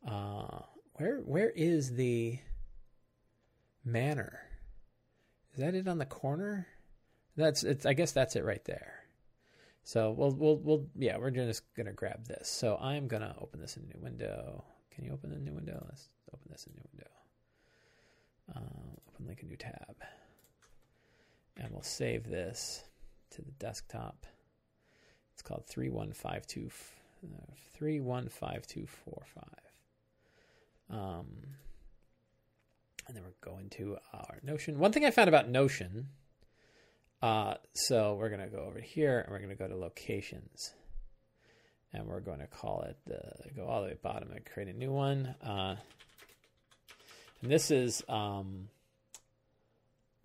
Uh, 0.08 0.60
where 0.94 1.18
where 1.20 1.50
is 1.50 1.96
the 1.96 2.40
manor? 3.84 4.40
Is 5.54 5.60
that 5.60 5.76
it 5.76 5.88
on 5.88 5.98
the 5.98 6.06
corner? 6.06 6.68
That's 7.36 7.64
it's. 7.64 7.86
I 7.86 7.94
guess 7.94 8.12
that's 8.12 8.36
it 8.36 8.44
right 8.44 8.64
there. 8.66 9.06
So 9.84 10.12
we'll 10.12 10.32
we'll 10.32 10.58
we'll 10.58 10.88
yeah. 10.98 11.18
We're 11.18 11.32
just 11.32 11.64
gonna 11.76 11.94
grab 11.94 12.28
this. 12.28 12.50
So 12.50 12.78
I'm 12.78 13.08
gonna 13.08 13.36
open 13.40 13.62
this 13.62 13.78
in 13.78 13.84
a 13.84 13.98
new 13.98 14.04
window. 14.04 14.64
Can 14.92 15.06
you 15.06 15.12
open 15.12 15.32
a 15.32 15.40
new 15.40 15.54
window? 15.54 15.86
Let's 15.88 16.10
open 16.36 16.52
this 16.52 16.68
in 16.68 16.74
a 16.74 16.76
new 16.76 16.88
window. 16.94 17.12
Uh, 18.56 19.00
open 19.10 19.28
like 19.28 19.42
a 19.42 19.46
new 19.46 19.58
tab, 19.58 19.96
and 21.58 21.72
we'll 21.72 21.82
save 21.82 22.30
this 22.30 22.84
to 23.32 23.42
the 23.42 23.52
desktop. 23.54 24.26
It's 25.34 25.42
called 25.42 25.66
3152 25.68 26.70
uh, 27.26 27.54
315245. 27.78 29.46
Um, 30.90 31.26
and 33.08 33.16
then 33.16 33.24
we're 33.24 33.34
going 33.42 33.70
to 33.72 33.98
our 34.14 34.40
Notion. 34.44 34.80
One 34.80 34.92
thing 34.92 35.06
I 35.06 35.12
found 35.12 35.30
about 35.30 35.50
Notion, 35.50 36.10
uh, 37.22 37.56
so 37.74 38.16
we're 38.16 38.30
going 38.30 38.42
to 38.42 38.48
go 38.48 38.64
over 38.64 38.80
here 38.80 39.20
and 39.20 39.32
we're 39.32 39.40
going 39.40 39.50
to 39.50 39.56
go 39.56 39.68
to 39.68 39.76
locations. 39.76 40.74
And 41.94 42.08
we're 42.08 42.20
going 42.20 42.40
to 42.40 42.48
call 42.48 42.82
it, 42.82 42.98
the, 43.06 43.22
go 43.56 43.66
all 43.66 43.82
the 43.82 43.88
way 43.88 43.98
bottom 44.02 44.32
and 44.32 44.46
create 44.46 44.68
a 44.68 44.78
new 44.78 44.92
one. 44.92 45.34
Uh, 45.42 45.76
and 47.46 47.52
this 47.52 47.70
is 47.70 48.04
um, 48.10 48.70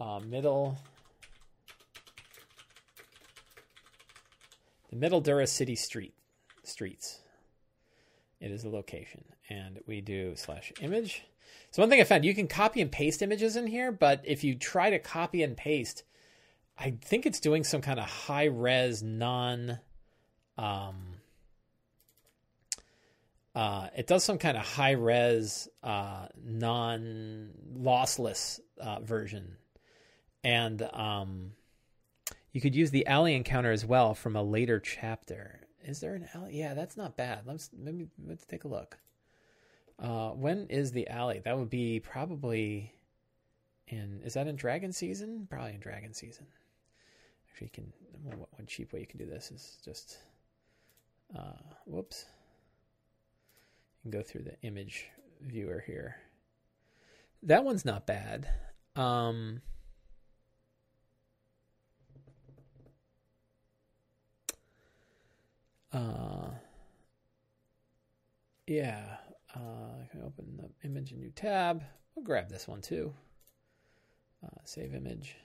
uh, 0.00 0.20
middle 0.26 0.78
the 4.88 4.96
Middle 4.96 5.20
Dura 5.20 5.46
City 5.46 5.76
Street 5.76 6.14
streets. 6.62 7.18
It 8.40 8.50
is 8.50 8.64
a 8.64 8.70
location, 8.70 9.22
and 9.50 9.80
we 9.86 10.00
do 10.00 10.32
slash 10.34 10.72
image. 10.80 11.22
So 11.72 11.82
one 11.82 11.90
thing 11.90 12.00
I 12.00 12.04
found, 12.04 12.24
you 12.24 12.34
can 12.34 12.48
copy 12.48 12.80
and 12.80 12.90
paste 12.90 13.20
images 13.20 13.54
in 13.54 13.66
here, 13.66 13.92
but 13.92 14.22
if 14.24 14.42
you 14.42 14.54
try 14.54 14.88
to 14.88 14.98
copy 14.98 15.42
and 15.42 15.54
paste, 15.54 16.04
I 16.78 16.94
think 17.02 17.26
it's 17.26 17.38
doing 17.38 17.64
some 17.64 17.82
kind 17.82 18.00
of 18.00 18.06
high 18.06 18.46
res 18.46 19.02
non. 19.02 19.78
Um, 20.56 21.19
uh, 23.54 23.88
it 23.96 24.06
does 24.06 24.22
some 24.22 24.38
kind 24.38 24.56
of 24.56 24.64
high 24.64 24.92
res 24.92 25.68
uh, 25.82 26.26
non 26.42 27.50
lossless 27.76 28.60
uh, 28.80 29.00
version, 29.00 29.56
and 30.44 30.82
um, 30.92 31.52
you 32.52 32.60
could 32.60 32.76
use 32.76 32.90
the 32.90 33.06
alley 33.06 33.34
encounter 33.34 33.72
as 33.72 33.84
well 33.84 34.14
from 34.14 34.36
a 34.36 34.42
later 34.42 34.78
chapter. 34.78 35.60
Is 35.84 36.00
there 36.00 36.14
an 36.14 36.28
alley? 36.34 36.58
Yeah, 36.58 36.74
that's 36.74 36.96
not 36.96 37.16
bad. 37.16 37.40
Let's 37.46 37.70
maybe 37.76 38.06
let's 38.24 38.46
take 38.46 38.64
a 38.64 38.68
look. 38.68 38.98
Uh, 39.98 40.30
when 40.30 40.66
is 40.68 40.92
the 40.92 41.08
alley? 41.08 41.40
That 41.44 41.58
would 41.58 41.70
be 41.70 42.00
probably 42.00 42.92
in. 43.88 44.20
Is 44.24 44.34
that 44.34 44.46
in 44.46 44.56
Dragon 44.56 44.92
season? 44.92 45.48
Probably 45.50 45.74
in 45.74 45.80
Dragon 45.80 46.14
season. 46.14 46.46
Actually, 47.50 47.66
you 47.66 47.70
can. 47.72 47.92
One 48.22 48.66
cheap 48.66 48.92
way 48.92 49.00
you 49.00 49.06
can 49.06 49.18
do 49.18 49.26
this 49.26 49.50
is 49.50 49.78
just. 49.84 50.18
Uh, 51.36 51.58
whoops. 51.84 52.26
Can 54.02 54.10
go 54.10 54.22
through 54.22 54.42
the 54.42 54.60
image 54.62 55.06
viewer 55.40 55.82
here. 55.86 56.16
That 57.42 57.64
one's 57.64 57.84
not 57.84 58.06
bad. 58.06 58.48
Um, 58.96 59.62
Uh, 65.92 66.50
yeah, 68.66 69.16
uh, 69.54 70.02
I 70.02 70.06
can 70.10 70.22
open 70.22 70.56
the 70.56 70.88
image, 70.88 71.12
a 71.12 71.16
new 71.16 71.30
tab. 71.30 71.82
We'll 72.14 72.24
grab 72.24 72.48
this 72.48 72.68
one 72.68 72.80
too. 72.80 73.12
Uh, 74.44 74.60
save 74.64 74.94
image. 74.94 75.36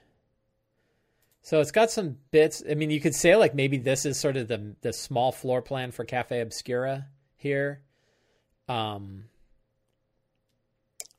So 1.42 1.60
it's 1.60 1.72
got 1.72 1.90
some 1.90 2.16
bits. 2.30 2.62
I 2.68 2.74
mean, 2.74 2.90
you 2.90 3.00
could 3.00 3.14
say 3.14 3.36
like 3.36 3.54
maybe 3.54 3.78
this 3.78 4.06
is 4.06 4.18
sort 4.18 4.36
of 4.36 4.48
the 4.48 4.74
the 4.80 4.92
small 4.92 5.32
floor 5.32 5.62
plan 5.62 5.92
for 5.92 6.04
Cafe 6.04 6.40
Obscura 6.40 7.06
here. 7.36 7.82
Um, 8.68 9.24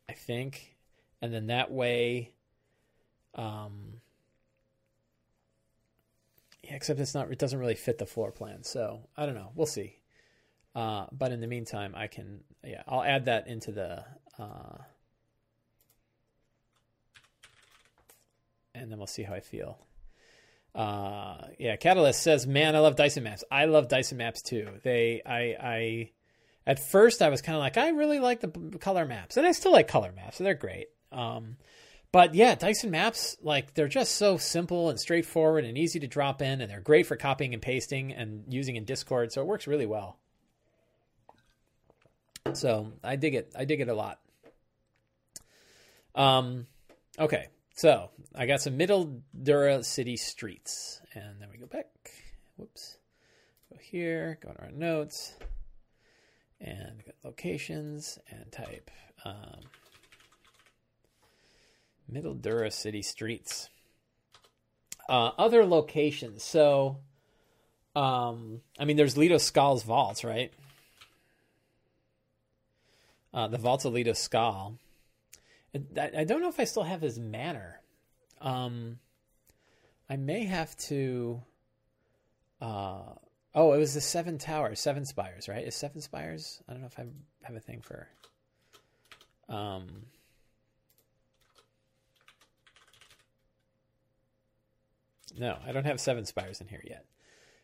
I 0.09 0.13
think, 0.13 0.75
and 1.21 1.33
then 1.33 1.47
that 1.47 1.71
way, 1.71 2.33
um, 3.35 4.01
yeah, 6.63 6.75
except 6.75 6.99
it's 6.99 7.15
not. 7.15 7.31
It 7.31 7.39
doesn't 7.39 7.59
really 7.59 7.75
fit 7.75 7.97
the 7.97 8.05
floor 8.05 8.31
plan. 8.31 8.63
So 8.63 9.07
I 9.15 9.25
don't 9.25 9.35
know. 9.35 9.51
We'll 9.55 9.67
see. 9.67 9.97
Uh, 10.75 11.05
but 11.11 11.31
in 11.31 11.39
the 11.39 11.47
meantime, 11.47 11.93
I 11.95 12.07
can. 12.07 12.41
Yeah, 12.63 12.83
I'll 12.87 13.03
add 13.03 13.25
that 13.25 13.47
into 13.47 13.71
the. 13.71 14.03
Uh, 14.37 14.77
and 18.75 18.91
then 18.91 18.97
we'll 18.97 19.07
see 19.07 19.23
how 19.23 19.33
I 19.33 19.39
feel. 19.39 19.79
Uh, 20.75 21.47
yeah, 21.57 21.75
Catalyst 21.75 22.21
says, 22.21 22.45
"Man, 22.45 22.75
I 22.75 22.79
love 22.79 22.95
Dyson 22.95 23.23
maps. 23.23 23.43
I 23.49 23.65
love 23.65 23.87
Dyson 23.87 24.17
maps 24.17 24.41
too. 24.41 24.67
They, 24.83 25.21
I, 25.25 25.55
I, 25.59 26.11
at 26.67 26.77
first 26.79 27.21
I 27.21 27.29
was 27.29 27.41
kind 27.41 27.55
of 27.55 27.61
like, 27.61 27.77
I 27.77 27.89
really 27.89 28.19
like 28.19 28.41
the 28.41 28.49
color 28.77 29.05
maps, 29.05 29.37
and 29.37 29.47
I 29.47 29.53
still 29.53 29.71
like 29.71 29.87
color 29.87 30.11
maps. 30.13 30.37
They're 30.37 30.53
great. 30.53 30.89
Um, 31.13 31.55
but 32.11 32.35
yeah, 32.35 32.55
Dyson 32.55 32.91
Maps, 32.91 33.37
like 33.41 33.73
they're 33.73 33.87
just 33.87 34.15
so 34.15 34.37
simple 34.37 34.89
and 34.89 34.99
straightforward 34.99 35.63
and 35.65 35.77
easy 35.77 35.99
to 36.01 36.07
drop 36.07 36.41
in, 36.41 36.61
and 36.61 36.69
they're 36.69 36.81
great 36.81 37.07
for 37.07 37.15
copying 37.15 37.53
and 37.53 37.61
pasting 37.61 38.11
and 38.11 38.43
using 38.49 38.75
in 38.75 38.83
Discord. 38.83 39.31
So 39.31 39.41
it 39.41 39.47
works 39.47 39.65
really 39.65 39.85
well. 39.85 40.17
So 42.53 42.91
I 43.03 43.15
dig 43.15 43.35
it. 43.35 43.53
I 43.57 43.65
dig 43.65 43.81
it 43.81 43.89
a 43.89 43.93
lot. 43.93 44.19
Um, 46.15 46.65
okay, 47.19 47.47
so 47.75 48.09
I 48.35 48.45
got 48.45 48.61
some 48.61 48.75
Middle 48.77 49.21
Dura 49.41 49.83
City 49.83 50.17
streets, 50.17 51.01
and 51.13 51.39
then 51.39 51.49
we 51.51 51.57
go 51.57 51.65
back. 51.67 51.85
Whoops. 52.57 52.97
Go 53.71 53.79
here. 53.81 54.37
Go 54.41 54.51
to 54.51 54.61
our 54.61 54.71
notes, 54.71 55.33
and 56.59 57.03
locations, 57.23 58.19
and 58.29 58.51
type. 58.51 58.89
Um, 59.25 59.61
Middle 62.09 62.33
Dura 62.33 62.71
City 62.71 63.01
streets. 63.01 63.69
Uh, 65.09 65.31
other 65.37 65.65
locations. 65.65 66.43
So, 66.43 66.97
um, 67.95 68.61
I 68.79 68.85
mean, 68.85 68.97
there's 68.97 69.17
Leto 69.17 69.37
Skal's 69.37 69.83
vaults, 69.83 70.23
right? 70.23 70.51
Uh, 73.33 73.47
the 73.47 73.57
vaults 73.57 73.85
of 73.85 73.93
Leto 73.93 74.13
Skal. 74.13 74.77
I, 75.75 76.11
I, 76.19 76.23
don't 76.23 76.41
know 76.41 76.49
if 76.49 76.59
I 76.59 76.63
still 76.63 76.83
have 76.83 77.01
his 77.01 77.19
manor. 77.19 77.81
Um, 78.41 78.99
I 80.09 80.15
may 80.15 80.45
have 80.45 80.75
to. 80.77 81.41
Uh, 82.59 83.13
oh, 83.57 83.73
it 83.73 83.77
was 83.77 83.93
the 83.93 84.01
Seven 84.01 84.37
Towers, 84.37 84.79
Seven 84.79 85.03
Spires, 85.03 85.49
right? 85.49 85.67
Is 85.67 85.75
Seven 85.75 85.99
Spires? 85.99 86.61
I 86.69 86.71
don't 86.71 86.81
know 86.81 86.87
if 86.87 86.97
I 86.97 87.05
have 87.43 87.55
a 87.55 87.59
thing 87.59 87.81
for. 87.81 88.07
Um, 89.49 89.87
No, 95.37 95.57
I 95.65 95.71
don't 95.71 95.85
have 95.85 95.99
seven 95.99 96.25
spires 96.25 96.61
in 96.61 96.67
here 96.67 96.83
yet. 96.83 97.05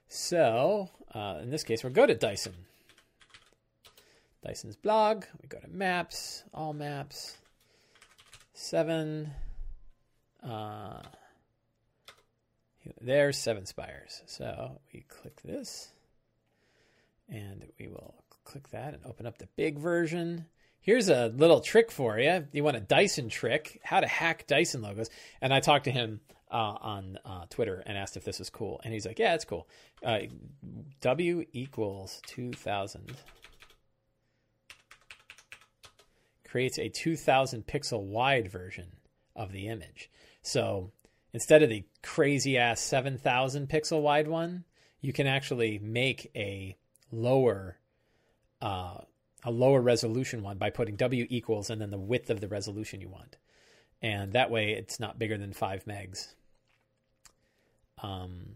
So, 0.08 0.90
uh, 1.14 1.40
in 1.42 1.50
this 1.50 1.64
case, 1.64 1.84
we'll 1.84 1.94
go 1.94 2.06
to 2.06 2.14
Dyson. 2.14 2.54
Dyson's 4.46 4.76
blog. 4.76 5.24
We 5.42 5.48
go 5.48 5.60
to 5.60 5.70
maps, 5.70 6.44
all 6.54 6.74
maps. 6.74 7.38
Seven. 8.54 9.32
Uh, 10.44 11.02
there's 13.02 13.38
Seven 13.38 13.66
Spires. 13.66 14.22
So 14.26 14.80
we 14.94 15.02
click 15.08 15.42
this, 15.44 15.90
and 17.30 17.66
we 17.80 17.88
will 17.88 18.24
click 18.44 18.70
that 18.70 18.94
and 18.94 19.06
open 19.06 19.26
up 19.26 19.38
the 19.38 19.48
big 19.56 19.80
version. 19.80 20.46
Here's 20.82 21.10
a 21.10 21.28
little 21.28 21.62
trick 21.62 21.92
for 21.92 22.20
you. 22.20 22.46
You 22.52 22.64
want 22.64 22.76
a 22.76 22.82
Dyson 22.82 23.30
trick, 23.30 23.80
how 23.84 24.02
to 24.02 24.08
hack 24.08 24.48
Dyson 24.48 24.82
logos. 24.82 25.10
And 25.42 25.54
I 25.54 25.62
talked 25.62 25.86
to 25.86 25.92
him 25.92 26.20
uh, 26.52 26.76
on 26.82 27.20
uh, 27.26 27.46
Twitter 27.50 27.82
and 27.86 27.98
asked 27.98 28.18
if 28.18 28.26
this 28.26 28.40
was 28.40 28.50
cool. 28.50 28.82
And 28.84 28.94
he's 28.94 29.06
like, 29.06 29.18
yeah, 29.18 29.34
it's 29.34 29.46
cool. 29.46 29.68
Uh, 30.06 30.20
w 31.02 31.46
equals 31.54 32.22
2000 32.28 33.14
creates 36.48 36.78
a 36.78 36.90
2000 36.90 37.66
pixel 37.66 38.04
wide 38.04 38.52
version 38.52 38.92
of 39.36 39.52
the 39.52 39.68
image. 39.68 40.12
So 40.44 40.92
instead 41.34 41.64
of 41.64 41.70
the 41.70 41.84
crazy 42.02 42.58
ass 42.58 42.80
7000 42.82 43.68
pixel 43.68 44.02
wide 44.02 44.28
one, 44.28 44.64
you 45.02 45.12
can 45.12 45.28
actually 45.28 45.80
make 45.80 46.32
a 46.36 46.78
lower 47.12 47.78
uh, 48.62 49.00
a 49.44 49.52
lower 49.52 49.82
resolution 49.82 50.42
one 50.42 50.58
by 50.58 50.70
putting 50.70 50.96
W 50.96 51.28
equals 51.30 51.70
and 51.70 51.82
then 51.82 51.90
the 51.90 51.98
width 51.98 52.30
of 52.30 52.40
the 52.40 52.48
resolution 52.48 53.02
you 53.02 53.10
want. 53.10 53.38
And 54.02 54.34
that 54.34 54.50
way 54.50 54.72
it's 54.72 55.00
not 55.00 55.20
bigger 55.20 55.38
than 55.38 55.52
5 55.52 55.84
megs. 55.84 56.34
Um, 58.02 58.56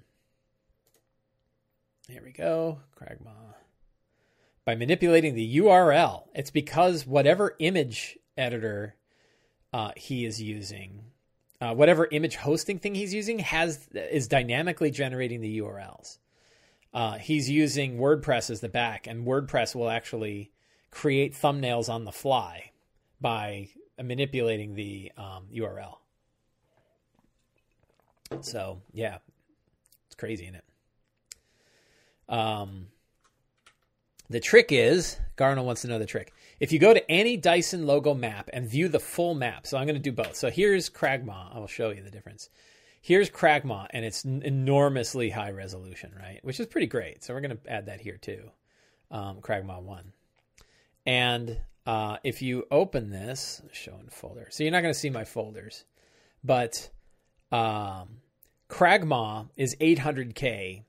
there 2.08 2.22
we 2.24 2.32
go. 2.32 2.80
Cragmaw. 2.98 3.56
By 4.64 4.76
manipulating 4.76 5.36
the 5.36 5.58
URL, 5.58 6.24
it's 6.34 6.52
because 6.52 7.06
whatever 7.06 7.56
image 7.60 8.18
editor 8.38 8.96
uh, 9.74 9.92
he 9.98 10.26
is 10.26 10.42
using, 10.42 11.04
uh, 11.60 11.74
whatever 11.74 12.08
image 12.12 12.36
hosting 12.36 12.80
thing 12.80 12.96
he's 12.96 13.14
using, 13.14 13.40
has 13.40 13.88
is 13.94 14.28
dynamically 14.28 14.92
generating 14.92 15.42
the 15.42 15.60
URLs. 15.60 16.18
Uh, 16.94 17.18
he's 17.18 17.50
using 17.50 17.98
WordPress 17.98 18.50
as 18.50 18.62
the 18.62 18.70
back, 18.70 19.08
and 19.08 19.26
WordPress 19.26 19.76
will 19.76 19.90
actually 19.90 20.52
create 20.92 21.34
thumbnails 21.34 21.90
on 21.90 22.06
the 22.06 22.12
fly 22.12 22.72
by 23.20 23.70
manipulating 24.02 24.76
the 24.76 25.12
um, 25.18 25.48
URL. 25.54 25.98
So 28.42 28.82
yeah, 28.94 29.18
it's 30.08 30.16
crazy, 30.16 30.44
isn't 30.44 30.56
it? 30.56 30.64
Um, 32.30 32.88
the 34.30 34.40
trick 34.40 34.72
is, 34.72 35.18
Garnell 35.38 35.66
wants 35.66 35.82
to 35.84 35.88
know 35.88 36.00
the 36.00 36.06
trick. 36.06 36.34
If 36.60 36.72
you 36.72 36.80
go 36.80 36.94
to 36.94 37.12
any 37.12 37.38
Dyson 37.38 37.86
logo 37.86 38.14
map 38.14 38.50
and 38.52 38.68
view 38.68 38.88
the 38.88 39.00
full 39.00 39.36
map, 39.36 39.68
so 39.68 39.78
I'm 39.78 39.86
going 39.86 39.96
to 39.96 40.02
do 40.02 40.12
both. 40.12 40.36
So 40.36 40.50
here's 40.50 40.90
Cragmaw. 40.90 41.56
I 41.56 41.60
will 41.60 41.68
show 41.68 41.92
you 41.92 42.02
the 42.02 42.12
difference. 42.12 42.50
Here's 43.02 43.30
Cragmaw, 43.30 43.88
and 43.92 44.04
it's 44.04 44.26
enormously 44.26 45.30
high 45.30 45.52
resolution, 45.52 46.14
right? 46.20 46.40
Which 46.44 46.60
is 46.60 46.66
pretty 46.66 46.88
great. 46.88 47.24
So 47.24 47.34
we're 47.34 47.42
going 47.42 47.58
to 47.58 47.72
add 47.72 47.86
that 47.86 48.02
here 48.02 48.18
too. 48.18 48.50
Um, 49.12 49.38
Cragmaw 49.40 49.82
1. 49.82 50.12
And 51.06 51.58
uh, 51.86 52.18
if 52.24 52.42
you 52.42 52.66
open 52.70 53.12
this, 53.12 53.62
show 53.72 53.98
in 54.02 54.10
folder. 54.10 54.48
So 54.50 54.64
you're 54.64 54.74
not 54.74 54.82
going 54.82 54.94
to 54.94 55.00
see 55.00 55.10
my 55.10 55.24
folders, 55.24 55.86
but 56.44 56.90
um, 57.52 58.18
Cragmaw 58.70 59.48
is 59.56 59.76
800K 59.80 60.84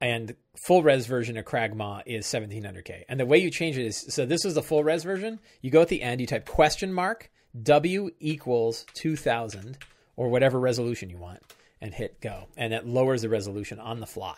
and 0.00 0.34
full 0.56 0.82
res 0.82 1.06
version 1.06 1.36
of 1.36 1.44
Cragmaw 1.44 2.02
is 2.06 2.26
1700K. 2.26 3.04
And 3.08 3.18
the 3.18 3.26
way 3.26 3.38
you 3.38 3.50
change 3.50 3.78
it 3.78 3.86
is 3.86 4.06
so 4.08 4.26
this 4.26 4.44
is 4.44 4.54
the 4.54 4.62
full 4.62 4.84
res 4.84 5.04
version. 5.04 5.40
You 5.60 5.70
go 5.70 5.82
at 5.82 5.88
the 5.88 6.02
end, 6.02 6.20
you 6.20 6.26
type 6.26 6.46
question 6.46 6.92
mark 6.92 7.30
W 7.62 8.10
equals 8.20 8.84
2000 8.94 9.78
or 10.16 10.28
whatever 10.28 10.60
resolution 10.60 11.10
you 11.10 11.18
want 11.18 11.40
and 11.80 11.94
hit 11.94 12.20
go. 12.20 12.48
And 12.56 12.72
it 12.72 12.86
lowers 12.86 13.22
the 13.22 13.28
resolution 13.28 13.78
on 13.78 14.00
the 14.00 14.06
fly. 14.06 14.36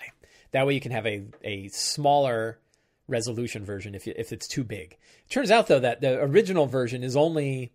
That 0.52 0.66
way 0.66 0.74
you 0.74 0.80
can 0.80 0.92
have 0.92 1.06
a, 1.06 1.24
a 1.42 1.68
smaller 1.68 2.58
resolution 3.06 3.64
version 3.64 3.94
if 3.94 4.06
you, 4.06 4.14
if 4.16 4.32
it's 4.32 4.46
too 4.46 4.64
big. 4.64 4.96
It 5.24 5.30
turns 5.30 5.50
out 5.50 5.66
though 5.66 5.80
that 5.80 6.00
the 6.00 6.20
original 6.20 6.66
version 6.66 7.02
is 7.02 7.16
only 7.16 7.72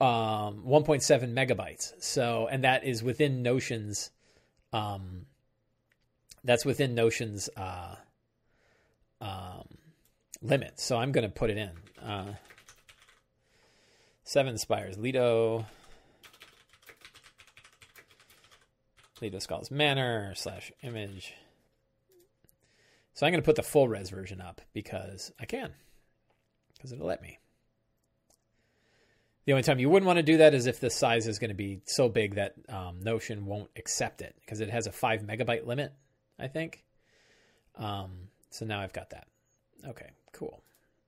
um, 0.00 0.64
1.7 0.66 1.34
megabytes. 1.34 1.92
So 1.98 2.48
and 2.50 2.64
that 2.64 2.84
is 2.84 3.02
within 3.02 3.42
Notion's 3.42 4.10
um, 4.72 5.26
that's 6.44 6.64
within 6.64 6.94
Notion's 6.94 7.48
uh, 7.56 7.96
um, 9.20 9.66
limit. 10.42 10.78
So 10.78 10.96
I'm 10.96 11.10
going 11.10 11.26
to 11.26 11.32
put 11.32 11.50
it 11.50 11.56
in. 11.56 11.70
Uh, 12.02 12.34
seven 14.24 14.58
spires, 14.58 14.98
Leto, 14.98 15.64
Leto 19.20 19.38
Skulls 19.38 19.70
Manor 19.70 20.34
slash 20.36 20.70
image. 20.82 21.32
So 23.14 23.26
I'm 23.26 23.32
going 23.32 23.42
to 23.42 23.46
put 23.46 23.56
the 23.56 23.62
full 23.62 23.88
res 23.88 24.10
version 24.10 24.40
up 24.40 24.60
because 24.72 25.32
I 25.40 25.46
can, 25.46 25.72
because 26.74 26.92
it'll 26.92 27.06
let 27.06 27.22
me. 27.22 27.38
The 29.46 29.52
only 29.52 29.62
time 29.62 29.78
you 29.78 29.90
wouldn't 29.90 30.06
want 30.06 30.16
to 30.16 30.22
do 30.22 30.38
that 30.38 30.54
is 30.54 30.66
if 30.66 30.80
the 30.80 30.90
size 30.90 31.26
is 31.26 31.38
going 31.38 31.50
to 31.50 31.54
be 31.54 31.82
so 31.84 32.08
big 32.08 32.36
that 32.36 32.54
um, 32.68 33.00
Notion 33.00 33.44
won't 33.44 33.68
accept 33.76 34.22
it 34.22 34.34
because 34.40 34.60
it 34.60 34.70
has 34.70 34.86
a 34.86 34.92
five 34.92 35.22
megabyte 35.22 35.66
limit, 35.66 35.92
I 36.38 36.48
think. 36.48 36.84
Um, 37.76 38.28
so 38.50 38.64
now 38.64 38.80
I've 38.80 38.92
got 38.92 39.10
that. 39.10 39.26
Okay, 39.86 40.10
cool. 40.32 40.62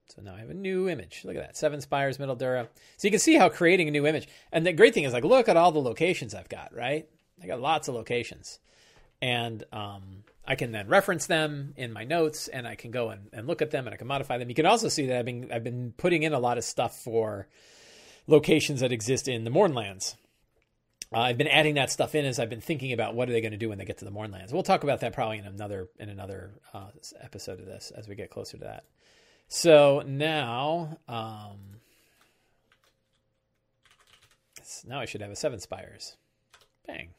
So 0.09 0.21
now 0.21 0.35
I 0.35 0.39
have 0.39 0.49
a 0.49 0.53
new 0.53 0.87
image. 0.87 1.23
Look 1.25 1.35
at 1.35 1.41
that. 1.41 1.57
Seven 1.57 1.81
Spires, 1.81 2.17
Middle 2.17 2.35
Dura. 2.35 2.69
So 2.97 3.07
you 3.07 3.11
can 3.11 3.19
see 3.19 3.35
how 3.35 3.49
creating 3.49 3.87
a 3.87 3.91
new 3.91 4.07
image. 4.07 4.27
And 4.51 4.65
the 4.65 4.73
great 4.73 4.93
thing 4.93 5.03
is 5.03 5.13
like, 5.13 5.25
look 5.25 5.49
at 5.49 5.57
all 5.57 5.71
the 5.71 5.79
locations 5.79 6.33
I've 6.33 6.49
got, 6.49 6.73
right? 6.73 7.07
I 7.41 7.47
got 7.47 7.59
lots 7.59 7.87
of 7.87 7.95
locations. 7.95 8.59
And 9.21 9.63
um, 9.73 10.23
I 10.45 10.55
can 10.55 10.71
then 10.71 10.87
reference 10.87 11.25
them 11.25 11.73
in 11.75 11.91
my 11.91 12.05
notes 12.05 12.47
and 12.47 12.67
I 12.67 12.75
can 12.75 12.91
go 12.91 13.09
and, 13.09 13.27
and 13.33 13.47
look 13.47 13.61
at 13.61 13.71
them 13.71 13.85
and 13.85 13.93
I 13.93 13.97
can 13.97 14.07
modify 14.07 14.37
them. 14.37 14.47
You 14.47 14.55
can 14.55 14.65
also 14.65 14.87
see 14.87 15.07
that 15.07 15.19
I've 15.19 15.25
been 15.25 15.51
I've 15.51 15.63
been 15.63 15.93
putting 15.97 16.23
in 16.23 16.33
a 16.33 16.39
lot 16.39 16.57
of 16.57 16.63
stuff 16.63 16.97
for 17.03 17.47
locations 18.27 18.79
that 18.79 18.91
exist 18.91 19.27
in 19.27 19.43
the 19.43 19.51
Mournlands. 19.51 20.15
Uh, 21.13 21.19
I've 21.19 21.37
been 21.37 21.47
adding 21.47 21.75
that 21.75 21.89
stuff 21.89 22.15
in 22.15 22.25
as 22.25 22.39
I've 22.39 22.49
been 22.49 22.61
thinking 22.61 22.91
about 22.91 23.15
what 23.15 23.29
are 23.29 23.31
they 23.31 23.41
going 23.41 23.51
to 23.51 23.57
do 23.57 23.69
when 23.69 23.77
they 23.77 23.85
get 23.85 23.99
to 23.99 24.05
the 24.05 24.11
Mournlands. 24.11 24.51
We'll 24.51 24.63
talk 24.63 24.83
about 24.83 24.99
that 25.01 25.13
probably 25.13 25.37
in 25.37 25.45
another 25.45 25.89
in 25.99 26.09
another 26.09 26.51
uh, 26.73 26.89
episode 27.21 27.59
of 27.59 27.65
this 27.65 27.91
as 27.95 28.07
we 28.07 28.15
get 28.15 28.29
closer 28.29 28.57
to 28.57 28.65
that. 28.65 28.83
So 29.47 30.03
now, 30.05 30.97
um, 31.07 31.79
now 34.85 34.99
I 34.99 35.05
should 35.05 35.21
have 35.21 35.31
a 35.31 35.35
seven 35.35 35.59
spires. 35.59 36.17
Bang. 36.85 37.09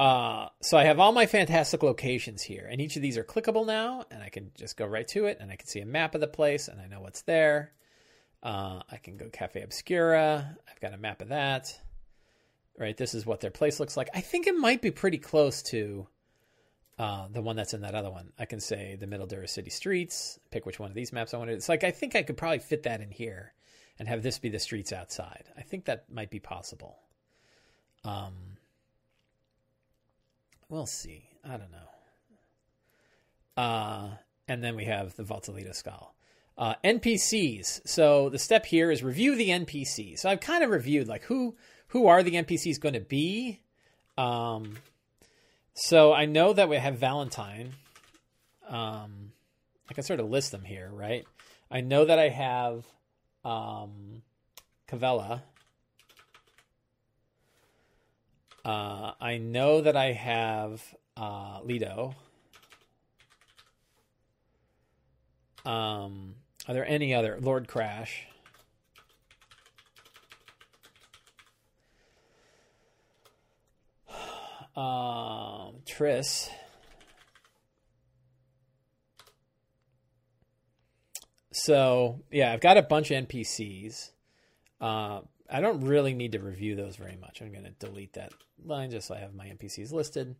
Uh, 0.00 0.48
so 0.62 0.78
I 0.78 0.84
have 0.84 0.98
all 0.98 1.12
my 1.12 1.26
fantastic 1.26 1.82
locations 1.82 2.42
here, 2.42 2.66
and 2.68 2.80
each 2.80 2.96
of 2.96 3.02
these 3.02 3.18
are 3.18 3.24
clickable 3.24 3.66
now, 3.66 4.04
and 4.10 4.22
I 4.22 4.30
can 4.30 4.50
just 4.56 4.76
go 4.78 4.86
right 4.86 5.06
to 5.08 5.26
it, 5.26 5.36
and 5.40 5.50
I 5.50 5.56
can 5.56 5.68
see 5.68 5.80
a 5.80 5.86
map 5.86 6.14
of 6.14 6.22
the 6.22 6.26
place, 6.26 6.68
and 6.68 6.80
I 6.80 6.86
know 6.86 7.02
what's 7.02 7.22
there. 7.22 7.72
Uh, 8.42 8.80
I 8.90 8.96
can 8.96 9.18
go 9.18 9.28
Cafe 9.28 9.60
Obscura. 9.60 10.56
I've 10.68 10.80
got 10.80 10.94
a 10.94 10.96
map 10.96 11.20
of 11.20 11.28
that. 11.28 11.78
Right, 12.78 12.96
this 12.96 13.14
is 13.14 13.26
what 13.26 13.40
their 13.40 13.50
place 13.50 13.78
looks 13.78 13.96
like. 13.96 14.08
I 14.14 14.20
think 14.20 14.46
it 14.46 14.56
might 14.56 14.80
be 14.80 14.90
pretty 14.90 15.18
close 15.18 15.62
to 15.64 16.06
uh, 16.98 17.28
the 17.30 17.42
one 17.42 17.56
that's 17.56 17.74
in 17.74 17.82
that 17.82 17.94
other 17.94 18.10
one. 18.10 18.32
I 18.38 18.46
can 18.46 18.60
say 18.60 18.96
the 18.98 19.06
Middle 19.06 19.26
Dura 19.26 19.48
City 19.48 19.70
streets. 19.70 20.38
Pick 20.50 20.64
which 20.64 20.78
one 20.78 20.88
of 20.88 20.94
these 20.94 21.12
maps 21.12 21.34
I 21.34 21.38
wanted. 21.38 21.54
It's 21.54 21.68
like 21.68 21.84
I 21.84 21.90
think 21.90 22.16
I 22.16 22.22
could 22.22 22.38
probably 22.38 22.60
fit 22.60 22.84
that 22.84 23.00
in 23.02 23.10
here, 23.10 23.52
and 23.98 24.08
have 24.08 24.22
this 24.22 24.38
be 24.38 24.48
the 24.48 24.58
streets 24.58 24.92
outside. 24.92 25.44
I 25.58 25.62
think 25.62 25.84
that 25.84 26.10
might 26.10 26.30
be 26.30 26.40
possible. 26.40 26.98
Um, 28.02 28.56
We'll 30.70 30.86
see. 30.86 31.24
I 31.44 31.56
don't 31.56 31.72
know. 31.72 33.62
Uh, 33.62 34.10
and 34.46 34.62
then 34.62 34.76
we 34.76 34.84
have 34.84 35.16
the 35.16 35.24
Valtolita 35.24 35.74
skull. 35.74 36.14
Uh, 36.56 36.74
NPCs. 36.84 37.80
So 37.86 38.28
the 38.28 38.38
step 38.38 38.64
here 38.64 38.90
is 38.90 39.02
review 39.02 39.34
the 39.34 39.48
NPCs. 39.48 40.20
So 40.20 40.30
I've 40.30 40.40
kind 40.40 40.62
of 40.62 40.70
reviewed 40.70 41.08
like 41.08 41.24
who 41.24 41.56
who 41.90 42.06
are 42.06 42.22
the 42.22 42.32
NPCs 42.32 42.80
going 42.80 42.94
to 42.94 43.00
be. 43.00 43.60
Um, 44.16 44.76
so 45.74 46.12
I 46.12 46.24
know 46.24 46.52
that 46.52 46.68
we 46.68 46.76
have 46.76 46.98
Valentine. 46.98 47.74
Um, 48.68 49.32
I 49.88 49.94
can 49.94 50.04
sort 50.04 50.20
of 50.20 50.30
list 50.30 50.52
them 50.52 50.62
here, 50.62 50.88
right? 50.92 51.26
I 51.70 51.80
know 51.80 52.04
that 52.04 52.18
I 52.18 52.28
have 52.28 52.84
um, 53.44 54.22
Cavella. 54.88 55.42
Uh, 58.64 59.12
I 59.20 59.38
know 59.38 59.80
that 59.80 59.96
I 59.96 60.12
have 60.12 60.82
uh, 61.16 61.60
Leto. 61.64 62.14
Um, 65.64 66.34
are 66.68 66.74
there 66.74 66.86
any 66.86 67.14
other 67.14 67.38
Lord 67.40 67.68
Crash? 67.68 68.26
Um, 74.76 75.82
Triss. 75.84 76.48
So 81.52 82.20
yeah, 82.30 82.52
I've 82.52 82.60
got 82.60 82.76
a 82.76 82.82
bunch 82.82 83.10
of 83.10 83.26
NPCs. 83.26 84.10
Uh, 84.80 85.20
I 85.50 85.60
don't 85.60 85.84
really 85.84 86.14
need 86.14 86.32
to 86.32 86.38
review 86.38 86.76
those 86.76 86.96
very 86.96 87.16
much. 87.16 87.42
I'm 87.42 87.52
going 87.52 87.64
to 87.64 87.86
delete 87.86 88.14
that 88.14 88.32
line 88.64 88.90
just 88.90 89.08
so 89.08 89.14
I 89.14 89.18
have 89.18 89.34
my 89.34 89.46
NPCs 89.46 89.92
listed. 89.92 90.36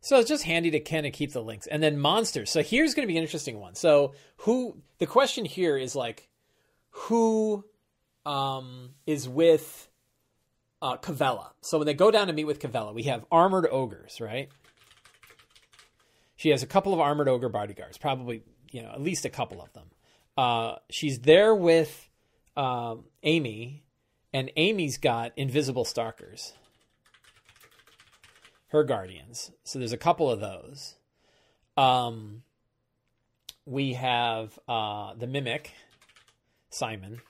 So 0.00 0.18
it's 0.18 0.28
just 0.28 0.44
handy 0.44 0.70
to 0.72 0.80
kind 0.80 1.06
of 1.06 1.12
keep 1.12 1.32
the 1.32 1.42
links. 1.42 1.66
And 1.66 1.82
then 1.82 1.98
monsters. 1.98 2.50
So 2.50 2.62
here's 2.62 2.94
going 2.94 3.06
to 3.06 3.12
be 3.12 3.16
an 3.16 3.22
interesting 3.22 3.58
one. 3.58 3.74
So 3.74 4.14
who 4.38 4.78
the 4.98 5.06
question 5.06 5.44
here 5.44 5.76
is 5.76 5.96
like 5.96 6.28
who 6.90 7.64
um, 8.26 8.90
is 9.06 9.28
with 9.28 9.87
uh, 10.80 10.96
Cavella. 10.96 11.50
So 11.60 11.78
when 11.78 11.86
they 11.86 11.94
go 11.94 12.10
down 12.10 12.28
to 12.28 12.32
meet 12.32 12.44
with 12.44 12.60
Cavella, 12.60 12.94
we 12.94 13.04
have 13.04 13.24
armored 13.30 13.66
ogres, 13.70 14.20
right? 14.20 14.48
She 16.36 16.50
has 16.50 16.62
a 16.62 16.66
couple 16.66 16.94
of 16.94 17.00
armored 17.00 17.28
ogre 17.28 17.48
bodyguards, 17.48 17.98
probably 17.98 18.42
you 18.70 18.82
know 18.82 18.90
at 18.90 19.00
least 19.00 19.24
a 19.24 19.30
couple 19.30 19.60
of 19.60 19.72
them. 19.72 19.90
Uh, 20.36 20.76
she's 20.88 21.20
there 21.20 21.54
with 21.54 22.08
um, 22.56 23.04
Amy, 23.24 23.82
and 24.32 24.50
Amy's 24.56 24.98
got 24.98 25.32
invisible 25.36 25.84
stalkers, 25.84 26.52
her 28.68 28.84
guardians. 28.84 29.50
So 29.64 29.78
there's 29.78 29.92
a 29.92 29.98
couple 29.98 30.30
of 30.30 30.38
those. 30.38 30.94
Um, 31.76 32.42
we 33.66 33.94
have 33.94 34.58
uh, 34.68 35.14
the 35.14 35.26
mimic, 35.26 35.72
Simon. 36.70 37.20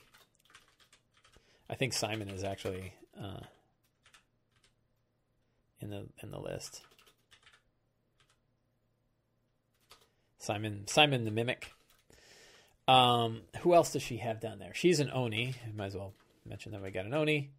I 1.70 1.74
think 1.74 1.92
Simon 1.92 2.28
is 2.28 2.44
actually 2.44 2.92
uh, 3.20 3.40
in 5.80 5.90
the 5.90 6.06
in 6.22 6.30
the 6.30 6.40
list. 6.40 6.82
Simon 10.38 10.86
Simon 10.86 11.24
the 11.24 11.30
Mimic. 11.30 11.72
Um, 12.86 13.42
who 13.60 13.74
else 13.74 13.92
does 13.92 14.02
she 14.02 14.16
have 14.18 14.40
down 14.40 14.58
there? 14.58 14.72
She's 14.72 14.98
an 14.98 15.10
Oni. 15.12 15.54
Might 15.76 15.86
as 15.86 15.94
well 15.94 16.14
mention 16.46 16.72
that 16.72 16.82
we 16.82 16.90
got 16.90 17.04
an 17.04 17.12
Oni. 17.12 17.50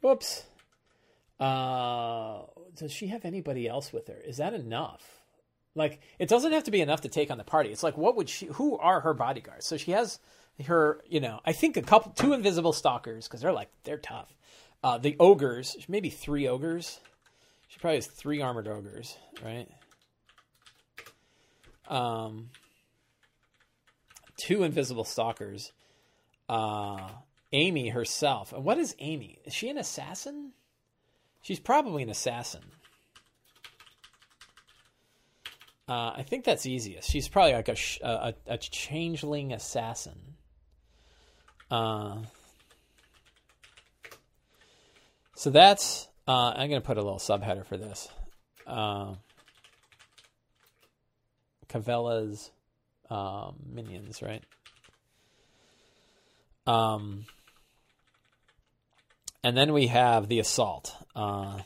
Whoops. 0.00 0.44
Uh, 1.40 2.42
does 2.76 2.92
she 2.92 3.08
have 3.08 3.24
anybody 3.24 3.66
else 3.66 3.92
with 3.92 4.06
her? 4.08 4.18
Is 4.24 4.36
that 4.36 4.54
enough? 4.54 5.22
Like, 5.74 6.00
it 6.18 6.28
doesn't 6.28 6.52
have 6.52 6.64
to 6.64 6.70
be 6.70 6.80
enough 6.80 7.00
to 7.02 7.08
take 7.08 7.30
on 7.30 7.38
the 7.38 7.44
party. 7.44 7.70
It's 7.70 7.82
like, 7.82 7.96
what 7.96 8.16
would 8.16 8.28
she? 8.28 8.46
Who 8.46 8.76
are 8.78 9.00
her 9.00 9.14
bodyguards? 9.14 9.66
So 9.66 9.76
she 9.76 9.92
has 9.92 10.18
her, 10.66 11.02
you 11.08 11.20
know, 11.20 11.40
I 11.44 11.52
think 11.52 11.76
a 11.76 11.82
couple, 11.82 12.12
two 12.12 12.32
invisible 12.32 12.72
stalkers 12.72 13.26
because 13.26 13.40
they're 13.40 13.52
like 13.52 13.70
they're 13.84 13.98
tough. 13.98 14.34
Uh, 14.82 14.98
the 14.98 15.16
ogres, 15.20 15.76
maybe 15.88 16.08
three 16.08 16.48
ogres. 16.48 17.00
She 17.68 17.78
probably 17.78 17.96
has 17.96 18.06
three 18.06 18.40
armored 18.40 18.66
ogres, 18.66 19.16
right? 19.44 19.68
Um, 21.88 22.50
two 24.38 24.62
invisible 24.62 25.04
stalkers. 25.04 25.72
Uh, 26.48 27.08
Amy 27.52 27.88
herself. 27.88 28.52
And 28.52 28.64
What 28.64 28.78
is 28.78 28.94
Amy? 28.98 29.38
Is 29.44 29.52
she 29.52 29.68
an 29.68 29.78
assassin? 29.78 30.52
She's 31.42 31.60
probably 31.60 32.02
an 32.02 32.10
assassin. 32.10 32.62
Uh, 35.88 36.12
I 36.16 36.22
think 36.22 36.44
that's 36.44 36.66
easiest. 36.66 37.10
She's 37.10 37.28
probably 37.28 37.54
like 37.54 37.68
a, 37.68 37.76
a, 38.02 38.34
a 38.46 38.58
changeling 38.58 39.52
assassin. 39.52 40.36
Uh, 41.68 42.18
so 45.40 45.48
that's. 45.48 46.06
Uh, 46.28 46.52
I'm 46.54 46.68
going 46.68 46.82
to 46.82 46.86
put 46.86 46.98
a 46.98 47.02
little 47.02 47.18
subheader 47.18 47.64
for 47.64 47.78
this. 47.78 48.10
Uh, 48.66 49.14
Cavella's 51.66 52.50
um, 53.08 53.54
minions, 53.66 54.20
right? 54.20 54.44
Um, 56.66 57.24
and 59.42 59.56
then 59.56 59.72
we 59.72 59.86
have 59.86 60.28
the 60.28 60.40
assault. 60.40 60.94
Uh, 61.16 61.60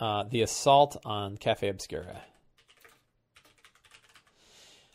uh, 0.00 0.24
the 0.24 0.42
assault 0.42 1.00
on 1.04 1.36
Cafe 1.36 1.68
Obscura. 1.68 2.20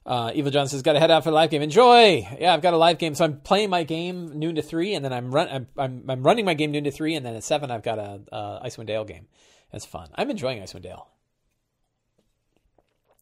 Uh, 0.06 0.32
Evil 0.36 0.52
John 0.52 0.68
says, 0.68 0.82
"Got 0.82 0.94
to 0.94 1.00
head 1.00 1.10
out 1.10 1.24
for 1.24 1.32
the 1.32 1.36
live 1.36 1.50
game. 1.50 1.62
Enjoy." 1.62 2.28
Yeah, 2.40 2.54
I've 2.54 2.62
got 2.62 2.74
a 2.74 2.78
live 2.78 3.00
game, 3.00 3.16
so 3.16 3.26
I'm 3.26 3.40
playing 3.40 3.70
my 3.70 3.84
game 3.84 4.38
noon 4.38 4.56
to 4.56 4.62
three, 4.62 4.94
and 4.94 5.04
then 5.04 5.12
I'm 5.12 5.34
run. 5.34 5.48
I'm, 5.50 5.68
I'm, 5.78 6.06
I'm 6.08 6.24
running 6.24 6.46
my 6.46 6.54
game 6.54 6.72
noon 6.72 6.84
to 6.84 6.92
three, 6.92 7.16
and 7.16 7.26
then 7.26 7.36
at 7.36 7.44
seven 7.44 7.72
I've 7.72 7.84
got 7.84 7.98
a, 7.98 8.22
a 8.32 8.62
Icewind 8.66 8.86
Dale 8.86 9.06
game. 9.06 9.28
It's 9.74 9.86
fun. 9.86 10.10
I'm 10.16 10.30
enjoying 10.30 10.62
Icewind 10.62 10.84
Dale. 10.84 11.08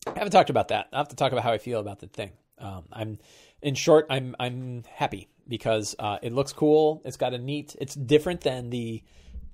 I 0.07 0.19
haven't 0.19 0.31
talked 0.31 0.49
about 0.49 0.67
that. 0.67 0.89
I 0.91 0.97
have 0.97 1.07
to 1.07 1.15
talk 1.15 1.31
about 1.31 1.43
how 1.43 1.53
I 1.53 1.57
feel 1.57 1.79
about 1.79 1.99
the 1.99 2.07
thing. 2.07 2.31
Um, 2.59 2.83
I'm, 2.91 3.19
in 3.61 3.75
short, 3.75 4.05
I'm 4.09 4.35
I'm 4.39 4.83
happy 4.93 5.29
because 5.47 5.95
uh, 5.99 6.19
it 6.21 6.33
looks 6.33 6.51
cool. 6.51 7.01
It's 7.05 7.17
got 7.17 7.33
a 7.33 7.37
neat. 7.37 7.75
It's 7.79 7.95
different 7.95 8.41
than 8.41 8.69
the 8.69 9.03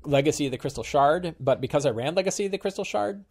Legacy 0.04 0.46
of 0.46 0.52
the 0.52 0.58
Crystal 0.58 0.84
Shard, 0.84 1.36
but 1.40 1.62
because 1.62 1.86
I 1.86 1.92
ran 1.92 2.16
Legacy 2.16 2.46
of 2.46 2.52
the 2.52 2.58
Crystal 2.58 2.84
Shard, 2.84 3.26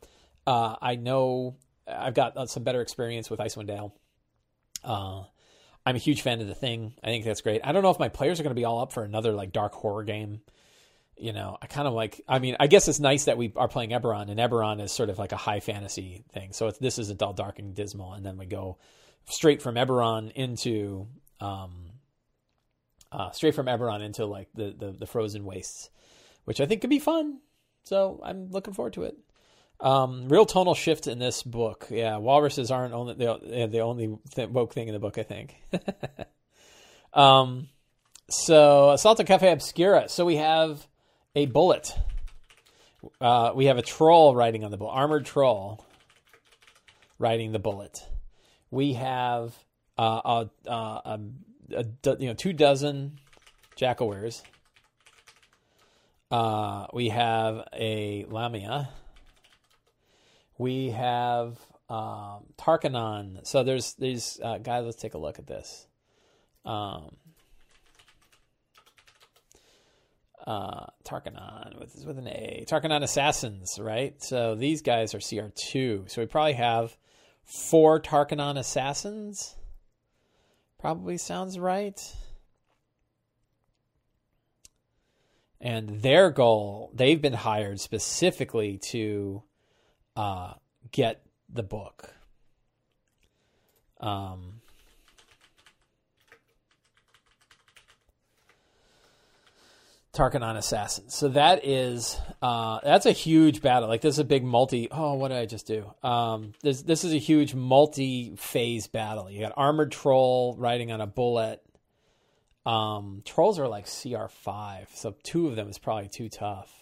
uh, 0.46 0.76
I 0.80 0.96
know 0.96 1.56
I've 1.88 2.14
got 2.14 2.36
uh, 2.36 2.46
some 2.46 2.62
better 2.62 2.80
experience 2.80 3.30
with 3.30 3.40
Icewind 3.40 3.66
Dale. 3.66 3.94
Uh, 4.84 5.24
I'm 5.86 5.96
a 5.96 5.98
huge 5.98 6.22
fan 6.22 6.40
of 6.40 6.46
the 6.46 6.54
thing. 6.54 6.94
I 7.02 7.06
think 7.06 7.24
that's 7.24 7.40
great. 7.40 7.62
I 7.64 7.72
don't 7.72 7.82
know 7.82 7.90
if 7.90 7.98
my 7.98 8.08
players 8.08 8.38
are 8.38 8.42
going 8.42 8.54
to 8.54 8.60
be 8.60 8.64
all 8.64 8.80
up 8.80 8.92
for 8.92 9.04
another 9.04 9.32
like 9.32 9.52
dark 9.52 9.72
horror 9.72 10.04
game. 10.04 10.40
You 11.16 11.32
know, 11.32 11.56
I 11.60 11.66
kind 11.66 11.88
of 11.88 11.94
like. 11.94 12.20
I 12.28 12.38
mean, 12.38 12.56
I 12.60 12.66
guess 12.68 12.86
it's 12.86 13.00
nice 13.00 13.24
that 13.24 13.38
we 13.38 13.52
are 13.56 13.68
playing 13.68 13.90
Eberron, 13.90 14.30
and 14.30 14.38
Eberron 14.38 14.80
is 14.80 14.92
sort 14.92 15.10
of 15.10 15.18
like 15.18 15.32
a 15.32 15.36
high 15.36 15.60
fantasy 15.60 16.24
thing. 16.32 16.52
So 16.52 16.70
this 16.70 16.98
is 16.98 17.10
a 17.10 17.14
dull, 17.14 17.32
dark, 17.32 17.58
and 17.58 17.74
dismal, 17.74 18.12
and 18.12 18.24
then 18.24 18.36
we 18.36 18.46
go 18.46 18.78
straight 19.24 19.60
from 19.62 19.74
Eberron 19.74 20.30
into 20.32 21.08
um, 21.40 21.90
uh, 23.10 23.30
straight 23.30 23.54
from 23.54 23.66
Eberron 23.66 24.02
into 24.02 24.26
like 24.26 24.48
the, 24.54 24.74
the 24.78 24.92
the 24.92 25.06
frozen 25.06 25.44
wastes, 25.44 25.90
which 26.44 26.60
I 26.60 26.66
think 26.66 26.82
could 26.82 26.90
be 26.90 26.98
fun. 27.00 27.40
So 27.82 28.20
I'm 28.22 28.50
looking 28.50 28.74
forward 28.74 28.92
to 28.94 29.04
it. 29.04 29.16
Um, 29.80 30.28
real 30.28 30.44
tonal 30.44 30.74
shift 30.74 31.06
in 31.06 31.18
this 31.18 31.42
book. 31.42 31.86
Yeah, 31.90 32.16
walruses 32.16 32.70
aren't 32.70 32.94
only 32.94 33.14
the, 33.14 33.68
the 33.70 33.80
only 33.80 34.18
th- 34.34 34.48
woke 34.48 34.74
thing 34.74 34.88
in 34.88 34.94
the 34.94 35.00
book. 35.00 35.18
I 35.18 35.22
think. 35.22 35.54
um, 37.14 37.68
so 38.28 38.90
Assault 38.90 39.24
Cafe 39.24 39.50
Obscura. 39.50 40.08
So 40.08 40.24
we 40.24 40.36
have 40.36 40.86
a 41.36 41.46
bulette. 41.46 41.96
Uh, 43.20 43.52
we 43.54 43.66
have 43.66 43.78
a 43.78 43.82
troll 43.82 44.34
riding 44.34 44.64
on 44.64 44.72
the 44.72 44.78
bulette, 44.78 44.94
armored 44.94 45.26
troll 45.26 45.84
riding 47.18 47.52
the 47.52 47.60
bulette. 47.60 48.02
We 48.70 48.94
have 48.94 49.54
uh, 49.96 50.20
a, 50.24 50.70
a, 50.70 50.72
a, 50.72 51.20
a, 51.76 52.16
you 52.18 52.28
know 52.28 52.34
two 52.34 52.52
dozen 52.52 53.18
jackalweres. 53.76 54.42
Uh, 56.30 56.86
we 56.92 57.08
have 57.08 57.66
a 57.72 58.26
lamia 58.28 58.90
we 60.58 60.90
have 60.90 61.58
um, 61.88 62.44
Tarkanan. 62.58 63.46
So 63.46 63.62
there's 63.62 63.94
these 63.94 64.38
uh, 64.42 64.58
guys. 64.58 64.84
Let's 64.84 65.00
take 65.00 65.14
a 65.14 65.18
look 65.18 65.38
at 65.38 65.46
this. 65.46 65.86
Um, 66.64 67.16
uh, 70.46 70.86
Tarkanan 71.04 71.78
with 71.78 72.04
with 72.04 72.18
an 72.18 72.28
A. 72.28 72.64
Tarkanan 72.68 73.02
Assassins, 73.02 73.78
right? 73.80 74.20
So 74.22 74.54
these 74.54 74.82
guys 74.82 75.14
are 75.14 75.20
CR 75.20 75.48
two. 75.54 76.04
So 76.08 76.20
we 76.20 76.26
probably 76.26 76.54
have 76.54 76.96
four 77.44 78.00
Tarkanan 78.00 78.58
Assassins. 78.58 79.56
Probably 80.78 81.16
sounds 81.16 81.58
right. 81.58 82.00
And 85.60 86.02
their 86.02 86.30
goal, 86.30 86.92
they've 86.94 87.20
been 87.20 87.32
hired 87.32 87.80
specifically 87.80 88.78
to 88.90 89.42
uh, 90.18 90.54
get 90.90 91.22
the 91.48 91.62
book. 91.62 92.12
Um, 94.00 94.60
Tarkanan 100.12 100.56
Assassins. 100.56 101.14
So 101.14 101.28
that 101.28 101.64
is 101.64 102.18
uh, 102.42 102.80
that's 102.82 103.06
a 103.06 103.12
huge 103.12 103.62
battle. 103.62 103.88
Like 103.88 104.00
this 104.00 104.16
is 104.16 104.18
a 104.18 104.24
big 104.24 104.42
multi. 104.42 104.88
Oh, 104.90 105.14
what 105.14 105.28
did 105.28 105.38
I 105.38 105.46
just 105.46 105.68
do? 105.68 105.88
Um, 106.02 106.52
this 106.62 106.82
this 106.82 107.04
is 107.04 107.14
a 107.14 107.18
huge 107.18 107.54
multi-phase 107.54 108.88
battle. 108.88 109.30
You 109.30 109.40
got 109.40 109.52
armored 109.56 109.92
troll 109.92 110.56
riding 110.58 110.90
on 110.90 111.00
a 111.00 111.06
bulette. 111.06 111.60
Um, 112.66 113.22
trolls 113.24 113.60
are 113.60 113.68
like 113.68 113.86
CR 113.86 114.26
five, 114.28 114.88
so 114.92 115.14
two 115.22 115.46
of 115.46 115.54
them 115.54 115.68
is 115.68 115.78
probably 115.78 116.08
too 116.08 116.28
tough. 116.28 116.72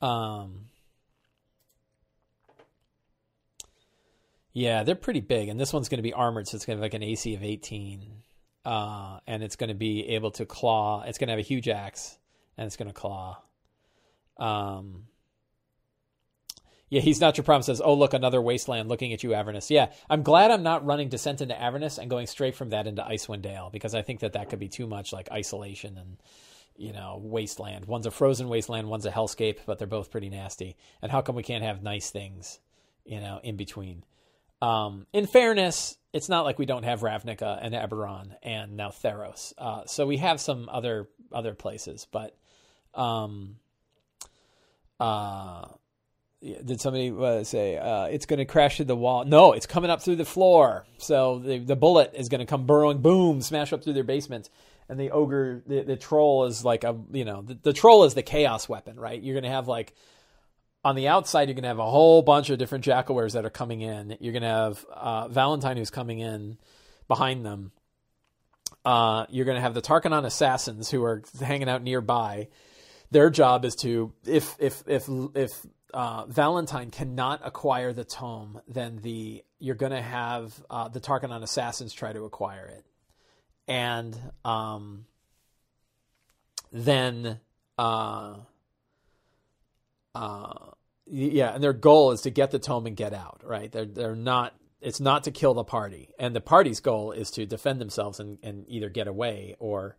Um, 0.00 0.69
Yeah, 4.52 4.82
they're 4.82 4.94
pretty 4.96 5.20
big, 5.20 5.48
and 5.48 5.60
this 5.60 5.72
one's 5.72 5.88
going 5.88 5.98
to 5.98 6.02
be 6.02 6.12
armored, 6.12 6.48
so 6.48 6.56
it's 6.56 6.66
going 6.66 6.76
to 6.76 6.82
have 6.82 6.92
like 6.92 6.94
an 6.94 7.02
AC 7.02 7.34
of 7.34 7.42
18, 7.44 8.04
uh, 8.64 9.20
and 9.26 9.42
it's 9.42 9.56
going 9.56 9.68
to 9.68 9.74
be 9.74 10.08
able 10.08 10.32
to 10.32 10.46
claw. 10.46 11.04
It's 11.06 11.18
going 11.18 11.28
to 11.28 11.32
have 11.32 11.38
a 11.38 11.42
huge 11.42 11.68
axe, 11.68 12.18
and 12.56 12.66
it's 12.66 12.76
going 12.76 12.88
to 12.88 12.94
claw. 12.94 13.40
Um, 14.38 15.04
Yeah, 16.88 17.00
he's 17.00 17.20
not 17.20 17.36
your 17.36 17.44
problem. 17.44 17.62
Says, 17.62 17.80
oh 17.84 17.94
look, 17.94 18.14
another 18.14 18.42
wasteland 18.42 18.88
looking 18.88 19.12
at 19.12 19.22
you, 19.22 19.32
Avernus. 19.34 19.70
Yeah, 19.70 19.92
I'm 20.08 20.24
glad 20.24 20.50
I'm 20.50 20.64
not 20.64 20.84
running 20.84 21.08
Descent 21.08 21.40
into 21.40 21.60
Avernus 21.60 21.98
and 21.98 22.10
going 22.10 22.26
straight 22.26 22.56
from 22.56 22.70
that 22.70 22.88
into 22.88 23.02
Icewind 23.02 23.42
Dale 23.42 23.70
because 23.72 23.94
I 23.94 24.02
think 24.02 24.20
that 24.20 24.32
that 24.32 24.50
could 24.50 24.58
be 24.58 24.68
too 24.68 24.88
much 24.88 25.12
like 25.12 25.30
isolation 25.30 25.96
and 25.96 26.16
you 26.76 26.92
know 26.92 27.20
wasteland. 27.22 27.84
One's 27.84 28.06
a 28.06 28.10
frozen 28.10 28.48
wasteland, 28.48 28.88
one's 28.88 29.06
a 29.06 29.10
hellscape, 29.12 29.58
but 29.66 29.78
they're 29.78 29.86
both 29.86 30.10
pretty 30.10 30.30
nasty. 30.30 30.76
And 31.00 31.12
how 31.12 31.22
come 31.22 31.36
we 31.36 31.44
can't 31.44 31.62
have 31.62 31.82
nice 31.82 32.10
things, 32.10 32.58
you 33.04 33.20
know, 33.20 33.38
in 33.44 33.56
between? 33.56 34.02
Um, 34.62 35.06
in 35.12 35.26
fairness, 35.26 35.96
it's 36.12 36.28
not 36.28 36.44
like 36.44 36.58
we 36.58 36.66
don't 36.66 36.82
have 36.82 37.00
Ravnica 37.00 37.58
and 37.62 37.74
Eberron 37.74 38.34
and 38.42 38.76
now 38.76 38.90
Theros. 38.90 39.52
Uh, 39.56 39.86
so 39.86 40.06
we 40.06 40.18
have 40.18 40.40
some 40.40 40.68
other 40.70 41.08
other 41.32 41.54
places, 41.54 42.06
but 42.10 42.36
um, 42.94 43.56
uh, 44.98 45.66
did 46.42 46.80
somebody 46.80 47.10
uh, 47.10 47.44
say 47.44 47.76
uh, 47.76 48.04
it's 48.04 48.26
going 48.26 48.38
to 48.38 48.44
crash 48.44 48.76
through 48.76 48.86
the 48.86 48.96
wall? 48.96 49.24
No, 49.24 49.52
it's 49.52 49.66
coming 49.66 49.90
up 49.90 50.02
through 50.02 50.16
the 50.16 50.24
floor. 50.24 50.84
So 50.98 51.38
the 51.38 51.58
the 51.58 51.76
bulette 51.76 52.14
is 52.14 52.28
going 52.28 52.40
to 52.40 52.46
come 52.46 52.66
burrowing, 52.66 52.98
boom, 52.98 53.40
smash 53.42 53.72
up 53.72 53.84
through 53.84 53.94
their 53.94 54.04
basement. 54.04 54.50
And 54.88 54.98
the 54.98 55.12
ogre, 55.12 55.62
the, 55.66 55.82
the 55.82 55.96
troll 55.96 56.46
is 56.46 56.64
like 56.64 56.82
a 56.82 56.96
you 57.12 57.24
know 57.24 57.42
the, 57.42 57.54
the 57.54 57.72
troll 57.72 58.04
is 58.04 58.14
the 58.14 58.22
chaos 58.22 58.68
weapon, 58.68 58.98
right? 58.98 59.20
You're 59.20 59.34
going 59.34 59.44
to 59.44 59.50
have 59.50 59.68
like 59.68 59.94
on 60.84 60.96
the 60.96 61.08
outside, 61.08 61.48
you're 61.48 61.54
going 61.54 61.62
to 61.62 61.68
have 61.68 61.78
a 61.78 61.90
whole 61.90 62.22
bunch 62.22 62.50
of 62.50 62.58
different 62.58 62.84
jackalweres 62.84 63.32
that 63.32 63.44
are 63.44 63.50
coming 63.50 63.82
in. 63.82 64.16
You're 64.20 64.32
going 64.32 64.42
to 64.42 64.48
have 64.48 64.84
uh, 64.92 65.28
Valentine 65.28 65.76
who's 65.76 65.90
coming 65.90 66.20
in 66.20 66.58
behind 67.06 67.44
them. 67.44 67.72
Uh, 68.84 69.26
you're 69.28 69.44
going 69.44 69.56
to 69.56 69.60
have 69.60 69.74
the 69.74 69.82
Tarkanan 69.82 70.24
assassins 70.24 70.90
who 70.90 71.04
are 71.04 71.22
hanging 71.38 71.68
out 71.68 71.82
nearby. 71.82 72.48
Their 73.10 73.28
job 73.28 73.64
is 73.64 73.74
to 73.76 74.12
if 74.24 74.56
if 74.58 74.84
if 74.86 75.08
if 75.34 75.50
uh, 75.92 76.26
Valentine 76.26 76.90
cannot 76.90 77.40
acquire 77.44 77.92
the 77.92 78.04
tome, 78.04 78.60
then 78.68 79.00
the 79.02 79.44
you're 79.58 79.74
going 79.74 79.92
to 79.92 80.00
have 80.00 80.54
uh, 80.70 80.88
the 80.88 81.00
Tarkanan 81.00 81.42
assassins 81.42 81.92
try 81.92 82.12
to 82.12 82.24
acquire 82.24 82.66
it, 82.66 82.86
and 83.68 84.18
um, 84.44 85.04
then 86.72 87.40
uh, 87.76 88.36
uh, 90.14 90.70
yeah, 91.06 91.54
and 91.54 91.62
their 91.62 91.72
goal 91.72 92.12
is 92.12 92.22
to 92.22 92.30
get 92.30 92.50
the 92.50 92.58
tome 92.58 92.86
and 92.86 92.96
get 92.96 93.12
out. 93.12 93.42
Right? 93.44 93.70
They're 93.70 93.84
they're 93.84 94.16
not. 94.16 94.54
It's 94.80 95.00
not 95.00 95.24
to 95.24 95.30
kill 95.30 95.52
the 95.52 95.64
party, 95.64 96.10
and 96.18 96.34
the 96.34 96.40
party's 96.40 96.80
goal 96.80 97.12
is 97.12 97.30
to 97.32 97.44
defend 97.44 97.80
themselves 97.80 98.18
and, 98.18 98.38
and 98.42 98.64
either 98.66 98.88
get 98.88 99.08
away 99.08 99.54
or, 99.58 99.98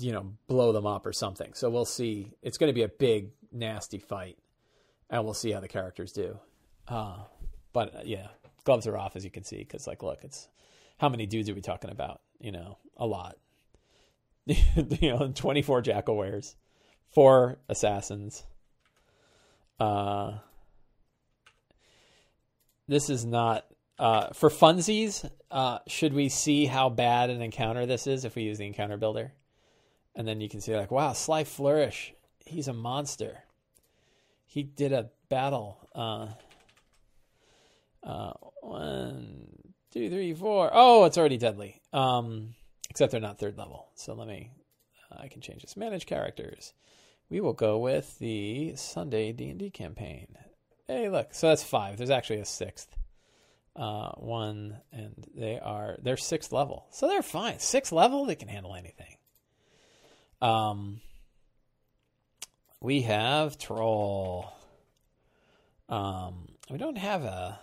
you 0.00 0.10
know, 0.10 0.32
blow 0.48 0.72
them 0.72 0.86
up 0.86 1.06
or 1.06 1.12
something. 1.12 1.54
So 1.54 1.70
we'll 1.70 1.84
see. 1.84 2.32
It's 2.42 2.58
going 2.58 2.68
to 2.68 2.74
be 2.74 2.82
a 2.82 2.88
big, 2.88 3.28
nasty 3.52 3.98
fight, 3.98 4.38
and 5.08 5.24
we'll 5.24 5.34
see 5.34 5.52
how 5.52 5.60
the 5.60 5.68
characters 5.68 6.10
do. 6.10 6.40
Uh, 6.88 7.18
but 7.72 7.94
uh, 7.94 8.00
yeah, 8.04 8.26
gloves 8.64 8.88
are 8.88 8.98
off 8.98 9.14
as 9.14 9.24
you 9.24 9.30
can 9.30 9.44
see 9.44 9.58
because, 9.58 9.86
like, 9.86 10.02
look, 10.02 10.24
it's 10.24 10.48
how 10.98 11.08
many 11.08 11.26
dudes 11.26 11.48
are 11.48 11.54
we 11.54 11.60
talking 11.60 11.90
about? 11.90 12.22
You 12.40 12.50
know, 12.50 12.78
a 12.96 13.06
lot. 13.06 13.36
you 14.46 14.56
know, 15.02 15.30
twenty 15.32 15.62
four 15.62 15.80
jackal 15.80 16.16
weres, 16.16 16.56
four 17.08 17.58
assassins 17.68 18.42
uh, 19.82 20.38
this 22.86 23.10
is 23.10 23.24
not 23.24 23.66
uh, 23.98 24.28
for 24.32 24.48
funsies. 24.48 25.28
Uh, 25.50 25.78
should 25.88 26.14
we 26.14 26.28
see 26.28 26.66
how 26.66 26.88
bad 26.88 27.30
an 27.30 27.42
encounter 27.42 27.84
this 27.84 28.06
is 28.06 28.24
if 28.24 28.36
we 28.36 28.42
use 28.42 28.58
the 28.58 28.66
encounter 28.66 28.96
builder? 28.96 29.32
And 30.14 30.28
then 30.28 30.40
you 30.40 30.48
can 30.48 30.60
see 30.60 30.76
like, 30.76 30.92
wow, 30.92 31.12
Sly 31.14 31.42
Flourish, 31.42 32.14
he's 32.46 32.68
a 32.68 32.72
monster. 32.72 33.42
He 34.46 34.62
did 34.62 34.92
a 34.92 35.10
battle. 35.28 35.88
Uh, 35.94 36.28
uh, 38.04 38.34
one, 38.60 39.48
two, 39.90 40.10
three, 40.10 40.32
four. 40.34 40.70
Oh, 40.72 41.06
it's 41.06 41.18
already 41.18 41.38
deadly. 41.38 41.80
Um, 41.92 42.54
except 42.88 43.10
they're 43.10 43.20
not 43.20 43.40
third 43.40 43.58
level. 43.58 43.88
So 43.96 44.14
let 44.14 44.28
me. 44.28 44.52
I 45.10 45.26
can 45.26 45.40
change 45.40 45.62
this. 45.62 45.76
Manage 45.76 46.06
characters 46.06 46.72
we 47.30 47.40
will 47.40 47.52
go 47.52 47.78
with 47.78 48.18
the 48.18 48.74
Sunday 48.76 49.32
D&D 49.32 49.70
campaign. 49.70 50.28
Hey, 50.86 51.08
look. 51.08 51.32
So 51.32 51.48
that's 51.48 51.62
five. 51.62 51.96
There's 51.96 52.10
actually 52.10 52.40
a 52.40 52.44
sixth 52.44 52.96
uh, 53.74 54.10
one, 54.12 54.78
and 54.92 55.26
they 55.34 55.58
are 55.58 55.96
they're 56.02 56.16
sixth 56.16 56.52
level, 56.52 56.86
so 56.90 57.08
they're 57.08 57.22
fine. 57.22 57.58
Sixth 57.58 57.92
level, 57.92 58.26
they 58.26 58.34
can 58.34 58.48
handle 58.48 58.74
anything. 58.74 59.16
Um, 60.40 61.00
we 62.80 63.02
have 63.02 63.58
troll. 63.58 64.52
Um, 65.88 66.48
we 66.70 66.78
don't 66.78 66.98
have 66.98 67.22
a. 67.22 67.58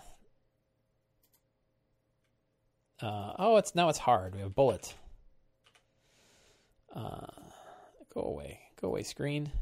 Uh, 3.02 3.32
oh, 3.38 3.56
it's 3.56 3.74
now 3.74 3.88
it's 3.88 3.98
hard. 3.98 4.34
We 4.34 4.40
have 4.40 4.54
bulette. 4.54 4.94
Uh, 6.94 7.26
go 8.12 8.22
away. 8.22 8.60
Go 8.80 8.88
away, 8.88 9.02
screen. 9.02 9.52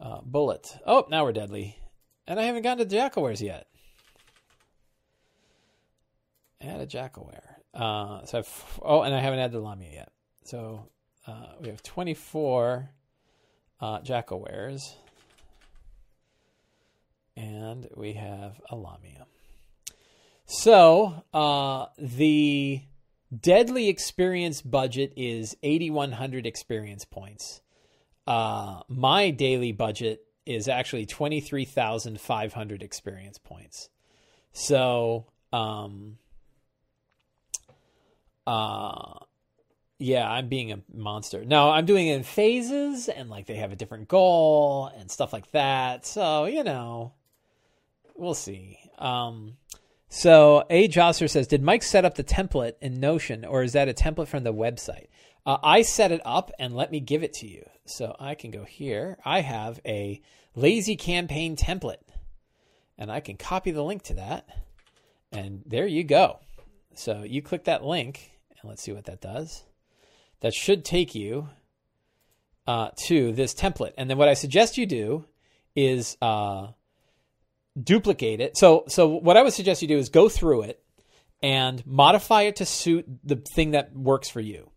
Uh, 0.00 0.20
bulette. 0.20 0.78
Oh, 0.86 1.06
now 1.08 1.24
we're 1.24 1.32
deadly. 1.32 1.78
And 2.26 2.38
I 2.38 2.44
haven't 2.44 2.62
gotten 2.62 2.86
to 2.86 2.96
Jackalweres 2.96 3.40
yet. 3.40 3.66
Add 6.60 6.80
a 6.80 6.86
Jackalwere. 6.86 7.42
Uh, 7.72 8.24
so 8.24 8.38
I've, 8.38 8.80
oh, 8.82 9.02
and 9.02 9.14
I 9.14 9.20
haven't 9.20 9.38
added 9.38 9.52
the 9.52 9.60
Lamia 9.60 9.90
yet. 9.92 10.12
So 10.44 10.88
uh, 11.26 11.46
we 11.60 11.68
have 11.68 11.82
24 11.82 12.90
uh, 13.80 14.00
Jackalweres. 14.00 14.94
And 17.36 17.88
we 17.94 18.14
have 18.14 18.60
a 18.68 18.74
Lamia. 18.74 19.26
So 20.44 21.22
uh, 21.32 21.86
the 21.98 22.82
deadly 23.38 23.88
experience 23.88 24.60
budget 24.60 25.12
is 25.16 25.56
8,100 25.62 26.46
experience 26.46 27.04
points. 27.04 27.60
Uh, 28.28 28.82
my 28.88 29.30
daily 29.30 29.72
budget 29.72 30.20
is 30.44 30.68
actually 30.68 31.06
23,500 31.06 32.82
experience 32.82 33.38
points. 33.38 33.88
So, 34.52 35.24
um, 35.50 36.18
uh, 38.46 39.20
yeah, 39.98 40.30
I'm 40.30 40.50
being 40.50 40.72
a 40.72 40.80
monster. 40.92 41.42
No, 41.42 41.70
I'm 41.70 41.86
doing 41.86 42.08
it 42.08 42.16
in 42.16 42.22
phases 42.22 43.08
and 43.08 43.30
like 43.30 43.46
they 43.46 43.56
have 43.56 43.72
a 43.72 43.76
different 43.76 44.08
goal 44.08 44.92
and 44.98 45.10
stuff 45.10 45.32
like 45.32 45.50
that. 45.52 46.04
So, 46.04 46.44
you 46.44 46.64
know, 46.64 47.14
we'll 48.14 48.34
see. 48.34 48.78
Um, 48.98 49.56
so 50.10 50.64
A 50.68 50.86
Josser 50.86 51.28
says, 51.28 51.46
did 51.46 51.62
Mike 51.62 51.82
set 51.82 52.04
up 52.04 52.16
the 52.16 52.24
template 52.24 52.74
in 52.82 53.00
Notion 53.00 53.46
or 53.46 53.62
is 53.62 53.72
that 53.72 53.88
a 53.88 53.94
template 53.94 54.28
from 54.28 54.44
the 54.44 54.52
website? 54.52 55.06
Uh, 55.46 55.58
I 55.62 55.82
set 55.82 56.12
it 56.12 56.20
up 56.24 56.50
and 56.58 56.74
let 56.74 56.90
me 56.90 57.00
give 57.00 57.22
it 57.22 57.32
to 57.34 57.46
you. 57.46 57.64
So 57.86 58.14
I 58.18 58.34
can 58.34 58.50
go 58.50 58.64
here. 58.64 59.18
I 59.24 59.40
have 59.40 59.80
a 59.86 60.20
lazy 60.54 60.96
campaign 60.96 61.56
template 61.56 62.02
and 62.98 63.10
I 63.10 63.20
can 63.20 63.36
copy 63.36 63.70
the 63.70 63.82
link 63.82 64.02
to 64.04 64.14
that. 64.14 64.48
And 65.32 65.62
there 65.66 65.86
you 65.86 66.04
go. 66.04 66.40
So 66.94 67.22
you 67.22 67.42
click 67.42 67.64
that 67.64 67.84
link 67.84 68.32
and 68.60 68.68
let's 68.68 68.82
see 68.82 68.92
what 68.92 69.04
that 69.04 69.20
does. 69.20 69.62
That 70.40 70.52
should 70.52 70.84
take 70.84 71.14
you 71.14 71.48
uh, 72.66 72.90
to 73.06 73.32
this 73.32 73.54
template. 73.54 73.92
And 73.96 74.10
then 74.10 74.18
what 74.18 74.28
I 74.28 74.34
suggest 74.34 74.76
you 74.78 74.86
do 74.86 75.24
is 75.74 76.16
uh, 76.20 76.68
duplicate 77.80 78.40
it. 78.40 78.56
So, 78.56 78.84
so 78.88 79.08
what 79.08 79.36
I 79.36 79.42
would 79.42 79.52
suggest 79.52 79.80
you 79.80 79.88
do 79.88 79.98
is 79.98 80.08
go 80.08 80.28
through 80.28 80.62
it 80.62 80.82
and 81.42 81.84
modify 81.86 82.42
it 82.42 82.56
to 82.56 82.66
suit 82.66 83.06
the 83.24 83.36
thing 83.36 83.70
that 83.70 83.96
works 83.96 84.28
for 84.28 84.40
you 84.40 84.70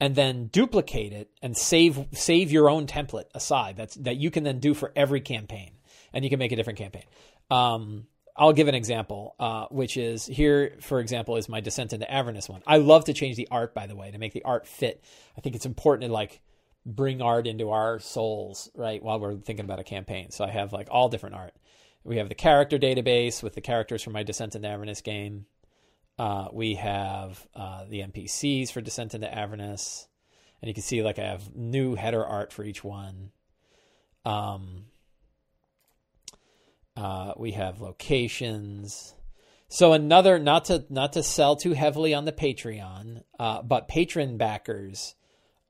and 0.00 0.14
then 0.14 0.46
duplicate 0.46 1.12
it 1.12 1.30
and 1.42 1.56
save 1.56 2.06
save 2.12 2.52
your 2.52 2.70
own 2.70 2.86
template 2.86 3.26
aside 3.34 3.76
that's 3.76 3.94
that 3.96 4.16
you 4.16 4.30
can 4.30 4.44
then 4.44 4.60
do 4.60 4.74
for 4.74 4.92
every 4.94 5.20
campaign. 5.20 5.72
And 6.12 6.24
you 6.24 6.30
can 6.30 6.38
make 6.38 6.52
a 6.52 6.56
different 6.56 6.78
campaign. 6.78 7.04
Um, 7.50 8.06
i'll 8.36 8.52
give 8.52 8.68
an 8.68 8.74
example 8.74 9.34
uh, 9.40 9.66
which 9.70 9.96
is 9.96 10.24
here 10.24 10.76
for 10.80 11.00
example 11.00 11.36
is 11.36 11.48
my 11.48 11.60
descent 11.60 11.92
into 11.92 12.10
avernus 12.10 12.48
one. 12.48 12.62
I 12.66 12.78
love 12.78 13.04
to 13.06 13.12
change 13.12 13.36
the 13.36 13.48
art 13.50 13.74
by 13.74 13.86
the 13.86 13.96
way 13.96 14.10
to 14.10 14.18
make 14.18 14.32
the 14.32 14.44
art 14.44 14.66
fit. 14.66 15.02
I 15.36 15.40
think 15.40 15.56
it's 15.56 15.66
important 15.66 16.08
to 16.08 16.12
like 16.12 16.40
bring 16.86 17.20
art 17.20 17.46
into 17.46 17.70
our 17.70 17.98
souls 17.98 18.70
right 18.74 19.02
while 19.02 19.20
we're 19.20 19.36
thinking 19.36 19.64
about 19.64 19.80
a 19.80 19.84
campaign. 19.84 20.30
So 20.30 20.44
i 20.44 20.50
have 20.50 20.72
like 20.72 20.88
all 20.90 21.08
different 21.08 21.34
art. 21.34 21.54
We 22.04 22.16
have 22.18 22.28
the 22.28 22.34
character 22.34 22.78
database 22.78 23.42
with 23.42 23.54
the 23.54 23.60
characters 23.60 24.02
from 24.02 24.14
my 24.14 24.22
descent 24.22 24.54
into 24.54 24.68
avernus 24.68 25.02
game 25.02 25.46
uh, 26.18 26.48
we 26.52 26.74
have 26.74 27.46
uh, 27.54 27.84
the 27.88 28.00
NPCs 28.00 28.72
for 28.72 28.80
Descent 28.80 29.14
into 29.14 29.32
Avernus, 29.32 30.08
and 30.60 30.68
you 30.68 30.74
can 30.74 30.82
see 30.82 31.02
like 31.02 31.18
I 31.18 31.26
have 31.26 31.54
new 31.54 31.94
header 31.94 32.24
art 32.24 32.52
for 32.52 32.64
each 32.64 32.82
one. 32.82 33.30
Um, 34.24 34.86
uh, 36.96 37.34
we 37.36 37.52
have 37.52 37.80
locations. 37.80 39.14
So 39.68 39.92
another 39.92 40.38
not 40.38 40.66
to 40.66 40.84
not 40.90 41.12
to 41.12 41.22
sell 41.22 41.54
too 41.54 41.72
heavily 41.72 42.14
on 42.14 42.24
the 42.24 42.32
Patreon, 42.32 43.22
uh, 43.38 43.62
but 43.62 43.86
patron 43.86 44.38
backers 44.38 45.14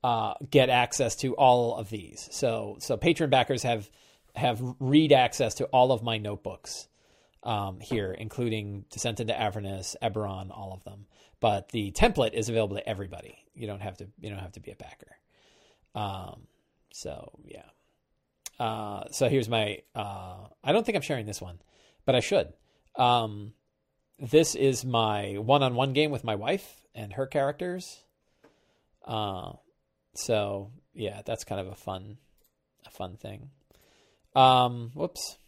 uh, 0.03 0.35
get 0.51 0.71
access 0.71 1.17
to 1.17 1.35
all 1.35 1.77
of 1.77 1.91
these. 1.91 2.27
So 2.33 2.77
so 2.81 2.97
patron 2.97 3.29
backers 3.29 3.65
have 3.65 3.91
have 4.35 4.63
read 4.81 5.13
access 5.13 5.57
to 5.57 5.67
all 5.67 5.93
of 5.93 6.03
my 6.03 6.17
notebooks 6.17 6.88
um, 7.49 7.81
here, 7.81 8.13
including 8.13 8.85
Descent 8.91 9.21
into 9.21 9.39
Avernus, 9.39 9.97
Eberron, 10.03 10.51
all 10.51 10.75
of 10.75 10.85
them. 10.85 11.07
But 11.41 11.71
the 11.71 11.93
template 11.93 12.35
is 12.35 12.51
available 12.51 12.77
to 12.77 12.87
everybody. 12.87 13.39
You 13.55 13.67
don't 13.67 13.81
have 13.81 13.97
to. 13.99 14.07
You 14.21 14.29
don't 14.29 14.41
have 14.41 14.53
to 14.53 14.61
be 14.61 14.71
a 14.71 14.77
backer. 14.77 15.17
Um, 15.95 16.43
so 16.93 17.33
yeah. 17.47 17.65
Uh, 18.61 19.05
so 19.13 19.31
here's 19.31 19.49
my. 19.49 19.79
Uh, 19.95 20.49
I 20.63 20.73
don't 20.73 20.85
think 20.85 20.97
I'm 20.97 21.03
sharing 21.03 21.25
this 21.25 21.41
one, 21.41 21.59
but 22.05 22.15
I 22.15 22.21
should. 22.21 22.53
Um, 22.97 23.55
this 24.19 24.55
is 24.55 24.85
my 24.85 25.39
one-on-one 25.39 25.95
game 25.95 26.11
with 26.11 26.25
my 26.25 26.35
wife 26.35 26.85
and 26.95 27.15
her 27.15 27.27
characters. 27.27 28.03
Uh, 29.07 29.53
so 30.15 30.71
yeah, 30.93 31.23
that's 31.25 31.45
kind 31.45 31.63
of 31.63 31.69
a 31.69 31.77
fun, 31.77 32.19
a 32.87 32.91
fun 32.91 33.17
thing. 33.17 33.49
Um, 34.37 34.91
whoops. 34.93 35.39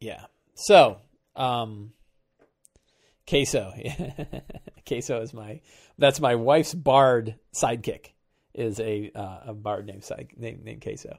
Yeah. 0.00 0.24
So, 0.54 0.98
um, 1.36 1.92
queso. 3.28 3.72
queso 4.86 5.20
is 5.20 5.32
my 5.32 5.60
that's 5.98 6.20
my 6.20 6.34
wife's 6.34 6.74
bard 6.74 7.36
sidekick. 7.54 8.12
Is 8.52 8.80
a 8.80 9.12
uh, 9.14 9.38
a 9.46 9.54
bard 9.54 9.86
named 9.86 10.04
side 10.04 10.30
named, 10.36 10.64
named 10.64 10.82
queso. 10.82 11.18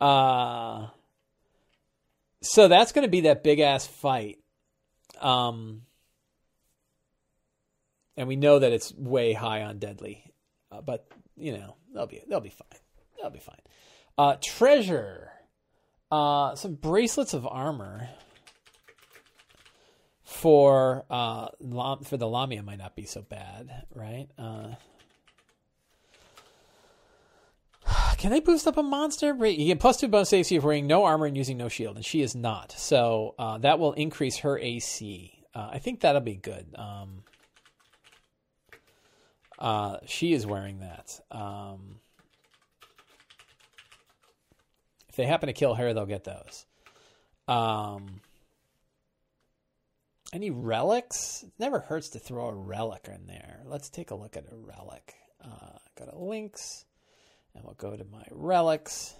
Uh, 0.00 0.88
so 2.42 2.68
that's 2.68 2.92
going 2.92 3.04
to 3.04 3.10
be 3.10 3.22
that 3.22 3.42
big 3.42 3.60
ass 3.60 3.86
fight. 3.86 4.38
Um, 5.20 5.82
and 8.16 8.28
we 8.28 8.36
know 8.36 8.58
that 8.58 8.72
it's 8.72 8.94
way 8.94 9.32
high 9.32 9.62
on 9.62 9.78
deadly, 9.78 10.32
uh, 10.72 10.80
but 10.80 11.06
you 11.36 11.52
know 11.52 11.76
they'll 11.94 12.06
be 12.06 12.22
they'll 12.28 12.40
be 12.40 12.50
fine. 12.50 12.80
They'll 13.20 13.30
be 13.30 13.38
fine. 13.38 13.60
Uh, 14.16 14.36
treasure, 14.42 15.30
uh, 16.10 16.54
some 16.54 16.74
bracelets 16.74 17.34
of 17.34 17.46
armor 17.46 18.08
for 20.24 21.04
uh 21.08 21.48
for 22.02 22.16
the 22.16 22.26
Lamia 22.26 22.62
might 22.62 22.78
not 22.78 22.94
be 22.94 23.04
so 23.04 23.22
bad, 23.22 23.84
right? 23.94 24.28
Uh, 24.36 24.74
can 28.18 28.30
they 28.30 28.40
boost 28.40 28.66
up 28.66 28.76
a 28.76 28.82
monster? 28.82 29.34
You 29.46 29.66
get 29.66 29.80
plus 29.80 29.98
two 29.98 30.08
bonus 30.08 30.32
AC 30.32 30.56
if 30.56 30.62
wearing 30.62 30.86
no 30.86 31.04
armor 31.04 31.26
and 31.26 31.36
using 31.36 31.56
no 31.56 31.68
shield, 31.68 31.96
and 31.96 32.04
she 32.04 32.22
is 32.22 32.34
not. 32.34 32.72
So 32.72 33.34
uh, 33.38 33.58
that 33.58 33.78
will 33.78 33.92
increase 33.94 34.38
her 34.38 34.58
AC. 34.58 35.32
Uh, 35.54 35.70
I 35.72 35.78
think 35.78 36.00
that'll 36.00 36.20
be 36.20 36.36
good. 36.36 36.66
Um, 36.76 37.22
uh, 39.58 39.98
she 40.06 40.34
is 40.34 40.44
wearing 40.46 40.80
that. 40.80 41.18
Um, 41.30 42.00
if 45.05 45.05
they 45.16 45.26
happen 45.26 45.48
to 45.48 45.52
kill 45.52 45.74
her, 45.74 45.92
they'll 45.92 46.06
get 46.06 46.24
those. 46.24 46.66
Um, 47.48 48.20
any 50.32 50.50
relics? 50.50 51.44
It 51.44 51.52
never 51.58 51.80
hurts 51.80 52.10
to 52.10 52.18
throw 52.18 52.48
a 52.48 52.54
relic 52.54 53.08
in 53.12 53.26
there. 53.26 53.62
Let's 53.64 53.88
take 53.88 54.10
a 54.10 54.14
look 54.14 54.36
at 54.36 54.50
a 54.50 54.56
relic. 54.56 55.14
Uh, 55.42 55.78
go 55.96 56.06
to 56.06 56.18
links, 56.18 56.84
and 57.54 57.64
we'll 57.64 57.74
go 57.74 57.96
to 57.96 58.04
my 58.04 58.24
relics, 58.30 59.14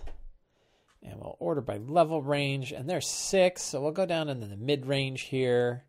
and 1.03 1.21
we'll 1.21 1.37
order 1.39 1.61
by 1.61 1.79
level 1.79 2.21
range. 2.23 2.73
And 2.73 2.89
there's 2.89 3.07
six, 3.07 3.63
so 3.63 3.81
we'll 3.81 3.93
go 3.93 4.07
down 4.07 4.29
into 4.29 4.47
the 4.47 4.57
mid 4.57 4.87
range 4.87 5.23
here. 5.23 5.85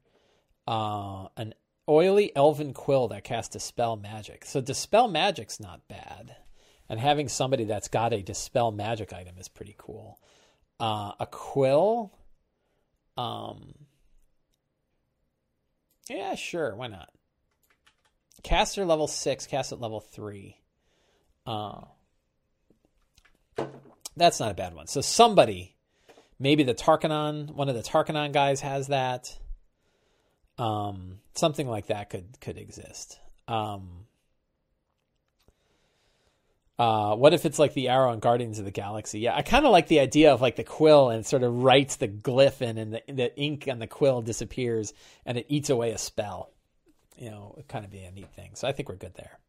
Uh, 0.68 1.28
an 1.38 1.54
oily 1.90 2.36
elven 2.36 2.74
quill 2.74 3.08
that 3.08 3.24
casts 3.24 3.54
dispel 3.54 3.96
magic. 3.96 4.46
So 4.46 4.62
dispel 4.62 5.08
magic's 5.08 5.60
not 5.60 5.88
bad, 5.88 6.36
and 6.90 7.00
having 7.00 7.28
somebody 7.28 7.66
that's 7.66 7.88
got 7.88 8.14
a 8.14 8.22
dispel 8.22 8.72
magic 8.72 9.14
item 9.14 9.36
is 9.38 9.48
pretty 9.48 9.76
cool. 9.78 10.20
Uh, 10.80 11.12
a 11.20 11.26
quill, 11.26 12.14
um, 13.18 13.74
yeah, 16.10 16.36
sure, 16.36 16.76
why 16.76 16.88
not? 16.88 17.10
Caster 18.44 18.86
level 18.86 19.08
six, 19.08 19.48
cast 19.48 19.72
at 19.72 19.82
level 19.82 20.00
three. 20.00 20.58
Uh, 21.46 21.82
that's 24.16 24.40
not 24.40 24.52
a 24.52 24.56
bad 24.56 24.74
one. 24.74 24.88
So 24.88 25.02
somebody, 25.02 25.76
maybe 26.40 26.64
the 26.64 26.74
Tarkanan, 26.74 27.52
one 27.54 27.70
of 27.70 27.76
the 27.76 27.84
Tarkanan 27.84 28.32
guys 28.34 28.62
has 28.62 28.88
that. 28.88 29.38
Um, 30.58 31.20
something 31.36 31.68
like 31.68 31.88
that 31.88 32.10
could 32.10 32.40
could 32.42 32.58
exist. 32.58 33.20
Um, 33.48 34.07
uh, 36.80 37.16
what 37.16 37.34
if 37.34 37.46
it's 37.46 37.60
like 37.60 37.74
the 37.74 37.90
arrow 37.90 38.12
in 38.12 38.20
Guardians 38.20 38.60
of 38.60 38.66
the 38.66 38.72
Galaxy? 38.72 39.20
Yeah, 39.20 39.36
I 39.36 39.42
kind 39.42 39.66
of 39.66 39.72
like 39.72 39.88
the 39.88 40.00
idea 40.00 40.34
of 40.34 40.42
like 40.42 40.56
the 40.56 40.64
quill 40.64 41.10
and 41.10 41.26
sort 41.26 41.44
of 41.44 41.64
writes 41.64 41.96
the 41.96 42.08
glyph 42.08 42.62
in, 42.62 42.78
and 42.78 42.94
the, 42.94 43.02
the 43.08 43.38
ink 43.40 43.68
on 43.70 43.80
the 43.80 43.88
quill 43.88 44.22
disappears 44.22 44.94
and 45.26 45.38
it 45.38 45.46
eats 45.50 45.70
away 45.70 45.92
a 45.92 45.98
spell. 45.98 46.52
You 47.18 47.32
know, 47.32 47.56
it 47.58 47.68
kind 47.68 47.84
of 47.84 47.92
be 47.92 48.04
a 48.04 48.12
neat 48.12 48.32
thing. 48.36 48.52
So 48.54 48.68
I 48.68 48.74
think 48.74 48.90
we're 48.90 48.96
good 48.96 49.16
there. 49.16 49.40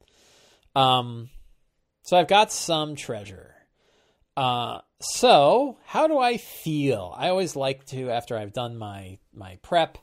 Um, 0.74 1.28
so 2.02 2.16
I've 2.16 2.28
got 2.28 2.50
some 2.50 2.96
treasure. 2.96 3.54
Uh, 4.36 4.80
so 5.00 5.76
how 5.84 6.06
do 6.06 6.18
I 6.18 6.38
feel? 6.38 7.14
I 7.16 7.28
always 7.28 7.56
like 7.56 7.84
to 7.86 8.10
after 8.10 8.38
I've 8.38 8.52
done 8.52 8.78
my 8.78 9.18
my 9.34 9.58
prep 9.62 9.98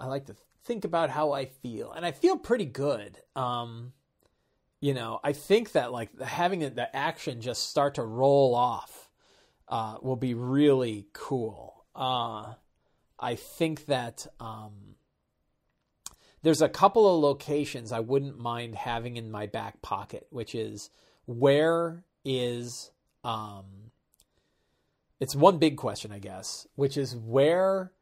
I 0.00 0.06
like 0.06 0.26
to 0.26 0.36
think 0.64 0.84
about 0.86 1.10
how 1.10 1.32
I 1.32 1.44
feel, 1.44 1.92
and 1.92 2.06
I 2.06 2.12
feel 2.12 2.38
pretty 2.38 2.64
good. 2.64 3.18
Um, 3.36 3.92
you 4.80 4.94
know, 4.94 5.20
I 5.22 5.32
think 5.32 5.72
that 5.72 5.92
like 5.92 6.18
having 6.20 6.60
the 6.60 6.96
action 6.96 7.40
just 7.40 7.68
start 7.68 7.96
to 7.96 8.02
roll 8.02 8.54
off 8.54 9.10
uh, 9.68 9.96
will 10.02 10.16
be 10.16 10.34
really 10.34 11.06
cool. 11.12 11.84
Uh, 11.94 12.54
I 13.18 13.34
think 13.34 13.86
that 13.86 14.26
um, 14.40 14.96
there's 16.42 16.62
a 16.62 16.68
couple 16.68 17.14
of 17.14 17.22
locations 17.22 17.92
I 17.92 18.00
wouldn't 18.00 18.38
mind 18.38 18.74
having 18.74 19.16
in 19.16 19.30
my 19.30 19.46
back 19.46 19.82
pocket, 19.82 20.26
which 20.30 20.54
is 20.54 20.90
where 21.26 22.02
is 22.24 22.90
um, 23.22 23.90
it's 25.20 25.36
one 25.36 25.58
big 25.58 25.76
question, 25.76 26.10
I 26.10 26.18
guess, 26.18 26.66
which 26.76 26.96
is 26.96 27.14
where 27.14 27.92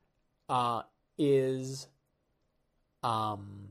uh, 0.49 0.83
is 1.19 1.89
um, 3.03 3.71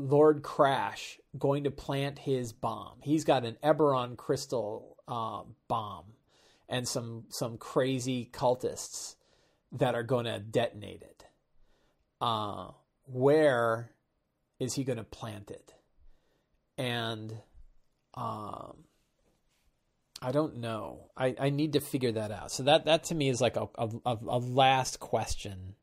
Lord 0.00 0.42
Crash 0.42 1.18
going 1.38 1.64
to 1.64 1.70
plant 1.70 2.18
his 2.18 2.52
bomb. 2.52 2.98
He's 3.02 3.24
got 3.24 3.44
an 3.44 3.56
Eberron 3.62 4.16
crystal 4.16 4.96
uh, 5.06 5.42
bomb 5.68 6.04
and 6.68 6.86
some 6.86 7.24
some 7.28 7.58
crazy 7.58 8.28
cultists 8.32 9.16
that 9.72 9.94
are 9.94 10.02
going 10.02 10.24
to 10.24 10.38
detonate 10.38 11.02
it. 11.02 11.24
Uh, 12.20 12.68
where 13.06 13.92
is 14.58 14.74
he 14.74 14.84
going 14.84 14.98
to 14.98 15.04
plant 15.04 15.50
it? 15.50 15.74
And 16.76 17.32
um, 18.14 18.84
I 20.22 20.32
don't 20.32 20.58
know. 20.58 21.10
I, 21.16 21.34
I 21.38 21.50
need 21.50 21.74
to 21.74 21.80
figure 21.80 22.12
that 22.12 22.30
out. 22.30 22.50
So 22.50 22.64
that 22.64 22.86
that 22.86 23.04
to 23.04 23.14
me 23.14 23.28
is 23.28 23.40
like 23.40 23.56
a 23.56 23.68
a, 23.76 23.88
a 24.06 24.38
last 24.38 25.00
question 25.00 25.74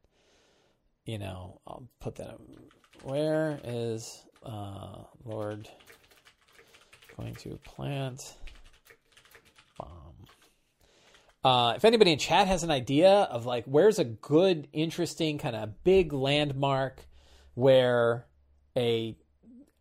you 1.08 1.18
know, 1.18 1.62
I'll 1.66 1.88
put 2.00 2.16
that 2.16 2.28
up. 2.28 2.42
Where 3.04 3.60
is 3.64 4.24
uh, 4.44 5.04
Lord 5.24 5.70
going 7.16 7.36
to 7.36 7.60
plant 7.64 8.36
bomb? 9.78 10.16
Uh, 11.44 11.74
if 11.76 11.86
anybody 11.86 12.12
in 12.12 12.20
chat 12.20 12.48
has 12.48 12.64
an 12.64 12.72
idea 12.72 13.10
of 13.10 13.46
like 13.46 13.66
where's 13.66 14.00
a 14.00 14.04
good, 14.04 14.68
interesting 14.74 15.38
kind 15.38 15.56
of 15.56 15.84
big 15.84 16.14
landmark 16.14 17.08
where 17.54 18.26
a 18.76 19.16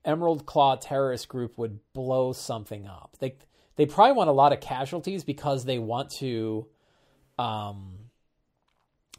Emerald 0.05 0.47
Claw 0.47 0.77
terrorist 0.77 1.29
group 1.29 1.59
would 1.59 1.81
blow 1.93 2.33
something 2.33 2.87
up, 2.87 3.17
they 3.19 3.37
they 3.77 3.87
probably 3.87 4.13
want 4.13 4.31
a 4.31 4.33
lot 4.33 4.53
of 4.53 4.61
casualties 4.61 5.25
because 5.25 5.65
they 5.65 5.79
want 5.79 6.11
to 6.11 6.67
um, 7.39 8.07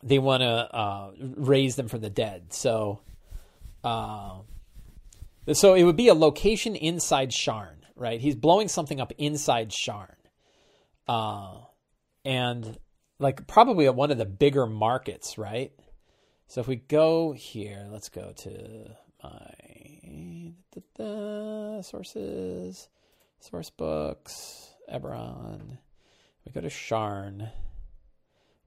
they 0.03 0.19
want 0.19 0.41
to 0.41 0.47
uh, 0.47 1.11
raise 1.19 1.75
them 1.75 1.87
from 1.87 2.01
the 2.01 2.09
dead. 2.09 2.53
So, 2.53 3.01
uh, 3.87 5.53
so 5.53 5.73
it 5.73 5.83
would 5.83 5.95
be 5.95 6.09
a 6.09 6.13
location 6.13 6.75
inside 6.75 7.31
Sharn, 7.31 7.77
right? 7.95 8.19
He's 8.19 8.35
blowing 8.35 8.67
something 8.67 8.99
up 8.99 9.13
inside 9.17 9.69
Sharn, 9.69 10.15
uh, 11.07 11.59
and 12.25 12.77
like 13.19 13.47
probably 13.47 13.85
at 13.85 13.95
one 13.95 14.11
of 14.11 14.17
the 14.17 14.25
bigger 14.25 14.65
markets, 14.65 15.37
right? 15.37 15.71
So 16.47 16.61
if 16.61 16.67
we 16.67 16.75
go 16.75 17.31
here, 17.31 17.87
let's 17.89 18.09
go 18.09 18.33
to 18.35 18.95
my 19.23 20.53
da, 20.73 20.81
da, 20.97 21.81
sources, 21.81 22.89
source 23.39 23.69
books, 23.69 24.69
Eberron. 24.91 25.77
We 26.45 26.51
go 26.51 26.61
to 26.61 26.69
Sharn. 26.69 27.51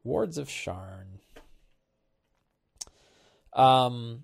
Wards 0.02 0.38
of 0.38 0.48
Sharn. 0.48 1.20
Um, 3.52 4.22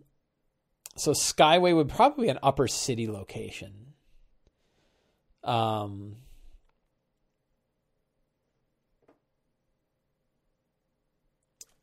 so 0.96 1.12
Skyway 1.12 1.74
would 1.74 1.88
probably 1.88 2.26
be 2.26 2.30
an 2.30 2.38
upper 2.42 2.66
city 2.66 3.08
location. 3.08 3.92
Um, 5.44 6.16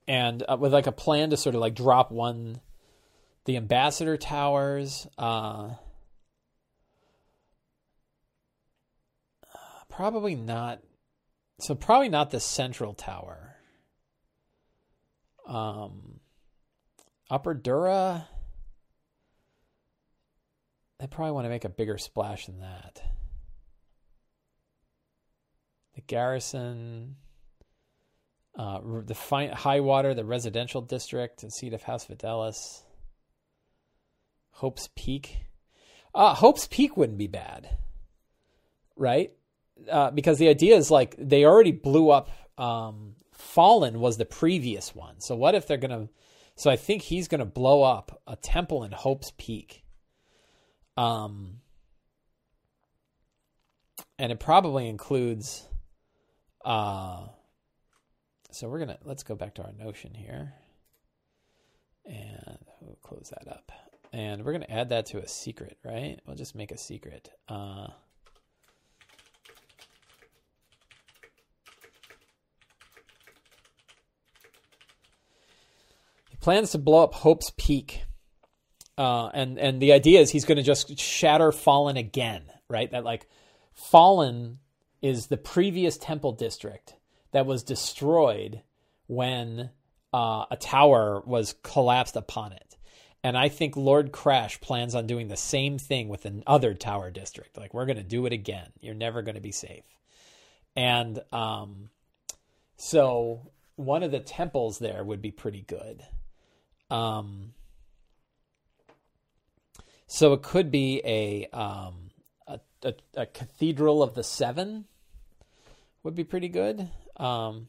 and 0.08 0.44
uh, 0.48 0.58
with 0.60 0.74
like 0.74 0.88
a 0.88 0.92
plan 0.92 1.30
to 1.30 1.38
sort 1.38 1.56
of 1.56 1.62
like 1.62 1.76
drop 1.76 2.12
one, 2.12 2.60
the 3.46 3.58
ambassador 3.58 4.18
towers. 4.18 5.08
Uh, 5.18 5.76
probably 9.90 10.36
not. 10.36 10.82
So 11.60 11.76
probably 11.76 12.10
not 12.10 12.32
the 12.32 12.40
central 12.40 12.94
tower. 12.94 13.56
Um, 15.48 16.20
upper 17.30 17.54
Dura. 17.54 18.28
They 21.04 21.08
probably 21.08 21.34
want 21.34 21.44
to 21.44 21.50
make 21.50 21.66
a 21.66 21.70
bigger 21.70 21.98
splash 21.98 22.46
than 22.46 22.62
that. 22.62 23.04
The 25.96 26.02
garrison, 26.08 27.18
uh, 28.58 28.80
the 29.06 29.52
high 29.54 29.82
water, 29.82 30.14
the 30.14 30.24
residential 30.24 30.80
district, 30.80 31.44
and 31.44 31.52
seat 31.52 31.74
of 31.74 31.84
House 31.84 32.06
Fidelis. 32.06 32.84
Hope's 34.52 34.88
Peak. 34.96 35.40
Uh, 36.16 36.36
Hope's 36.36 36.68
Peak 36.68 36.96
wouldn't 36.96 37.18
be 37.18 37.28
bad, 37.28 37.80
right? 38.96 39.34
Uh, 39.92 40.10
because 40.12 40.38
the 40.38 40.48
idea 40.48 40.78
is 40.78 40.90
like 40.90 41.16
they 41.20 41.44
already 41.44 41.74
blew 41.74 42.12
up. 42.12 42.30
Um, 42.58 43.16
Fallen 43.34 44.00
was 44.00 44.16
the 44.16 44.24
previous 44.24 44.96
one, 44.96 45.20
so 45.20 45.36
what 45.36 45.54
if 45.54 45.68
they're 45.68 45.76
gonna? 45.76 46.08
So 46.56 46.72
I 46.72 46.78
think 46.78 47.02
he's 47.02 47.28
gonna 47.28 47.44
blow 47.44 47.84
up 47.84 48.22
a 48.26 48.38
temple 48.38 48.86
in 48.86 48.94
Hope's 48.94 49.34
Peak. 49.38 49.83
Um, 50.96 51.62
and 54.20 54.32
it 54.32 54.40
probably 54.40 54.88
includes. 54.88 55.68
Uh, 56.64 57.28
so 58.52 58.70
we're 58.70 58.80
gonna 58.80 59.00
let's 59.04 59.24
go 59.24 59.36
back 59.36 59.56
to 59.56 59.64
our 59.64 59.74
notion 59.74 60.14
here, 60.14 60.54
and 62.06 62.58
we'll 62.80 63.00
close 63.02 63.32
that 63.38 63.52
up, 63.52 63.72
and 64.12 64.46
we're 64.46 64.54
gonna 64.54 64.66
add 64.70 64.90
that 64.90 65.08
to 65.08 65.20
a 65.20 65.28
secret, 65.28 65.78
right? 65.84 66.20
We'll 66.26 66.36
just 66.36 66.56
make 66.56 66.72
a 66.72 66.78
secret. 66.78 67.30
Uh, 67.50 67.88
plans 76.44 76.72
to 76.72 76.78
blow 76.78 77.04
up 77.04 77.14
Hope's 77.14 77.52
Peak. 77.56 78.04
Uh, 78.98 79.28
and 79.34 79.58
and 79.58 79.82
the 79.82 79.94
idea 79.94 80.20
is 80.20 80.30
he's 80.30 80.46
going 80.46 80.58
to 80.58 80.64
just 80.64 81.00
shatter 81.00 81.52
Fallen 81.52 81.98
again, 81.98 82.44
right? 82.70 82.92
That 82.92 83.04
like 83.04 83.28
Fallen 83.74 84.60
is 85.02 85.28
the 85.28 85.38
previous 85.38 85.98
temple 85.98 86.34
district 86.34 86.96
that 87.32 87.46
was 87.46 87.64
destroyed 87.64 88.62
when 89.08 89.72
uh, 90.14 90.46
a 90.52 90.58
tower 90.58 91.22
was 91.26 91.56
collapsed 91.64 92.16
upon 92.16 92.54
it. 92.54 92.78
And 93.24 93.38
I 93.38 93.50
think 93.50 93.76
Lord 93.78 94.12
Crash 94.12 94.60
plans 94.62 94.96
on 94.96 95.08
doing 95.08 95.28
the 95.28 95.38
same 95.38 95.78
thing 95.78 96.10
with 96.10 96.26
another 96.26 96.74
tower 96.74 97.10
district. 97.10 97.58
Like 97.58 97.74
we're 97.74 97.86
going 97.86 97.98
to 97.98 98.04
do 98.04 98.26
it 98.26 98.34
again. 98.34 98.68
You're 98.82 98.94
never 98.94 99.22
going 99.22 99.36
to 99.36 99.42
be 99.42 99.52
safe. 99.52 99.86
And 100.76 101.20
um, 101.32 101.90
so 102.76 103.52
one 103.76 104.04
of 104.04 104.12
the 104.12 104.20
temples 104.20 104.80
there 104.80 105.04
would 105.04 105.22
be 105.22 105.32
pretty 105.32 105.62
good. 105.62 106.06
Um, 106.90 107.54
so 110.08 110.34
it 110.34 110.42
could 110.42 110.72
be 110.72 111.02
a, 111.06 111.48
um, 111.56 112.12
a, 112.48 112.60
a, 112.84 112.94
a 113.16 113.26
cathedral 113.26 114.04
of 114.04 114.14
the 114.14 114.24
seven 114.24 114.86
would 116.04 116.16
be 116.16 116.24
pretty 116.24 116.50
good. 116.50 116.90
Um, 117.18 117.68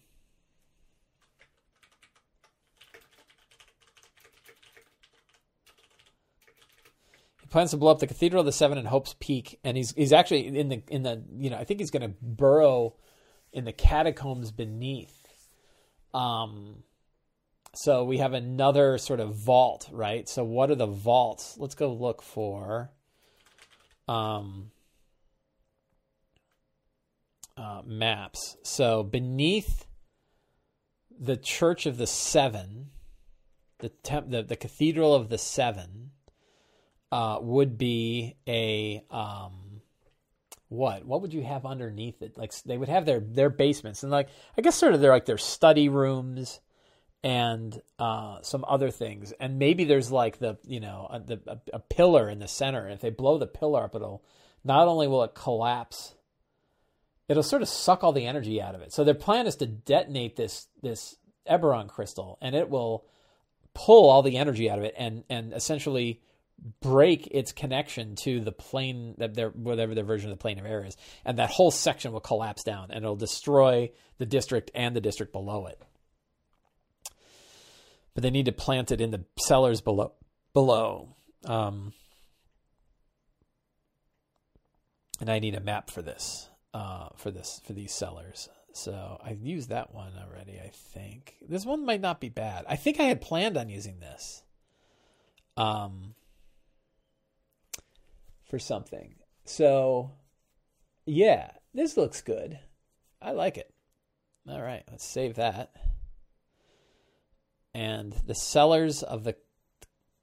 he 7.41 7.47
plans 7.49 7.71
to 7.71 7.77
blow 7.77 7.93
up 7.93 8.01
the 8.01 8.07
Cathedral 8.07 8.41
of 8.41 8.47
the 8.47 8.53
Seven 8.53 8.77
in 8.77 8.87
Hope's 8.87 9.15
Peak, 9.21 9.61
and 9.65 9.77
he's 9.77 9.93
he's 9.93 10.13
actually 10.13 10.59
in 10.59 10.69
the 10.69 10.83
in 10.89 11.03
the 11.03 11.23
you 11.37 11.51
know 11.51 11.57
I 11.57 11.65
think 11.65 11.81
he's 11.81 11.91
going 11.91 12.03
to 12.03 12.17
burrow 12.21 12.95
in 13.53 13.65
the 13.65 13.73
catacombs 13.73 14.51
beneath. 14.51 15.21
Um, 16.13 16.83
so 17.77 18.05
we 18.05 18.19
have 18.19 18.33
another 18.33 18.99
sort 18.99 19.21
of 19.21 19.35
vault, 19.35 19.89
right? 19.93 20.29
So 20.29 20.45
what 20.45 20.71
are 20.71 20.75
the 20.75 20.87
vaults? 20.87 21.57
Let's 21.59 21.75
go 21.75 21.93
look 21.93 22.23
for 22.23 22.91
um, 24.09 24.71
uh, 27.57 27.83
maps. 27.85 28.57
So 28.63 29.03
beneath 29.03 29.87
the 31.19 31.37
Church 31.37 31.87
of 31.87 31.97
the 31.97 32.07
Seven, 32.07 32.91
the 33.79 33.89
temp, 33.89 34.31
the, 34.31 34.43
the 34.43 34.57
Cathedral 34.57 35.15
of 35.15 35.29
the 35.29 35.39
Seven, 35.39 36.11
uh, 37.13 37.39
would 37.41 37.79
be 37.79 38.37
a 38.49 39.05
um, 39.11 39.83
what? 40.69 41.05
What 41.05 41.23
would 41.23 41.33
you 41.33 41.43
have 41.45 41.65
underneath 41.65 42.23
it? 42.23 42.37
Like 42.37 42.53
they 42.63 42.77
would 42.77 42.89
have 42.89 43.07
their 43.07 43.21
their 43.21 43.51
basements 43.51 44.03
and 44.03 44.11
like 44.11 44.29
I 44.59 44.63
guess 44.63 44.75
sort 44.75 44.95
of 44.95 45.01
they're 45.01 45.13
like 45.13 45.27
their 45.27 45.39
study 45.39 45.89
rooms 45.89 46.61
and 47.25 47.81
uh, 47.99 48.43
some 48.43 48.67
other 48.69 48.91
things. 48.91 49.33
And 49.41 49.59
maybe 49.59 49.85
there's 49.85 50.13
like 50.13 50.39
the 50.39 50.59
you 50.65 50.79
know 50.79 51.09
a, 51.11 51.19
the, 51.19 51.41
a, 51.47 51.77
a 51.77 51.79
pillar 51.81 52.29
in 52.29 52.39
the 52.39 52.47
center. 52.47 52.85
And 52.85 52.93
if 52.93 53.01
they 53.01 53.11
blow 53.11 53.39
the 53.39 53.47
pillar 53.47 53.85
up, 53.85 53.97
it'll 53.97 54.23
not 54.63 54.87
only 54.87 55.09
will 55.09 55.25
it 55.25 55.35
collapse, 55.35 56.15
it'll 57.27 57.43
sort 57.43 57.63
of 57.63 57.69
suck 57.69 58.05
all 58.05 58.13
the 58.13 58.27
energy 58.27 58.61
out 58.61 58.75
of 58.75 58.83
it. 58.83 58.93
So 58.93 59.03
their 59.03 59.15
plan 59.15 59.47
is 59.47 59.57
to 59.57 59.67
detonate 59.67 60.37
this 60.37 60.69
this 60.83 61.17
Eberron 61.51 61.89
crystal, 61.89 62.39
and 62.43 62.55
it 62.55 62.69
will 62.69 63.07
pull 63.73 64.09
all 64.09 64.23
the 64.23 64.37
energy 64.37 64.69
out 64.69 64.79
of 64.79 64.85
it, 64.85 64.95
and 64.97 65.25
and 65.31 65.55
essentially 65.55 66.21
break 66.81 67.27
its 67.31 67.53
connection 67.53 68.15
to 68.17 68.41
the 68.41 68.53
plane 68.53 69.15
that 69.17 69.35
their 69.35 69.49
whatever 69.49 69.95
their 69.95 70.05
version 70.05 70.31
of 70.31 70.37
the 70.37 70.43
plane 70.43 70.59
of 70.59 70.67
air 70.67 70.85
is, 70.85 70.95
and 71.25 71.39
that 71.39 71.51
whole 71.51 71.71
section 71.71 72.13
will 72.13 72.21
collapse 72.21 72.65
down, 72.65 72.91
and 72.91 73.03
it'll 73.03 73.17
destroy 73.17 73.91
the 74.19 74.27
district 74.27 74.71
and 74.75 74.95
the 74.95 75.01
district 75.01 75.33
below 75.33 75.67
it 75.67 75.83
but 78.15 78.23
they 78.23 78.31
need 78.31 78.47
to 78.47 78.53
plant 78.53 78.91
it 78.91 79.01
in 79.01 79.11
the 79.11 79.25
cellars 79.39 79.81
below. 79.81 80.13
Below, 80.53 81.17
um, 81.45 81.93
and 85.21 85.29
I 85.29 85.41
need 85.41 85.57
a 85.57 85.61
map 85.61 85.91
for 85.91 86.01
this. 86.01 86.49
Uh, 86.73 87.09
for 87.17 87.31
this 87.31 87.61
for 87.65 87.73
these 87.73 87.93
cellars. 87.93 88.49
So 88.73 89.21
I've 89.25 89.41
used 89.41 89.69
that 89.69 89.95
one 89.95 90.13
already. 90.19 90.59
I 90.59 90.71
think 90.73 91.37
this 91.49 91.65
one 91.65 91.85
might 91.85 92.01
not 92.01 92.21
be 92.21 92.29
bad. 92.29 92.65
I 92.69 92.77
think 92.77 92.99
I 92.99 93.05
had 93.05 93.21
planned 93.21 93.57
on 93.57 93.69
using 93.69 94.01
this. 94.01 94.43
Um, 95.57 96.15
for 98.49 98.59
something. 98.59 99.15
So, 99.45 100.11
yeah, 101.07 101.53
this 101.73 101.97
looks 101.97 102.21
good. 102.21 102.59
I 103.23 103.31
like 103.31 103.57
it. 103.57 103.73
All 104.49 104.61
right, 104.61 104.83
let's 104.91 105.05
save 105.05 105.37
that 105.37 105.71
and 107.75 108.13
the 108.27 108.35
cellars 108.35 109.03
of 109.03 109.25
the 109.25 109.37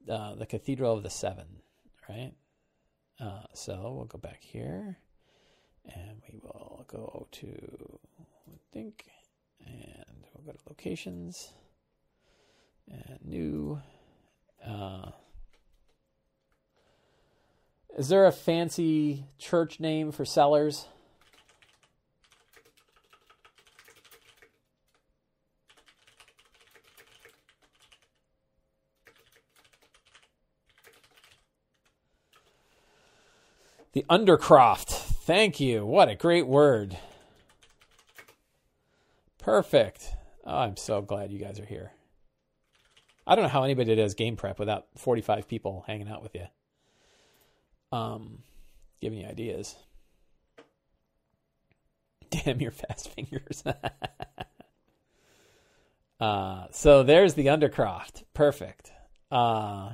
uh, 0.08 0.34
the 0.34 0.46
Cathedral 0.46 0.96
of 0.96 1.02
the 1.02 1.10
Seven, 1.10 1.46
right? 2.08 2.32
Uh, 3.20 3.44
so 3.54 3.94
we'll 3.96 4.06
go 4.06 4.18
back 4.18 4.40
here, 4.40 4.98
and 5.84 6.22
we 6.30 6.38
will 6.42 6.84
go 6.88 7.28
to 7.30 7.98
I 8.48 8.58
think, 8.72 9.06
and 9.64 10.26
we'll 10.34 10.46
go 10.46 10.52
to 10.52 10.68
locations 10.68 11.52
and 12.90 13.18
new. 13.24 13.80
Uh, 14.66 15.10
is 17.96 18.08
there 18.08 18.26
a 18.26 18.32
fancy 18.32 19.26
church 19.38 19.78
name 19.78 20.12
for 20.12 20.24
cellars? 20.24 20.86
The 34.02 34.14
Undercroft. 34.18 34.88
Thank 34.88 35.60
you. 35.60 35.86
What 35.86 36.08
a 36.08 36.16
great 36.16 36.48
word. 36.48 36.98
Perfect. 39.38 40.08
Oh, 40.44 40.56
I'm 40.56 40.76
so 40.76 41.02
glad 41.02 41.30
you 41.30 41.38
guys 41.38 41.60
are 41.60 41.64
here. 41.64 41.92
I 43.26 43.36
don't 43.36 43.44
know 43.44 43.48
how 43.48 43.62
anybody 43.62 43.94
does 43.94 44.14
game 44.14 44.34
prep 44.34 44.58
without 44.58 44.86
45 44.96 45.46
people 45.46 45.84
hanging 45.86 46.08
out 46.08 46.20
with 46.20 46.34
you. 46.34 46.46
Um, 47.96 48.38
giving 49.00 49.20
you 49.20 49.26
ideas. 49.26 49.76
Damn 52.30 52.60
your 52.60 52.72
fast 52.72 53.08
fingers. 53.10 53.62
uh, 56.20 56.66
so 56.72 57.04
there's 57.04 57.34
the 57.34 57.46
Undercroft. 57.46 58.24
Perfect. 58.34 58.90
Uh, 59.30 59.92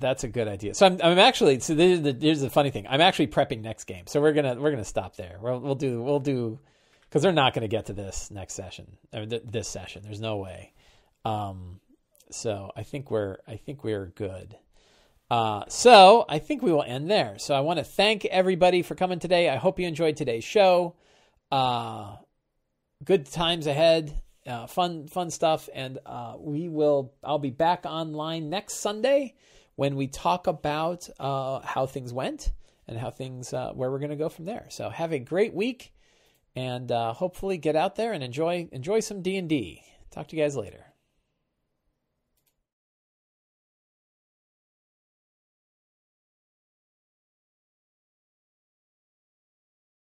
that's 0.00 0.24
a 0.24 0.28
good 0.28 0.48
idea. 0.48 0.74
So 0.74 0.86
I'm, 0.86 1.00
I'm 1.02 1.18
actually 1.18 1.60
so 1.60 1.74
the, 1.74 2.16
here's 2.20 2.40
the 2.40 2.50
funny 2.50 2.70
thing. 2.70 2.86
I'm 2.88 3.00
actually 3.00 3.28
prepping 3.28 3.62
next 3.62 3.84
game. 3.84 4.06
So 4.06 4.20
we're 4.20 4.32
gonna 4.32 4.56
we're 4.56 4.70
gonna 4.70 4.84
stop 4.84 5.16
there. 5.16 5.38
We'll 5.40 5.60
we'll 5.60 5.74
do 5.74 6.02
we'll 6.02 6.20
do 6.20 6.58
because 7.02 7.22
they're 7.22 7.32
not 7.32 7.54
to 7.54 7.68
get 7.68 7.86
to 7.86 7.92
this 7.92 8.30
next 8.30 8.54
session 8.54 8.98
or 9.12 9.24
th- 9.26 9.42
this 9.44 9.68
session. 9.68 10.02
There's 10.04 10.20
no 10.20 10.38
way. 10.38 10.72
Um, 11.24 11.80
so 12.30 12.70
I 12.76 12.82
think 12.82 13.10
we're 13.10 13.38
I 13.46 13.56
think 13.56 13.84
we're 13.84 14.06
good. 14.06 14.56
Uh, 15.30 15.64
so 15.68 16.24
I 16.28 16.38
think 16.38 16.62
we 16.62 16.72
will 16.72 16.82
end 16.82 17.10
there. 17.10 17.38
So 17.38 17.54
I 17.54 17.60
want 17.60 17.78
to 17.78 17.84
thank 17.84 18.24
everybody 18.26 18.82
for 18.82 18.94
coming 18.94 19.20
today. 19.20 19.48
I 19.48 19.56
hope 19.56 19.78
you 19.78 19.86
enjoyed 19.86 20.16
today's 20.16 20.44
show. 20.44 20.96
Uh, 21.50 22.16
good 23.04 23.26
times 23.26 23.66
ahead. 23.66 24.20
Uh, 24.46 24.66
fun 24.66 25.06
fun 25.06 25.30
stuff, 25.30 25.70
and 25.72 25.98
uh, 26.04 26.34
we 26.38 26.68
will. 26.68 27.14
I'll 27.22 27.38
be 27.38 27.50
back 27.50 27.84
online 27.86 28.50
next 28.50 28.80
Sunday 28.80 29.34
when 29.76 29.96
we 29.96 30.06
talk 30.06 30.46
about 30.46 31.08
uh, 31.18 31.60
how 31.60 31.86
things 31.86 32.12
went 32.12 32.52
and 32.86 32.98
how 32.98 33.10
things 33.10 33.52
uh, 33.52 33.72
where 33.72 33.90
we're 33.90 33.98
going 33.98 34.10
to 34.10 34.16
go 34.16 34.28
from 34.28 34.44
there. 34.44 34.66
So 34.70 34.90
have 34.90 35.12
a 35.12 35.18
great 35.18 35.54
week, 35.54 35.92
and 36.54 36.90
uh, 36.92 37.12
hopefully 37.12 37.58
get 37.58 37.76
out 37.76 37.96
there 37.96 38.12
and 38.12 38.22
enjoy 38.22 38.68
enjoy 38.72 39.00
some 39.00 39.22
D 39.22 39.36
and 39.36 39.48
D. 39.48 39.82
Talk 40.10 40.28
to 40.28 40.36
you 40.36 40.42
guys 40.42 40.56
later. 40.56 40.93